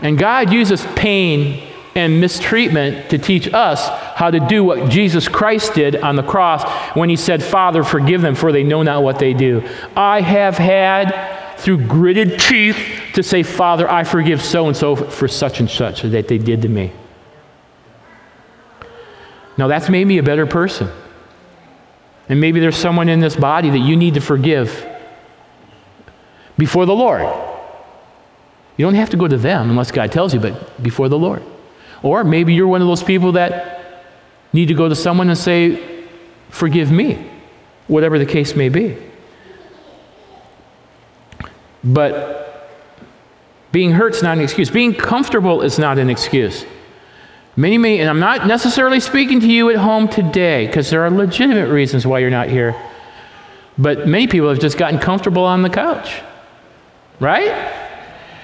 And 0.00 0.18
God 0.18 0.52
uses 0.52 0.84
pain 0.94 1.66
and 1.94 2.20
mistreatment 2.20 3.08
to 3.10 3.18
teach 3.18 3.52
us 3.54 3.88
how 4.16 4.30
to 4.30 4.38
do 4.38 4.62
what 4.62 4.90
Jesus 4.90 5.28
Christ 5.28 5.72
did 5.74 5.96
on 5.96 6.16
the 6.16 6.22
cross 6.22 6.62
when 6.94 7.08
he 7.08 7.16
said, 7.16 7.42
Father, 7.42 7.82
forgive 7.82 8.20
them, 8.20 8.34
for 8.34 8.52
they 8.52 8.62
know 8.62 8.82
not 8.82 9.02
what 9.02 9.18
they 9.18 9.32
do. 9.32 9.66
I 9.96 10.20
have 10.20 10.58
had 10.58 11.56
through 11.56 11.86
gritted 11.86 12.38
teeth 12.38 12.76
to 13.14 13.22
say, 13.22 13.42
Father, 13.42 13.90
I 13.90 14.04
forgive 14.04 14.42
so 14.42 14.66
and 14.66 14.76
so 14.76 14.94
for 14.94 15.26
such 15.26 15.60
and 15.60 15.70
such 15.70 16.02
that 16.02 16.28
they 16.28 16.36
did 16.36 16.60
to 16.62 16.68
me. 16.68 16.92
Now, 19.58 19.68
that's 19.68 19.88
made 19.88 20.06
me 20.06 20.18
a 20.18 20.22
better 20.22 20.46
person. 20.46 20.88
And 22.28 22.40
maybe 22.40 22.60
there's 22.60 22.76
someone 22.76 23.08
in 23.08 23.20
this 23.20 23.36
body 23.36 23.70
that 23.70 23.78
you 23.78 23.96
need 23.96 24.14
to 24.14 24.20
forgive 24.20 24.86
before 26.58 26.86
the 26.86 26.94
Lord. 26.94 27.22
You 28.76 28.84
don't 28.84 28.94
have 28.94 29.10
to 29.10 29.16
go 29.16 29.28
to 29.28 29.36
them 29.36 29.70
unless 29.70 29.90
God 29.90 30.12
tells 30.12 30.34
you, 30.34 30.40
but 30.40 30.82
before 30.82 31.08
the 31.08 31.18
Lord. 31.18 31.42
Or 32.02 32.24
maybe 32.24 32.52
you're 32.52 32.66
one 32.66 32.82
of 32.82 32.88
those 32.88 33.02
people 33.02 33.32
that 33.32 34.04
need 34.52 34.66
to 34.66 34.74
go 34.74 34.88
to 34.88 34.94
someone 34.94 35.28
and 35.28 35.38
say, 35.38 35.94
Forgive 36.50 36.90
me, 36.92 37.28
whatever 37.88 38.18
the 38.18 38.26
case 38.26 38.54
may 38.54 38.68
be. 38.68 38.96
But 41.82 42.46
being 43.72 43.92
hurt 43.92 44.14
is 44.14 44.22
not 44.22 44.38
an 44.38 44.44
excuse. 44.44 44.70
Being 44.70 44.94
comfortable 44.94 45.62
is 45.62 45.78
not 45.78 45.98
an 45.98 46.08
excuse. 46.08 46.64
Many, 47.58 47.78
many, 47.78 48.00
and 48.00 48.10
I'm 48.10 48.20
not 48.20 48.46
necessarily 48.46 49.00
speaking 49.00 49.40
to 49.40 49.46
you 49.46 49.70
at 49.70 49.76
home 49.76 50.08
today 50.08 50.66
because 50.66 50.90
there 50.90 51.06
are 51.06 51.10
legitimate 51.10 51.70
reasons 51.70 52.06
why 52.06 52.18
you're 52.18 52.28
not 52.28 52.50
here. 52.50 52.76
But 53.78 54.06
many 54.06 54.26
people 54.26 54.50
have 54.50 54.58
just 54.58 54.76
gotten 54.76 54.98
comfortable 54.98 55.44
on 55.44 55.62
the 55.62 55.70
couch, 55.70 56.20
right? 57.18 57.72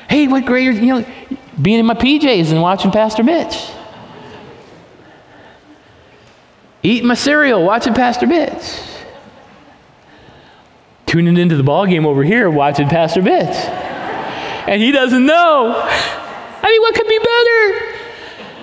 Hey, 0.08 0.28
what 0.28 0.46
great, 0.46 0.74
you 0.74 1.00
know, 1.00 1.04
being 1.60 1.78
in 1.78 1.86
my 1.86 1.94
PJs 1.94 2.52
and 2.52 2.62
watching 2.62 2.90
Pastor 2.90 3.22
Mitch. 3.22 3.70
Eating 6.82 7.06
my 7.06 7.14
cereal, 7.14 7.62
watching 7.62 7.92
Pastor 7.92 8.26
Mitch. 8.26 8.80
Tuning 11.04 11.36
into 11.36 11.56
the 11.56 11.62
ball 11.62 11.86
game 11.86 12.06
over 12.06 12.24
here, 12.24 12.50
watching 12.50 12.88
Pastor 12.88 13.20
Mitch. 13.20 13.54
And 14.66 14.80
he 14.80 14.90
doesn't 14.90 15.26
know. 15.26 15.74
I 15.76 16.70
mean, 16.70 16.80
what 16.80 16.94
could 16.94 17.08
be 17.08 17.18
better? 17.18 17.91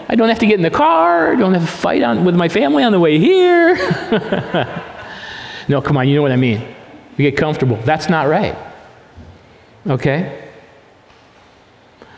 I 0.10 0.16
don't 0.16 0.28
have 0.28 0.40
to 0.40 0.48
get 0.48 0.56
in 0.56 0.64
the 0.64 0.72
car. 0.72 1.34
I 1.34 1.36
don't 1.36 1.54
have 1.54 1.62
to 1.62 1.68
fight 1.68 2.02
on, 2.02 2.26
with 2.26 2.36
my 2.36 2.50
family 2.50 2.84
on 2.84 2.92
the 2.92 3.00
way 3.00 3.20
here. 3.20 3.76
no, 5.70 5.82
come 5.82 5.98
on, 5.98 6.08
you 6.08 6.16
know 6.16 6.24
what 6.24 6.32
I 6.32 6.36
mean. 6.36 6.76
We 7.16 7.26
get 7.26 7.38
comfortable. 7.38 7.76
That's 7.86 8.10
not 8.10 8.28
right. 8.28 8.58
Okay? 9.88 10.50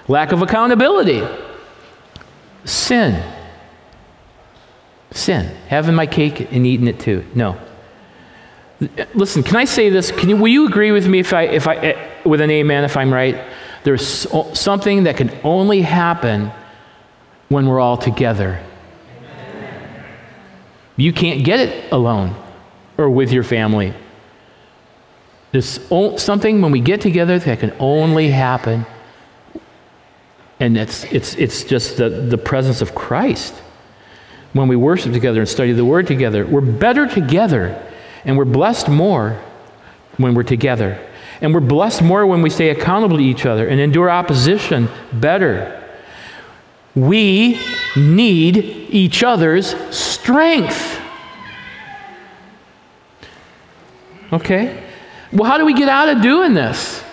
Lack 0.08 0.32
of 0.32 0.42
accountability. 0.42 1.22
Sin. 2.64 3.22
Sin. 5.12 5.54
Having 5.68 5.96
my 5.96 6.08
cake 6.08 6.52
and 6.54 6.66
eating 6.66 6.88
it 6.88 7.00
too. 7.00 7.26
No. 7.36 7.60
Listen, 9.14 9.44
can 9.44 9.58
I 9.58 9.66
say 9.66 9.90
this? 9.90 10.12
Can 10.12 10.30
you, 10.30 10.38
will 10.38 10.48
you 10.48 10.66
agree 10.66 10.92
with 10.92 11.08
me 11.08 11.20
if 11.20 11.34
I, 11.34 11.44
if 11.44 11.68
I, 11.68 11.76
eh, 11.76 12.10
with 12.24 12.40
an 12.40 12.50
amen 12.50 12.86
if 12.86 12.96
I'm 12.96 13.14
right? 13.14 13.44
There's 13.84 14.28
something 14.58 15.04
that 15.04 15.18
can 15.18 15.38
only 15.44 15.82
happen 15.82 16.52
when 17.52 17.68
we're 17.68 17.80
all 17.80 17.98
together. 17.98 18.64
You 20.96 21.12
can't 21.12 21.44
get 21.44 21.60
it 21.60 21.92
alone 21.92 22.36
or 22.98 23.10
with 23.10 23.32
your 23.32 23.44
family. 23.44 23.94
There's 25.52 25.80
something 26.22 26.62
when 26.62 26.72
we 26.72 26.80
get 26.80 27.02
together 27.02 27.38
that 27.38 27.60
can 27.60 27.74
only 27.78 28.30
happen, 28.30 28.86
and 30.60 30.78
it's, 30.78 31.04
it's, 31.06 31.36
it's 31.36 31.66
just 31.66 31.98
the, 31.98 32.10
the 32.10 32.38
presence 32.38 32.82
of 32.82 32.96
Christ. 32.96 33.54
When 34.54 34.68
we 34.68 34.76
worship 34.76 35.12
together 35.12 35.42
and 35.42 35.50
study 35.50 35.74
the 35.74 35.86
Word 35.86 36.08
together, 36.08 36.46
we're 36.46 36.62
better 36.62 37.08
together 37.08 37.82
And 38.24 38.38
we're 38.38 38.46
blessed 38.46 38.88
more 38.88 39.42
when 40.18 40.36
we're 40.36 40.44
together. 40.44 41.00
And 41.42 41.54
we're 41.54 41.60
blessed 41.60 42.02
more 42.02 42.26
when 42.26 42.42
we 42.42 42.50
stay 42.50 42.70
accountable 42.70 43.18
to 43.18 43.24
each 43.24 43.46
other 43.46 43.68
and 43.68 43.80
endure 43.80 44.10
opposition 44.10 44.90
better. 45.14 45.81
We 46.96 47.60
need 47.96 48.58
each 48.58 49.24
other's 49.24 49.76
strength. 49.96 51.00
Okay? 54.34 54.84
Well, 55.32 55.50
how 55.50 55.58
do 55.58 55.66
we 55.66 55.74
get 55.74 55.90
out 55.90 56.10
of 56.10 56.22
doing 56.22 56.54
this? 56.54 57.04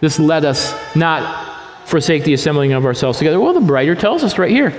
This 0.00 0.18
let 0.18 0.44
us 0.44 0.74
not 0.96 1.86
forsake 1.86 2.24
the 2.24 2.34
assembling 2.34 2.72
of 2.72 2.84
ourselves 2.84 3.18
together. 3.18 3.38
Well, 3.38 3.52
the 3.52 3.60
writer 3.60 3.94
tells 3.94 4.24
us 4.24 4.38
right 4.38 4.50
here 4.50 4.70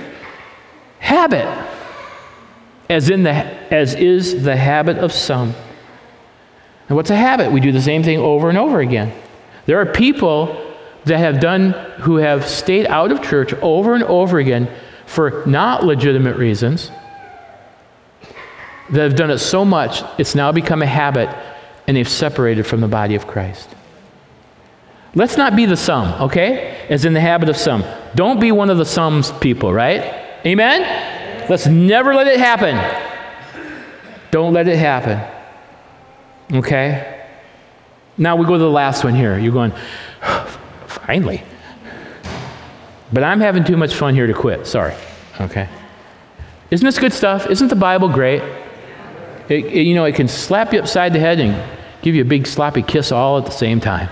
habit, 0.98 1.46
as, 2.88 3.10
in 3.10 3.22
the, 3.22 3.30
as 3.30 3.94
is 3.94 4.42
the 4.42 4.56
habit 4.56 4.96
of 4.98 5.12
some. 5.12 5.54
And 6.88 6.96
what's 6.96 7.10
a 7.10 7.16
habit? 7.16 7.52
We 7.52 7.60
do 7.60 7.72
the 7.72 7.82
same 7.82 8.02
thing 8.02 8.18
over 8.18 8.48
and 8.48 8.56
over 8.56 8.80
again. 8.80 9.12
There 9.66 9.80
are 9.80 9.86
people 9.86 10.63
that 11.04 11.18
have 11.18 11.40
done, 11.40 11.72
who 12.00 12.16
have 12.16 12.48
stayed 12.48 12.86
out 12.86 13.12
of 13.12 13.22
church 13.22 13.52
over 13.54 13.94
and 13.94 14.04
over 14.04 14.38
again 14.38 14.68
for 15.06 15.44
not 15.46 15.84
legitimate 15.84 16.36
reasons, 16.36 16.90
that 18.90 19.02
have 19.02 19.16
done 19.16 19.30
it 19.30 19.38
so 19.38 19.64
much, 19.64 20.02
it's 20.18 20.34
now 20.34 20.52
become 20.52 20.82
a 20.82 20.86
habit 20.86 21.28
and 21.86 21.96
they've 21.96 22.08
separated 22.08 22.66
from 22.66 22.80
the 22.80 22.88
body 22.88 23.14
of 23.14 23.26
Christ. 23.26 23.68
Let's 25.14 25.36
not 25.36 25.54
be 25.54 25.66
the 25.66 25.76
sum, 25.76 26.22
okay? 26.22 26.86
As 26.88 27.04
in 27.04 27.12
the 27.12 27.20
habit 27.20 27.48
of 27.48 27.56
some. 27.56 27.84
Don't 28.14 28.40
be 28.40 28.50
one 28.50 28.70
of 28.70 28.78
the 28.78 28.84
sums 28.84 29.30
people, 29.32 29.72
right? 29.72 30.02
Amen? 30.44 31.48
Let's 31.48 31.66
never 31.66 32.14
let 32.14 32.26
it 32.26 32.38
happen. 32.38 32.76
Don't 34.30 34.52
let 34.52 34.66
it 34.66 34.76
happen. 34.76 35.20
Okay? 36.52 37.26
Now 38.18 38.36
we 38.36 38.44
go 38.44 38.54
to 38.54 38.58
the 38.58 38.70
last 38.70 39.04
one 39.04 39.14
here. 39.14 39.38
You're 39.38 39.52
going, 39.52 39.72
finally. 41.06 41.42
But 43.12 43.22
I'm 43.22 43.40
having 43.40 43.64
too 43.64 43.76
much 43.76 43.94
fun 43.94 44.14
here 44.14 44.26
to 44.26 44.34
quit. 44.34 44.66
Sorry. 44.66 44.94
Okay? 45.40 45.68
Isn't 46.70 46.84
this 46.84 46.98
good 46.98 47.12
stuff? 47.12 47.48
Isn't 47.48 47.68
the 47.68 47.76
Bible 47.76 48.08
great? 48.08 48.42
It, 49.48 49.66
it, 49.66 49.82
you 49.82 49.94
know, 49.94 50.04
it 50.04 50.14
can 50.14 50.28
slap 50.28 50.72
you 50.72 50.80
upside 50.80 51.12
the 51.12 51.18
head 51.18 51.38
and 51.38 51.54
give 52.02 52.14
you 52.14 52.22
a 52.22 52.24
big 52.24 52.46
sloppy 52.46 52.82
kiss 52.82 53.12
all 53.12 53.38
at 53.38 53.44
the 53.44 53.52
same 53.52 53.80
time. 53.80 54.08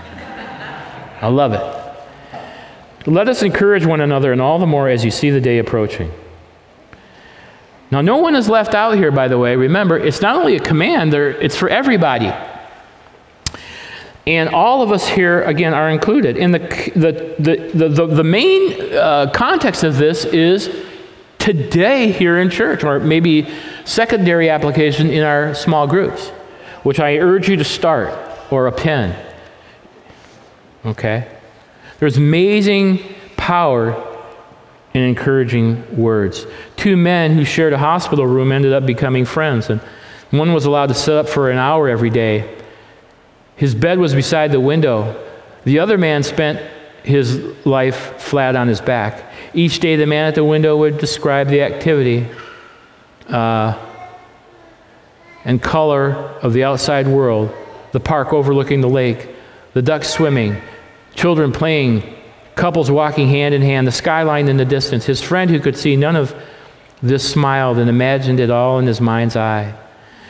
I 1.21 1.27
love 1.27 1.53
it. 1.53 3.09
Let 3.09 3.27
us 3.27 3.43
encourage 3.43 3.85
one 3.85 3.99
another, 3.99 4.31
and 4.31 4.41
all 4.41 4.59
the 4.59 4.65
more 4.65 4.87
as 4.87 5.03
you 5.03 5.11
see 5.11 5.29
the 5.29 5.41
day 5.41 5.57
approaching. 5.57 6.11
Now, 7.91 8.01
no 8.01 8.17
one 8.17 8.35
is 8.35 8.47
left 8.47 8.73
out 8.73 8.95
here, 8.95 9.11
by 9.11 9.27
the 9.27 9.37
way. 9.37 9.55
Remember, 9.55 9.97
it's 9.97 10.21
not 10.21 10.35
only 10.35 10.55
a 10.55 10.59
command, 10.59 11.11
there 11.11 11.29
it's 11.29 11.57
for 11.57 11.67
everybody. 11.67 12.31
And 14.25 14.49
all 14.49 14.81
of 14.81 14.91
us 14.91 15.07
here, 15.07 15.43
again, 15.43 15.73
are 15.73 15.89
included. 15.89 16.37
And 16.37 16.53
the, 16.53 16.59
the, 16.95 17.35
the, 17.73 17.89
the, 17.89 18.05
the 18.07 18.23
main 18.23 18.93
uh, 18.93 19.29
context 19.33 19.83
of 19.83 19.97
this 19.97 20.23
is 20.23 20.73
today 21.39 22.11
here 22.11 22.39
in 22.39 22.49
church, 22.49 22.85
or 22.85 22.99
maybe 23.01 23.49
secondary 23.83 24.49
application 24.49 25.09
in 25.09 25.23
our 25.23 25.53
small 25.53 25.87
groups, 25.87 26.29
which 26.83 27.01
I 27.01 27.17
urge 27.17 27.49
you 27.49 27.57
to 27.57 27.65
start, 27.65 28.17
or 28.49 28.67
a 28.67 28.71
pen. 28.71 29.13
Okay? 30.85 31.29
There's 31.99 32.15
amazing 32.15 32.99
power 33.35 34.09
in 34.93 35.01
encouraging 35.01 35.97
words. 35.97 36.45
Two 36.77 36.95
men 36.95 37.33
who 37.33 37.43
shared 37.43 37.73
a 37.73 37.77
hospital 37.77 38.25
room 38.25 38.53
ended 38.53 38.71
up 38.71 38.85
becoming 38.85 39.25
friends, 39.25 39.69
and 39.69 39.81
one 40.31 40.53
was 40.53 40.63
allowed 40.63 40.87
to 40.87 40.93
sit 40.93 41.13
up 41.13 41.27
for 41.27 41.51
an 41.51 41.57
hour 41.57 41.89
every 41.89 42.09
day. 42.09 42.52
His 43.55 43.75
bed 43.75 43.99
was 43.99 44.13
beside 44.13 44.51
the 44.51 44.59
window. 44.59 45.19
The 45.63 45.79
other 45.79 45.97
man 45.97 46.23
spent 46.23 46.59
his 47.03 47.37
life 47.65 48.21
flat 48.21 48.55
on 48.55 48.67
his 48.67 48.81
back. 48.81 49.31
Each 49.53 49.79
day, 49.79 49.95
the 49.95 50.05
man 50.05 50.25
at 50.25 50.35
the 50.35 50.43
window 50.43 50.77
would 50.77 50.97
describe 50.97 51.47
the 51.47 51.61
activity 51.61 52.27
uh, 53.27 53.77
and 55.45 55.61
color 55.61 56.13
of 56.13 56.53
the 56.53 56.63
outside 56.63 57.07
world 57.07 57.53
the 57.93 57.99
park 57.99 58.33
overlooking 58.33 58.81
the 58.81 58.89
lake, 58.89 59.29
the 59.73 59.81
ducks 59.81 60.09
swimming, 60.09 60.59
children 61.13 61.51
playing, 61.51 62.03
couples 62.55 62.89
walking 62.91 63.27
hand 63.27 63.53
in 63.53 63.61
hand, 63.61 63.87
the 63.87 63.91
skyline 63.91 64.49
in 64.49 64.57
the 64.57 64.65
distance. 64.65 65.05
His 65.05 65.21
friend, 65.21 65.49
who 65.49 65.59
could 65.59 65.77
see 65.77 65.95
none 65.95 66.15
of 66.15 66.35
this, 67.03 67.31
smiled 67.31 67.77
and 67.77 67.89
imagined 67.89 68.39
it 68.39 68.49
all 68.49 68.79
in 68.79 68.87
his 68.87 68.99
mind's 68.99 69.35
eye. 69.35 69.75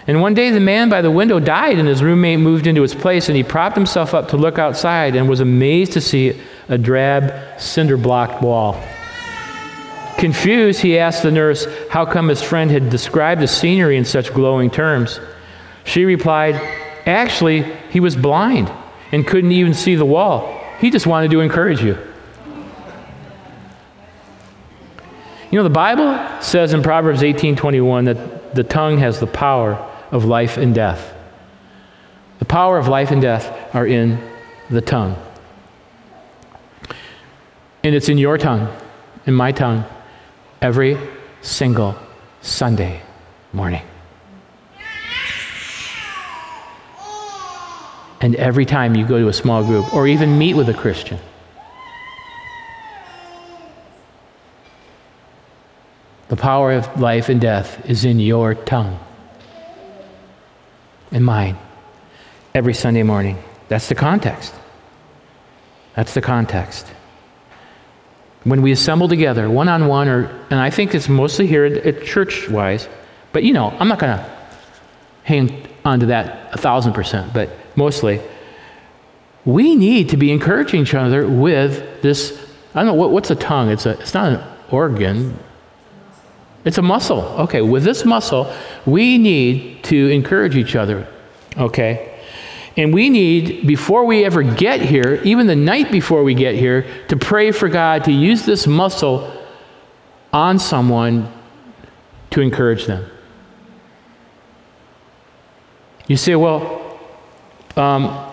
And 0.05 0.21
one 0.21 0.33
day 0.33 0.49
the 0.49 0.59
man 0.59 0.89
by 0.89 1.01
the 1.01 1.11
window 1.11 1.39
died, 1.39 1.79
and 1.79 1.87
his 1.87 2.03
roommate 2.03 2.39
moved 2.39 2.67
into 2.67 2.81
his 2.81 2.93
place, 2.93 3.29
and 3.29 3.37
he 3.37 3.43
propped 3.43 3.77
himself 3.77 4.13
up 4.13 4.29
to 4.29 4.37
look 4.37 4.59
outside 4.59 5.15
and 5.15 5.29
was 5.29 5.39
amazed 5.39 5.93
to 5.93 6.01
see 6.01 6.41
a 6.67 6.77
drab, 6.77 7.59
cinder 7.59 7.95
blocked 7.95 8.41
wall. 8.41 8.81
Confused, 10.17 10.81
he 10.81 10.97
asked 10.99 11.23
the 11.23 11.31
nurse 11.31 11.67
how 11.89 12.05
come 12.05 12.27
his 12.27 12.41
friend 12.41 12.69
had 12.69 12.89
described 12.89 13.41
the 13.41 13.47
scenery 13.47 13.97
in 13.97 14.05
such 14.05 14.33
glowing 14.33 14.69
terms. 14.69 15.19
She 15.85 16.05
replied, 16.05 16.55
Actually, 17.05 17.63
he 17.89 17.99
was 17.99 18.15
blind 18.15 18.71
and 19.11 19.25
couldn't 19.25 19.51
even 19.51 19.73
see 19.73 19.95
the 19.95 20.05
wall. 20.05 20.61
He 20.79 20.89
just 20.89 21.07
wanted 21.07 21.31
to 21.31 21.39
encourage 21.41 21.81
you. 21.81 21.97
You 25.51 25.59
know, 25.59 25.63
the 25.63 25.69
Bible 25.69 26.19
says 26.41 26.73
in 26.73 26.81
Proverbs 26.81 27.21
18:21 27.21 28.05
that 28.05 28.55
the 28.55 28.63
tongue 28.63 28.97
has 28.97 29.19
the 29.19 29.27
power 29.27 29.77
of 30.13 30.25
life 30.25 30.57
and 30.57 30.75
death. 30.75 31.11
The 32.37 32.45
power 32.45 32.77
of 32.77 32.87
life 32.87 33.09
and 33.09 33.19
death 33.19 33.75
are 33.75 33.87
in 33.87 34.19
the 34.69 34.79
tongue. 34.79 35.17
And 37.83 37.95
it's 37.95 38.09
in 38.09 38.19
your 38.19 38.37
tongue, 38.37 38.71
in 39.25 39.33
my 39.33 39.51
tongue, 39.51 39.83
every 40.61 40.97
single 41.41 41.95
Sunday 42.41 43.01
morning. 43.53 43.81
And 48.21 48.35
every 48.35 48.65
time 48.65 48.95
you 48.95 49.07
go 49.07 49.19
to 49.19 49.29
a 49.29 49.33
small 49.33 49.65
group 49.65 49.93
or 49.95 50.07
even 50.07 50.37
meet 50.37 50.53
with 50.53 50.69
a 50.69 50.75
Christian. 50.75 51.17
The 56.29 56.35
power 56.35 56.71
of 56.71 57.01
life 57.01 57.29
and 57.29 57.41
death 57.41 57.83
is 57.89 58.05
in 58.05 58.19
your 58.19 58.53
tongue 58.53 58.99
and 61.13 61.23
mine 61.23 61.57
every 62.53 62.73
Sunday 62.73 63.03
morning. 63.03 63.37
That's 63.69 63.87
the 63.87 63.95
context. 63.95 64.53
That's 65.95 66.13
the 66.13 66.21
context. 66.21 66.87
When 68.43 68.61
we 68.61 68.71
assemble 68.71 69.07
together, 69.07 69.49
one 69.49 69.69
on 69.69 69.87
one, 69.87 70.09
or 70.09 70.25
and 70.49 70.59
I 70.59 70.69
think 70.69 70.93
it's 70.93 71.07
mostly 71.07 71.47
here 71.47 71.65
at, 71.65 71.73
at 71.85 72.03
church 72.03 72.49
wise, 72.49 72.89
but 73.31 73.43
you 73.43 73.53
know, 73.53 73.69
I'm 73.69 73.87
not 73.87 73.99
going 73.99 74.17
to 74.17 74.31
hang 75.23 75.67
on 75.85 76.01
to 76.01 76.07
that 76.07 76.53
a 76.53 76.57
thousand 76.57 76.93
percent, 76.93 77.33
but 77.33 77.49
mostly, 77.75 78.19
we 79.45 79.75
need 79.75 80.09
to 80.09 80.17
be 80.17 80.31
encouraging 80.31 80.81
each 80.81 80.93
other 80.93 81.27
with 81.27 82.01
this. 82.01 82.37
I 82.73 82.79
don't 82.79 82.87
know 82.87 82.93
what, 82.95 83.11
what's 83.11 83.31
a 83.31 83.35
tongue. 83.35 83.69
It's 83.69 83.85
a. 83.85 83.91
It's 83.99 84.13
not 84.13 84.33
an 84.33 84.43
organ. 84.71 85.37
It's 86.65 86.77
a 86.77 86.81
muscle. 86.81 87.21
Okay, 87.21 87.61
with 87.61 87.83
this 87.83 88.03
muscle, 88.03 88.53
we 88.85 89.17
need 89.17 89.83
to 89.85 90.09
encourage 90.09 90.55
each 90.55 90.75
other. 90.75 91.07
Okay? 91.57 92.09
And 92.75 92.93
we 92.93 93.09
need, 93.09 93.67
before 93.67 94.05
we 94.05 94.25
ever 94.25 94.41
get 94.41 94.81
here, 94.81 95.21
even 95.23 95.47
the 95.47 95.55
night 95.55 95.91
before 95.91 96.23
we 96.23 96.33
get 96.33 96.55
here, 96.55 96.85
to 97.09 97.15
pray 97.15 97.51
for 97.51 97.69
God 97.69 98.05
to 98.05 98.11
use 98.11 98.45
this 98.45 98.65
muscle 98.65 99.31
on 100.31 100.57
someone 100.57 101.31
to 102.31 102.41
encourage 102.41 102.85
them. 102.85 103.09
You 106.07 106.17
say, 106.17 106.35
well, 106.35 106.99
um, 107.77 108.31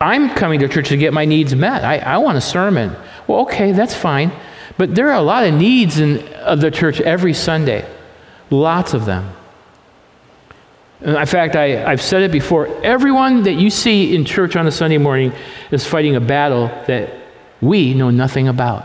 I'm 0.00 0.30
coming 0.30 0.60
to 0.60 0.68
church 0.68 0.88
to 0.88 0.96
get 0.96 1.12
my 1.12 1.24
needs 1.24 1.54
met. 1.54 1.84
I, 1.84 1.98
I 1.98 2.18
want 2.18 2.38
a 2.38 2.40
sermon. 2.40 2.94
Well, 3.26 3.40
okay, 3.40 3.72
that's 3.72 3.94
fine. 3.94 4.32
But 4.78 4.94
there 4.94 5.08
are 5.10 5.16
a 5.16 5.22
lot 5.22 5.44
of 5.44 5.54
needs 5.54 5.98
in 5.98 6.26
of 6.34 6.60
the 6.60 6.70
church 6.70 7.00
every 7.00 7.34
Sunday, 7.34 7.86
lots 8.50 8.94
of 8.94 9.04
them. 9.04 9.32
In 11.00 11.24
fact, 11.26 11.56
I, 11.56 11.82
I've 11.84 12.02
said 12.02 12.22
it 12.22 12.32
before 12.32 12.66
everyone 12.84 13.44
that 13.44 13.54
you 13.54 13.70
see 13.70 14.14
in 14.14 14.26
church 14.26 14.54
on 14.54 14.66
a 14.66 14.70
Sunday 14.70 14.98
morning 14.98 15.32
is 15.70 15.86
fighting 15.86 16.14
a 16.14 16.20
battle 16.20 16.66
that 16.86 17.10
we 17.62 17.94
know 17.94 18.10
nothing 18.10 18.48
about. 18.48 18.84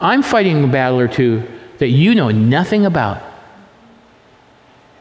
I'm 0.00 0.22
fighting 0.22 0.64
a 0.64 0.66
battle 0.66 0.98
or 0.98 1.08
two 1.08 1.46
that 1.78 1.88
you 1.88 2.14
know 2.14 2.30
nothing 2.30 2.86
about. 2.86 3.22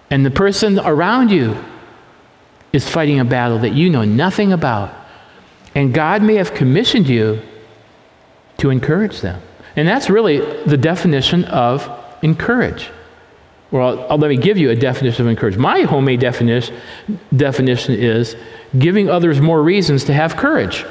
And 0.09 0.25
the 0.25 0.31
person 0.31 0.79
around 0.79 1.31
you 1.31 1.57
is 2.73 2.87
fighting 2.87 3.19
a 3.19 3.25
battle 3.25 3.59
that 3.59 3.73
you 3.73 3.89
know 3.89 4.03
nothing 4.03 4.51
about. 4.51 4.93
And 5.73 5.93
God 5.93 6.21
may 6.21 6.35
have 6.35 6.53
commissioned 6.53 7.07
you 7.07 7.41
to 8.57 8.71
encourage 8.71 9.21
them. 9.21 9.41
And 9.75 9.87
that's 9.87 10.09
really 10.09 10.39
the 10.63 10.77
definition 10.77 11.45
of 11.45 11.89
encourage. 12.23 12.89
Well, 13.71 14.07
I'll, 14.09 14.17
let 14.17 14.29
me 14.29 14.37
give 14.37 14.57
you 14.57 14.69
a 14.69 14.75
definition 14.75 15.25
of 15.25 15.29
encourage. 15.29 15.57
My 15.57 15.81
homemade 15.81 16.19
definition, 16.21 16.75
definition 17.35 17.95
is 17.95 18.35
giving 18.77 19.09
others 19.09 19.41
more 19.41 19.61
reasons 19.61 20.05
to 20.05 20.13
have 20.13 20.37
courage. 20.37 20.85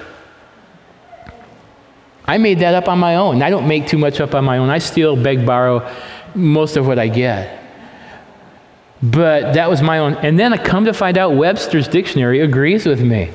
I 2.27 2.39
made 2.39 2.59
that 2.59 2.75
up 2.75 2.89
on 2.89 2.99
my 2.99 3.17
own. 3.17 3.43
I 3.43 3.51
don't 3.51 3.69
make 3.69 3.87
too 3.87 3.99
much 3.99 4.21
up 4.21 4.35
on 4.35 4.45
my 4.45 4.59
own. 4.59 4.69
I 4.69 4.79
steal, 4.79 5.17
beg, 5.17 5.47
borrow 5.47 5.91
most 6.35 6.77
of 6.77 6.87
what 6.87 6.99
I 6.99 7.09
get. 7.09 7.63
But 9.03 9.55
that 9.55 9.71
was 9.71 9.81
my 9.81 9.99
own. 9.99 10.15
And 10.15 10.39
then 10.39 10.53
I 10.53 10.57
come 10.57 10.87
to 10.87 10.93
find 10.93 11.17
out 11.17 11.35
Webster's 11.35 11.87
dictionary 11.87 12.41
agrees 12.41 12.85
with 12.85 13.01
me. 13.01 13.31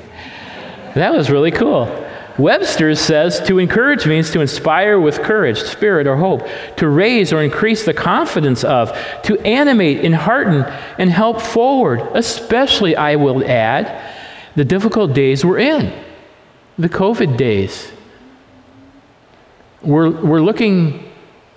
That 0.94 1.12
was 1.12 1.30
really 1.30 1.50
cool. 1.50 2.01
Webster 2.38 2.94
says 2.94 3.40
to 3.46 3.58
encourage 3.58 4.06
means 4.06 4.30
to 4.30 4.40
inspire 4.40 4.98
with 4.98 5.22
courage, 5.22 5.60
spirit, 5.62 6.06
or 6.06 6.16
hope, 6.16 6.46
to 6.76 6.88
raise 6.88 7.32
or 7.32 7.42
increase 7.42 7.84
the 7.84 7.94
confidence 7.94 8.64
of, 8.64 8.90
to 9.24 9.38
animate, 9.40 10.02
enhearten, 10.02 10.64
and 10.98 11.10
help 11.10 11.40
forward, 11.40 12.00
especially, 12.14 12.96
I 12.96 13.16
will 13.16 13.44
add, 13.44 14.12
the 14.56 14.64
difficult 14.64 15.12
days 15.12 15.44
we're 15.44 15.58
in, 15.58 15.92
the 16.78 16.88
COVID 16.88 17.36
days. 17.36 17.90
We're, 19.82 20.10
we're 20.10 20.42
looking 20.42 21.10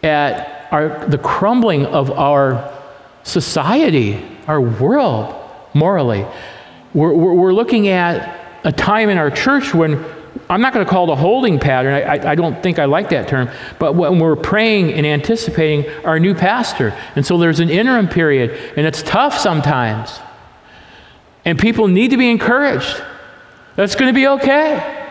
at 0.03 0.67
our, 0.71 1.05
the 1.07 1.17
crumbling 1.17 1.85
of 1.85 2.11
our 2.11 2.73
society, 3.23 4.25
our 4.47 4.59
world, 4.59 5.35
morally. 5.73 6.25
We're, 6.93 7.13
we're, 7.13 7.33
we're 7.33 7.53
looking 7.53 7.87
at 7.87 8.41
a 8.63 8.71
time 8.71 9.09
in 9.09 9.17
our 9.17 9.29
church 9.29 9.73
when 9.73 10.03
I'm 10.49 10.61
not 10.61 10.73
going 10.73 10.85
to 10.85 10.89
call 10.89 11.09
it 11.09 11.13
a 11.13 11.15
holding 11.15 11.59
pattern. 11.59 11.93
I, 11.93 12.01
I, 12.01 12.31
I, 12.31 12.35
don't 12.35 12.61
think 12.61 12.77
I 12.77 12.85
like 12.85 13.09
that 13.09 13.27
term. 13.27 13.49
But 13.79 13.93
when 13.93 14.19
we're 14.19 14.35
praying 14.35 14.93
and 14.93 15.05
anticipating 15.05 15.89
our 16.05 16.19
new 16.19 16.35
pastor, 16.35 16.95
and 17.15 17.25
so 17.25 17.37
there's 17.37 17.59
an 17.59 17.69
interim 17.69 18.07
period, 18.07 18.51
and 18.77 18.85
it's 18.85 19.01
tough 19.01 19.37
sometimes. 19.37 20.19
And 21.45 21.57
people 21.57 21.87
need 21.87 22.11
to 22.11 22.17
be 22.17 22.29
encouraged. 22.29 23.01
That's 23.75 23.95
going 23.95 24.13
to 24.13 24.17
be 24.17 24.27
okay. 24.27 25.01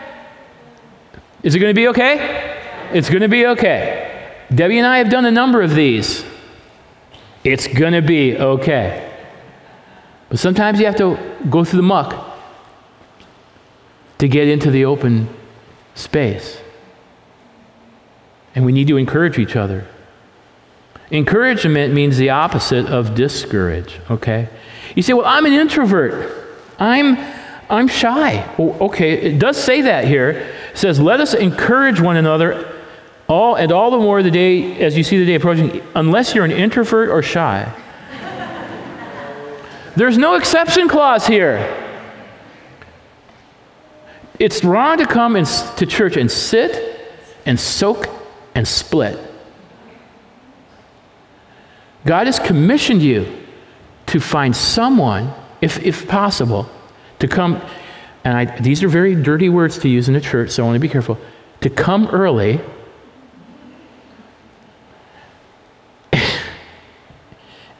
Is 1.43 1.53
it 1.53 1.59
going 1.59 1.73
to 1.73 1.79
be 1.79 1.89
okay? 1.89 2.61
It's 2.93 3.09
going 3.09 3.21
to 3.21 3.27
be 3.27 3.47
okay. 3.47 4.35
Debbie 4.53 4.77
and 4.77 4.87
I 4.87 4.99
have 4.99 5.09
done 5.09 5.25
a 5.25 5.31
number 5.31 5.61
of 5.61 5.75
these. 5.75 6.25
It's 7.43 7.67
going 7.67 7.93
to 7.93 8.01
be 8.01 8.37
okay. 8.37 9.13
But 10.29 10.39
sometimes 10.39 10.79
you 10.79 10.85
have 10.85 10.95
to 10.97 11.19
go 11.49 11.63
through 11.63 11.77
the 11.77 11.83
muck 11.83 12.34
to 14.17 14.27
get 14.27 14.47
into 14.47 14.71
the 14.71 14.85
open 14.85 15.29
space. 15.93 16.59
And 18.53 18.65
we 18.65 18.71
need 18.71 18.87
to 18.87 18.97
encourage 18.97 19.37
each 19.37 19.55
other. 19.55 19.87
Encouragement 21.11 21.93
means 21.93 22.17
the 22.17 22.31
opposite 22.31 22.87
of 22.87 23.15
discourage, 23.15 23.99
okay? 24.09 24.49
You 24.95 25.03
say, 25.03 25.13
well, 25.13 25.25
I'm 25.25 25.45
an 25.45 25.53
introvert. 25.53 26.47
I'm, 26.79 27.17
I'm 27.69 27.87
shy. 27.87 28.49
Well, 28.57 28.75
okay, 28.81 29.13
it 29.13 29.39
does 29.39 29.61
say 29.61 29.81
that 29.81 30.05
here. 30.05 30.29
It 30.71 30.77
says, 30.77 30.99
let 30.99 31.19
us 31.19 31.33
encourage 31.33 31.99
one 32.01 32.17
another 32.17 32.71
all 33.27 33.55
and 33.55 33.71
all 33.71 33.91
the 33.91 33.97
more 33.97 34.21
the 34.23 34.31
day 34.31 34.79
as 34.79 34.97
you 34.97 35.03
see 35.03 35.17
the 35.17 35.25
day 35.25 35.35
approaching, 35.35 35.81
unless 35.95 36.35
you're 36.35 36.45
an 36.45 36.51
introvert 36.51 37.09
or 37.09 37.21
shy. 37.21 37.71
There's 39.95 40.17
no 40.17 40.35
exception 40.35 40.87
clause 40.87 41.27
here. 41.27 41.84
It's 44.39 44.63
wrong 44.63 44.97
to 44.97 45.05
come 45.05 45.33
to 45.35 45.85
church 45.85 46.17
and 46.17 46.29
sit 46.29 46.99
and 47.45 47.59
soak 47.59 48.07
and 48.53 48.67
split. 48.67 49.19
God 52.05 52.27
has 52.27 52.39
commissioned 52.39 53.01
you 53.01 53.45
to 54.07 54.19
find 54.19 54.55
someone, 54.55 55.33
if, 55.61 55.83
if 55.83 56.07
possible, 56.07 56.69
to 57.19 57.27
come, 57.27 57.61
and 58.23 58.37
I, 58.37 58.45
these 58.59 58.83
are 58.83 58.87
very 58.87 59.15
dirty 59.15 59.49
words 59.49 59.79
to 59.79 59.89
use 59.89 60.07
in 60.09 60.15
a 60.15 60.21
church, 60.21 60.51
so 60.51 60.63
I 60.63 60.65
want 60.67 60.75
to 60.75 60.79
be 60.79 60.89
careful, 60.89 61.17
to 61.61 61.69
come 61.69 62.07
early 62.07 62.61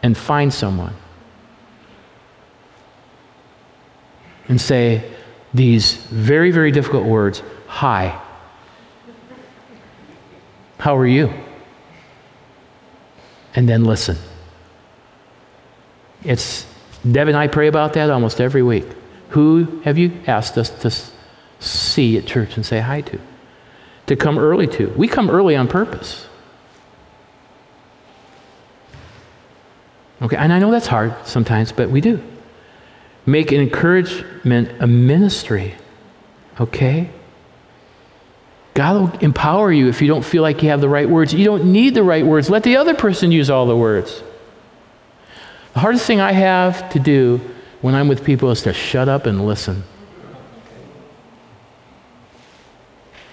and 0.01 0.17
find 0.17 0.51
someone 0.53 0.95
and 4.47 4.59
say, 4.59 5.14
these 5.55 5.95
very, 5.95 6.51
very 6.51 6.71
difficult 6.71 7.05
words 7.05 7.41
Hi. 7.67 8.21
How 10.77 10.95
are 10.97 11.07
you? 11.07 11.33
And 13.55 13.67
then 13.67 13.85
listen. 13.85 14.17
It's 16.23 16.65
Deb 17.09 17.27
and 17.27 17.37
I 17.37 17.47
pray 17.47 17.67
about 17.67 17.93
that 17.93 18.09
almost 18.09 18.39
every 18.39 18.61
week. 18.61 18.85
Who 19.29 19.81
have 19.83 19.97
you 19.97 20.11
asked 20.27 20.57
us 20.57 20.69
to 20.81 20.91
see 21.63 22.17
at 22.17 22.25
church 22.25 22.55
and 22.55 22.65
say 22.65 22.79
hi 22.79 23.01
to? 23.01 23.19
To 24.07 24.15
come 24.15 24.37
early 24.37 24.67
to? 24.67 24.87
We 24.95 25.07
come 25.07 25.29
early 25.29 25.55
on 25.55 25.67
purpose. 25.67 26.27
Okay, 30.21 30.37
and 30.37 30.53
I 30.53 30.59
know 30.59 30.71
that's 30.71 30.87
hard 30.87 31.13
sometimes, 31.25 31.71
but 31.71 31.89
we 31.89 32.01
do. 32.01 32.21
Make 33.25 33.51
an 33.51 33.59
encouragement 33.61 34.71
a 34.79 34.87
ministry. 34.87 35.75
Okay? 36.59 37.09
God 38.75 39.13
will 39.13 39.19
empower 39.19 39.71
you 39.71 39.87
if 39.87 40.01
you 40.01 40.07
don't 40.07 40.23
feel 40.23 40.41
like 40.41 40.61
you 40.61 40.69
have 40.69 40.81
the 40.81 40.89
right 40.89 41.09
words. 41.09 41.33
You 41.33 41.45
don't 41.45 41.71
need 41.71 41.95
the 41.95 42.03
right 42.03 42.25
words. 42.25 42.49
Let 42.49 42.63
the 42.63 42.75
other 42.75 42.93
person 42.93 43.31
use 43.31 43.49
all 43.49 43.65
the 43.65 43.75
words. 43.75 44.21
The 45.73 45.79
hardest 45.79 46.05
thing 46.05 46.19
I 46.19 46.33
have 46.33 46.89
to 46.91 46.99
do 46.99 47.41
when 47.81 47.95
I'm 47.95 48.07
with 48.07 48.23
people 48.23 48.51
is 48.51 48.61
to 48.63 48.73
shut 48.73 49.07
up 49.07 49.25
and 49.25 49.45
listen. 49.45 49.83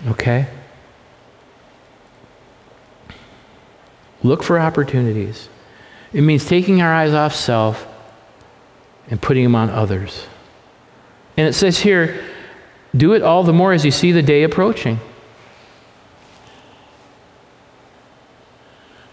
Okay? 0.08 0.46
Look 4.22 4.42
for 4.42 4.58
opportunities. 4.58 5.48
It 6.12 6.22
means 6.22 6.44
taking 6.44 6.82
our 6.82 6.92
eyes 6.92 7.14
off 7.14 7.34
self 7.34 7.86
and 9.10 9.20
putting 9.20 9.44
them 9.44 9.54
on 9.54 9.70
others. 9.70 10.26
And 11.36 11.48
it 11.48 11.54
says 11.54 11.78
here, 11.78 12.24
do 12.96 13.14
it 13.14 13.22
all 13.22 13.42
the 13.42 13.52
more 13.52 13.72
as 13.72 13.84
you 13.84 13.90
see 13.90 14.12
the 14.12 14.22
day 14.22 14.42
approaching. 14.42 15.00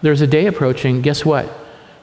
There's 0.01 0.21
a 0.21 0.27
day 0.27 0.45
approaching, 0.45 1.01
guess 1.01 1.25
what? 1.25 1.45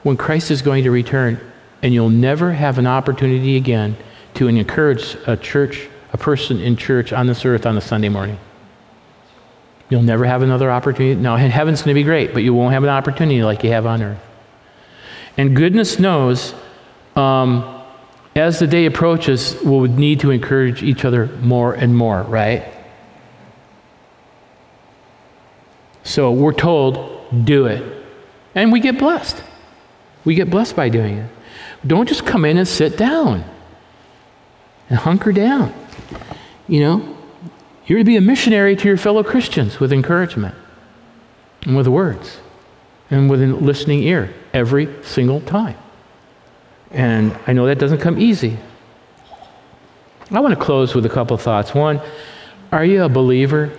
When 0.03 0.17
Christ 0.17 0.51
is 0.51 0.61
going 0.61 0.83
to 0.83 0.91
return, 0.91 1.39
and 1.81 1.93
you'll 1.93 2.09
never 2.09 2.53
have 2.53 2.77
an 2.77 2.87
opportunity 2.87 3.57
again 3.57 3.97
to 4.35 4.47
encourage 4.47 5.15
a 5.25 5.35
church, 5.37 5.87
a 6.13 6.17
person 6.17 6.59
in 6.59 6.75
church 6.75 7.13
on 7.13 7.27
this 7.27 7.45
earth 7.45 7.65
on 7.65 7.77
a 7.77 7.81
Sunday 7.81 8.09
morning. 8.09 8.39
You'll 9.89 10.03
never 10.03 10.25
have 10.25 10.41
another 10.41 10.69
opportunity. 10.69 11.19
Now, 11.19 11.37
heaven's 11.37 11.81
going 11.81 11.95
to 11.95 11.99
be 11.99 12.03
great, 12.03 12.33
but 12.33 12.43
you 12.43 12.53
won't 12.53 12.73
have 12.73 12.83
an 12.83 12.89
opportunity 12.89 13.41
like 13.43 13.63
you 13.63 13.71
have 13.71 13.85
on 13.85 14.01
earth. 14.01 14.19
And 15.37 15.55
goodness 15.55 15.99
knows, 15.99 16.53
um, 17.15 17.76
as 18.37 18.59
the 18.59 18.67
day 18.67 18.85
approaches, 18.85 19.57
we'll 19.63 19.81
need 19.81 20.19
to 20.21 20.31
encourage 20.31 20.83
each 20.83 21.03
other 21.03 21.27
more 21.41 21.73
and 21.73 21.95
more, 21.95 22.21
right? 22.23 22.65
So 26.03 26.31
we're 26.31 26.53
told, 26.53 27.45
do 27.45 27.65
it. 27.65 27.83
And 28.55 28.71
we 28.71 28.79
get 28.79 28.97
blessed. 28.97 29.43
We 30.23 30.35
get 30.35 30.49
blessed 30.49 30.75
by 30.75 30.89
doing 30.89 31.17
it. 31.17 31.29
Don't 31.85 32.07
just 32.07 32.25
come 32.25 32.45
in 32.45 32.57
and 32.57 32.67
sit 32.67 32.97
down 32.97 33.43
and 34.89 34.99
hunker 34.99 35.31
down. 35.31 35.73
You 36.67 36.79
know, 36.79 37.17
you're 37.85 37.99
to 37.99 38.05
be 38.05 38.17
a 38.17 38.21
missionary 38.21 38.75
to 38.75 38.87
your 38.87 38.97
fellow 38.97 39.23
Christians 39.23 39.79
with 39.79 39.91
encouragement 39.93 40.55
and 41.63 41.75
with 41.75 41.87
words 41.87 42.39
and 43.09 43.29
with 43.29 43.41
a 43.41 43.47
listening 43.47 44.03
ear 44.03 44.33
every 44.53 44.89
single 45.03 45.41
time. 45.41 45.77
And 46.91 47.37
I 47.47 47.53
know 47.53 47.65
that 47.65 47.79
doesn't 47.79 47.99
come 47.99 48.19
easy. 48.19 48.57
I 50.31 50.39
want 50.39 50.57
to 50.57 50.63
close 50.63 50.93
with 50.93 51.05
a 51.05 51.09
couple 51.09 51.37
thoughts. 51.37 51.73
One, 51.73 52.01
are 52.71 52.83
you 52.83 53.03
a 53.03 53.09
believer? 53.09 53.71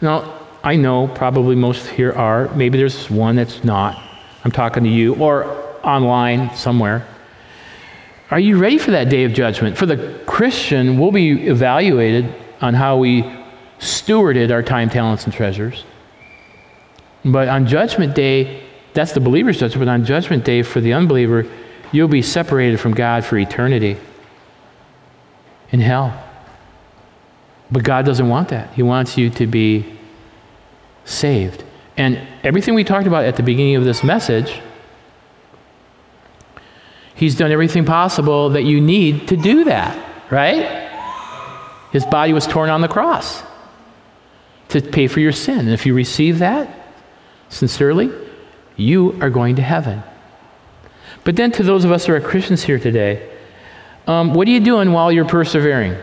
Now, 0.00 0.38
I 0.62 0.76
know 0.76 1.08
probably 1.08 1.56
most 1.56 1.86
here 1.88 2.12
are. 2.12 2.48
Maybe 2.54 2.78
there's 2.78 3.10
one 3.10 3.36
that's 3.36 3.64
not. 3.64 4.02
I'm 4.44 4.50
talking 4.50 4.84
to 4.84 4.90
you, 4.90 5.14
or 5.16 5.44
online 5.82 6.54
somewhere. 6.54 7.06
Are 8.30 8.40
you 8.40 8.58
ready 8.58 8.78
for 8.78 8.92
that 8.92 9.08
day 9.08 9.24
of 9.24 9.32
judgment? 9.32 9.76
For 9.76 9.86
the 9.86 10.22
Christian, 10.26 10.98
we'll 10.98 11.12
be 11.12 11.48
evaluated 11.48 12.32
on 12.60 12.74
how 12.74 12.96
we 12.96 13.22
stewarded 13.78 14.50
our 14.50 14.62
time, 14.62 14.88
talents, 14.88 15.24
and 15.24 15.32
treasures. 15.32 15.84
But 17.24 17.48
on 17.48 17.66
Judgment 17.66 18.14
Day, 18.14 18.62
that's 18.94 19.12
the 19.12 19.20
believer's 19.20 19.58
judgment. 19.58 19.86
But 19.86 19.92
on 19.92 20.04
Judgment 20.04 20.44
Day, 20.44 20.62
for 20.62 20.80
the 20.80 20.92
unbeliever, 20.92 21.46
you'll 21.92 22.08
be 22.08 22.22
separated 22.22 22.80
from 22.80 22.94
God 22.94 23.24
for 23.24 23.36
eternity 23.36 23.96
in 25.70 25.80
hell. 25.80 26.22
But 27.70 27.84
God 27.84 28.04
doesn't 28.04 28.28
want 28.28 28.48
that. 28.48 28.72
He 28.74 28.82
wants 28.82 29.16
you 29.16 29.30
to 29.30 29.46
be 29.46 29.98
saved. 31.04 31.64
And 31.96 32.20
everything 32.42 32.74
we 32.74 32.84
talked 32.84 33.06
about 33.06 33.24
at 33.24 33.36
the 33.36 33.42
beginning 33.42 33.76
of 33.76 33.84
this 33.84 34.02
message 34.02 34.60
He's 37.20 37.34
done 37.34 37.52
everything 37.52 37.84
possible 37.84 38.48
that 38.48 38.62
you 38.62 38.80
need 38.80 39.28
to 39.28 39.36
do 39.36 39.64
that, 39.64 39.94
right? 40.30 40.88
His 41.92 42.06
body 42.06 42.32
was 42.32 42.46
torn 42.46 42.70
on 42.70 42.80
the 42.80 42.88
cross 42.88 43.42
to 44.70 44.80
pay 44.80 45.06
for 45.06 45.20
your 45.20 45.32
sin. 45.32 45.58
And 45.58 45.68
if 45.68 45.84
you 45.84 45.92
receive 45.92 46.38
that 46.38 46.74
sincerely, 47.50 48.10
you 48.76 49.18
are 49.20 49.28
going 49.28 49.56
to 49.56 49.62
heaven. 49.62 50.02
But 51.24 51.36
then, 51.36 51.50
to 51.52 51.62
those 51.62 51.84
of 51.84 51.92
us 51.92 52.06
who 52.06 52.14
are 52.14 52.20
Christians 52.20 52.62
here 52.62 52.78
today, 52.78 53.28
um, 54.06 54.34
what 54.34 54.48
are 54.48 54.50
you 54.50 54.60
doing 54.60 54.92
while 54.92 55.12
you're 55.12 55.26
persevering? 55.26 55.96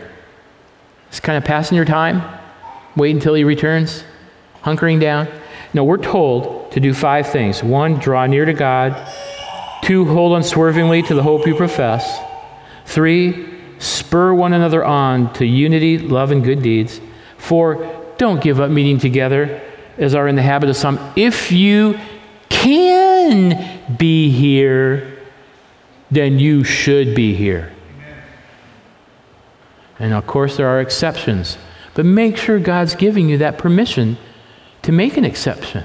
Just 1.10 1.22
kind 1.22 1.36
of 1.36 1.44
passing 1.44 1.76
your 1.76 1.84
time, 1.84 2.22
wait 2.96 3.14
until 3.14 3.34
he 3.34 3.44
returns, 3.44 4.04
hunkering 4.62 5.00
down. 5.00 5.28
No, 5.74 5.84
we're 5.84 5.98
told 5.98 6.70
to 6.72 6.80
do 6.80 6.94
five 6.94 7.28
things. 7.28 7.62
One, 7.62 7.98
draw 7.98 8.26
near 8.26 8.44
to 8.44 8.52
God. 8.52 9.12
Two, 9.82 10.04
hold 10.04 10.36
unswervingly 10.36 11.02
to 11.02 11.14
the 11.14 11.22
hope 11.22 11.46
you 11.46 11.54
profess. 11.54 12.20
Three, 12.86 13.48
spur 13.78 14.32
one 14.34 14.52
another 14.52 14.84
on 14.84 15.32
to 15.34 15.46
unity, 15.46 15.98
love, 15.98 16.30
and 16.30 16.42
good 16.42 16.62
deeds. 16.62 17.00
Four, 17.36 18.14
don't 18.18 18.42
give 18.42 18.60
up 18.60 18.70
meeting 18.70 18.98
together, 18.98 19.60
as 19.96 20.14
are 20.14 20.28
in 20.28 20.36
the 20.36 20.42
habit 20.42 20.70
of 20.70 20.76
some. 20.76 20.98
If 21.16 21.52
you 21.52 21.98
can 22.48 23.77
be 23.96 24.30
here, 24.30 25.18
then 26.10 26.38
you 26.38 26.64
should 26.64 27.14
be 27.14 27.34
here. 27.34 27.72
And 29.98 30.12
of 30.12 30.26
course, 30.26 30.56
there 30.56 30.68
are 30.68 30.80
exceptions. 30.80 31.58
But 31.94 32.06
make 32.06 32.36
sure 32.36 32.58
God's 32.58 32.94
giving 32.94 33.28
you 33.28 33.38
that 33.38 33.58
permission 33.58 34.16
to 34.82 34.92
make 34.92 35.16
an 35.16 35.24
exception. 35.24 35.84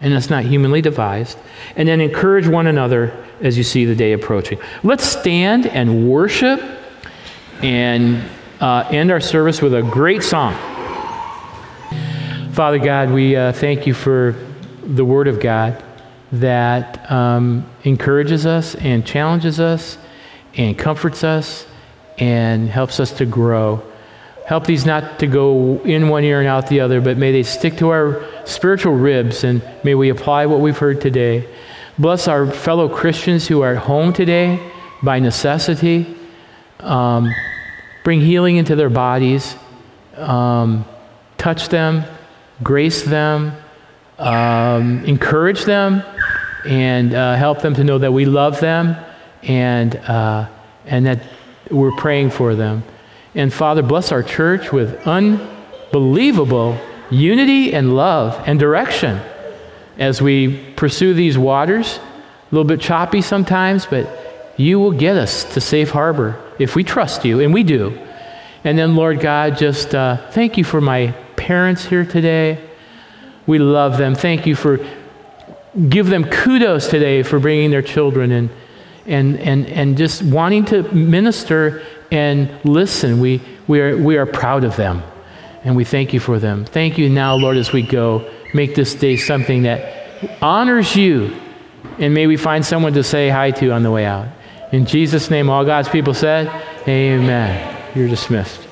And 0.00 0.14
it's 0.14 0.30
not 0.30 0.44
humanly 0.44 0.80
devised. 0.80 1.36
And 1.76 1.88
then 1.88 2.00
encourage 2.00 2.46
one 2.46 2.66
another 2.66 3.12
as 3.40 3.58
you 3.58 3.64
see 3.64 3.84
the 3.84 3.94
day 3.94 4.12
approaching. 4.12 4.58
Let's 4.82 5.04
stand 5.04 5.66
and 5.66 6.08
worship 6.08 6.62
and 7.62 8.22
uh, 8.60 8.88
end 8.90 9.10
our 9.10 9.20
service 9.20 9.60
with 9.60 9.74
a 9.74 9.82
great 9.82 10.22
song. 10.22 10.54
Father 12.52 12.78
God, 12.78 13.10
we 13.10 13.36
uh, 13.36 13.52
thank 13.52 13.86
you 13.86 13.94
for 13.94 14.36
the 14.84 15.04
Word 15.04 15.28
of 15.28 15.40
God 15.40 15.82
that 16.32 17.10
um, 17.10 17.68
encourages 17.84 18.46
us 18.46 18.74
and 18.76 19.04
challenges 19.04 19.58
us 19.58 19.98
and 20.54 20.78
comforts 20.78 21.24
us 21.24 21.66
and 22.18 22.68
helps 22.68 23.00
us 23.00 23.12
to 23.12 23.26
grow. 23.26 23.82
Help 24.46 24.66
these 24.66 24.84
not 24.84 25.18
to 25.20 25.26
go 25.26 25.80
in 25.84 26.08
one 26.08 26.24
ear 26.24 26.40
and 26.40 26.48
out 26.48 26.66
the 26.68 26.80
other, 26.80 27.00
but 27.00 27.16
may 27.16 27.32
they 27.32 27.42
stick 27.42 27.76
to 27.78 27.90
our 27.90 28.24
spiritual 28.44 28.94
ribs 28.94 29.44
and 29.44 29.62
may 29.84 29.94
we 29.94 30.08
apply 30.08 30.46
what 30.46 30.60
we've 30.60 30.78
heard 30.78 31.00
today. 31.00 31.48
Bless 31.98 32.28
our 32.28 32.50
fellow 32.50 32.88
Christians 32.88 33.46
who 33.46 33.62
are 33.62 33.74
at 33.74 33.82
home 33.82 34.12
today 34.12 34.72
by 35.02 35.18
necessity. 35.18 36.16
Um, 36.80 37.32
bring 38.02 38.20
healing 38.20 38.56
into 38.56 38.74
their 38.74 38.90
bodies. 38.90 39.54
Um, 40.16 40.84
touch 41.38 41.68
them, 41.68 42.04
grace 42.62 43.02
them, 43.02 43.52
um, 44.18 45.04
encourage 45.06 45.64
them, 45.64 46.02
and 46.66 47.14
uh, 47.14 47.36
help 47.36 47.62
them 47.62 47.74
to 47.74 47.84
know 47.84 47.98
that 47.98 48.12
we 48.12 48.24
love 48.24 48.60
them 48.60 48.96
and, 49.42 49.96
uh, 49.96 50.48
and 50.86 51.06
that 51.06 51.22
we're 51.70 51.96
praying 51.96 52.30
for 52.30 52.54
them. 52.54 52.82
And 53.34 53.52
Father, 53.52 53.82
bless 53.82 54.12
our 54.12 54.22
church 54.22 54.72
with 54.72 55.06
unbelievable 55.06 56.78
unity 57.10 57.72
and 57.72 57.94
love 57.94 58.42
and 58.46 58.58
direction 58.58 59.20
as 59.98 60.20
we 60.20 60.72
pursue 60.74 61.14
these 61.14 61.38
waters. 61.38 61.98
A 61.98 62.54
little 62.54 62.64
bit 62.64 62.80
choppy 62.80 63.22
sometimes, 63.22 63.86
but 63.86 64.08
you 64.56 64.78
will 64.78 64.92
get 64.92 65.16
us 65.16 65.44
to 65.54 65.60
safe 65.60 65.90
harbor 65.90 66.40
if 66.58 66.76
we 66.76 66.84
trust 66.84 67.24
you, 67.24 67.40
and 67.40 67.54
we 67.54 67.62
do. 67.62 67.98
And 68.64 68.76
then, 68.76 68.94
Lord 68.94 69.20
God, 69.20 69.56
just 69.56 69.94
uh, 69.94 70.30
thank 70.32 70.58
you 70.58 70.64
for 70.64 70.80
my 70.80 71.12
parents 71.36 71.84
here 71.84 72.04
today. 72.04 72.68
We 73.46 73.58
love 73.58 73.96
them. 73.96 74.14
Thank 74.14 74.46
you 74.46 74.54
for 74.54 74.78
give 75.88 76.08
them 76.08 76.24
kudos 76.24 76.88
today 76.88 77.22
for 77.22 77.38
bringing 77.38 77.70
their 77.70 77.82
children 77.82 78.32
and 78.32 78.50
and, 79.06 79.38
and, 79.40 79.66
and 79.66 79.98
just 79.98 80.22
wanting 80.22 80.64
to 80.66 80.82
minister 80.94 81.82
and 82.10 82.50
listen. 82.64 83.20
We, 83.20 83.42
we, 83.66 83.80
are, 83.80 83.96
we 83.96 84.16
are 84.16 84.26
proud 84.26 84.64
of 84.64 84.76
them, 84.76 85.02
and 85.64 85.76
we 85.76 85.84
thank 85.84 86.12
you 86.12 86.20
for 86.20 86.38
them. 86.38 86.64
Thank 86.64 86.98
you 86.98 87.08
now, 87.08 87.34
Lord, 87.34 87.56
as 87.56 87.72
we 87.72 87.82
go. 87.82 88.30
Make 88.54 88.74
this 88.74 88.94
day 88.94 89.16
something 89.16 89.62
that 89.62 90.42
honors 90.42 90.96
you, 90.96 91.36
and 91.98 92.14
may 92.14 92.26
we 92.26 92.36
find 92.36 92.64
someone 92.64 92.92
to 92.94 93.02
say 93.02 93.28
hi 93.28 93.50
to 93.52 93.70
on 93.70 93.82
the 93.82 93.90
way 93.90 94.04
out. 94.04 94.28
In 94.72 94.86
Jesus' 94.86 95.30
name, 95.30 95.50
all 95.50 95.64
God's 95.64 95.88
people 95.88 96.14
said, 96.14 96.48
Amen. 96.86 97.76
You're 97.96 98.08
dismissed. 98.08 98.69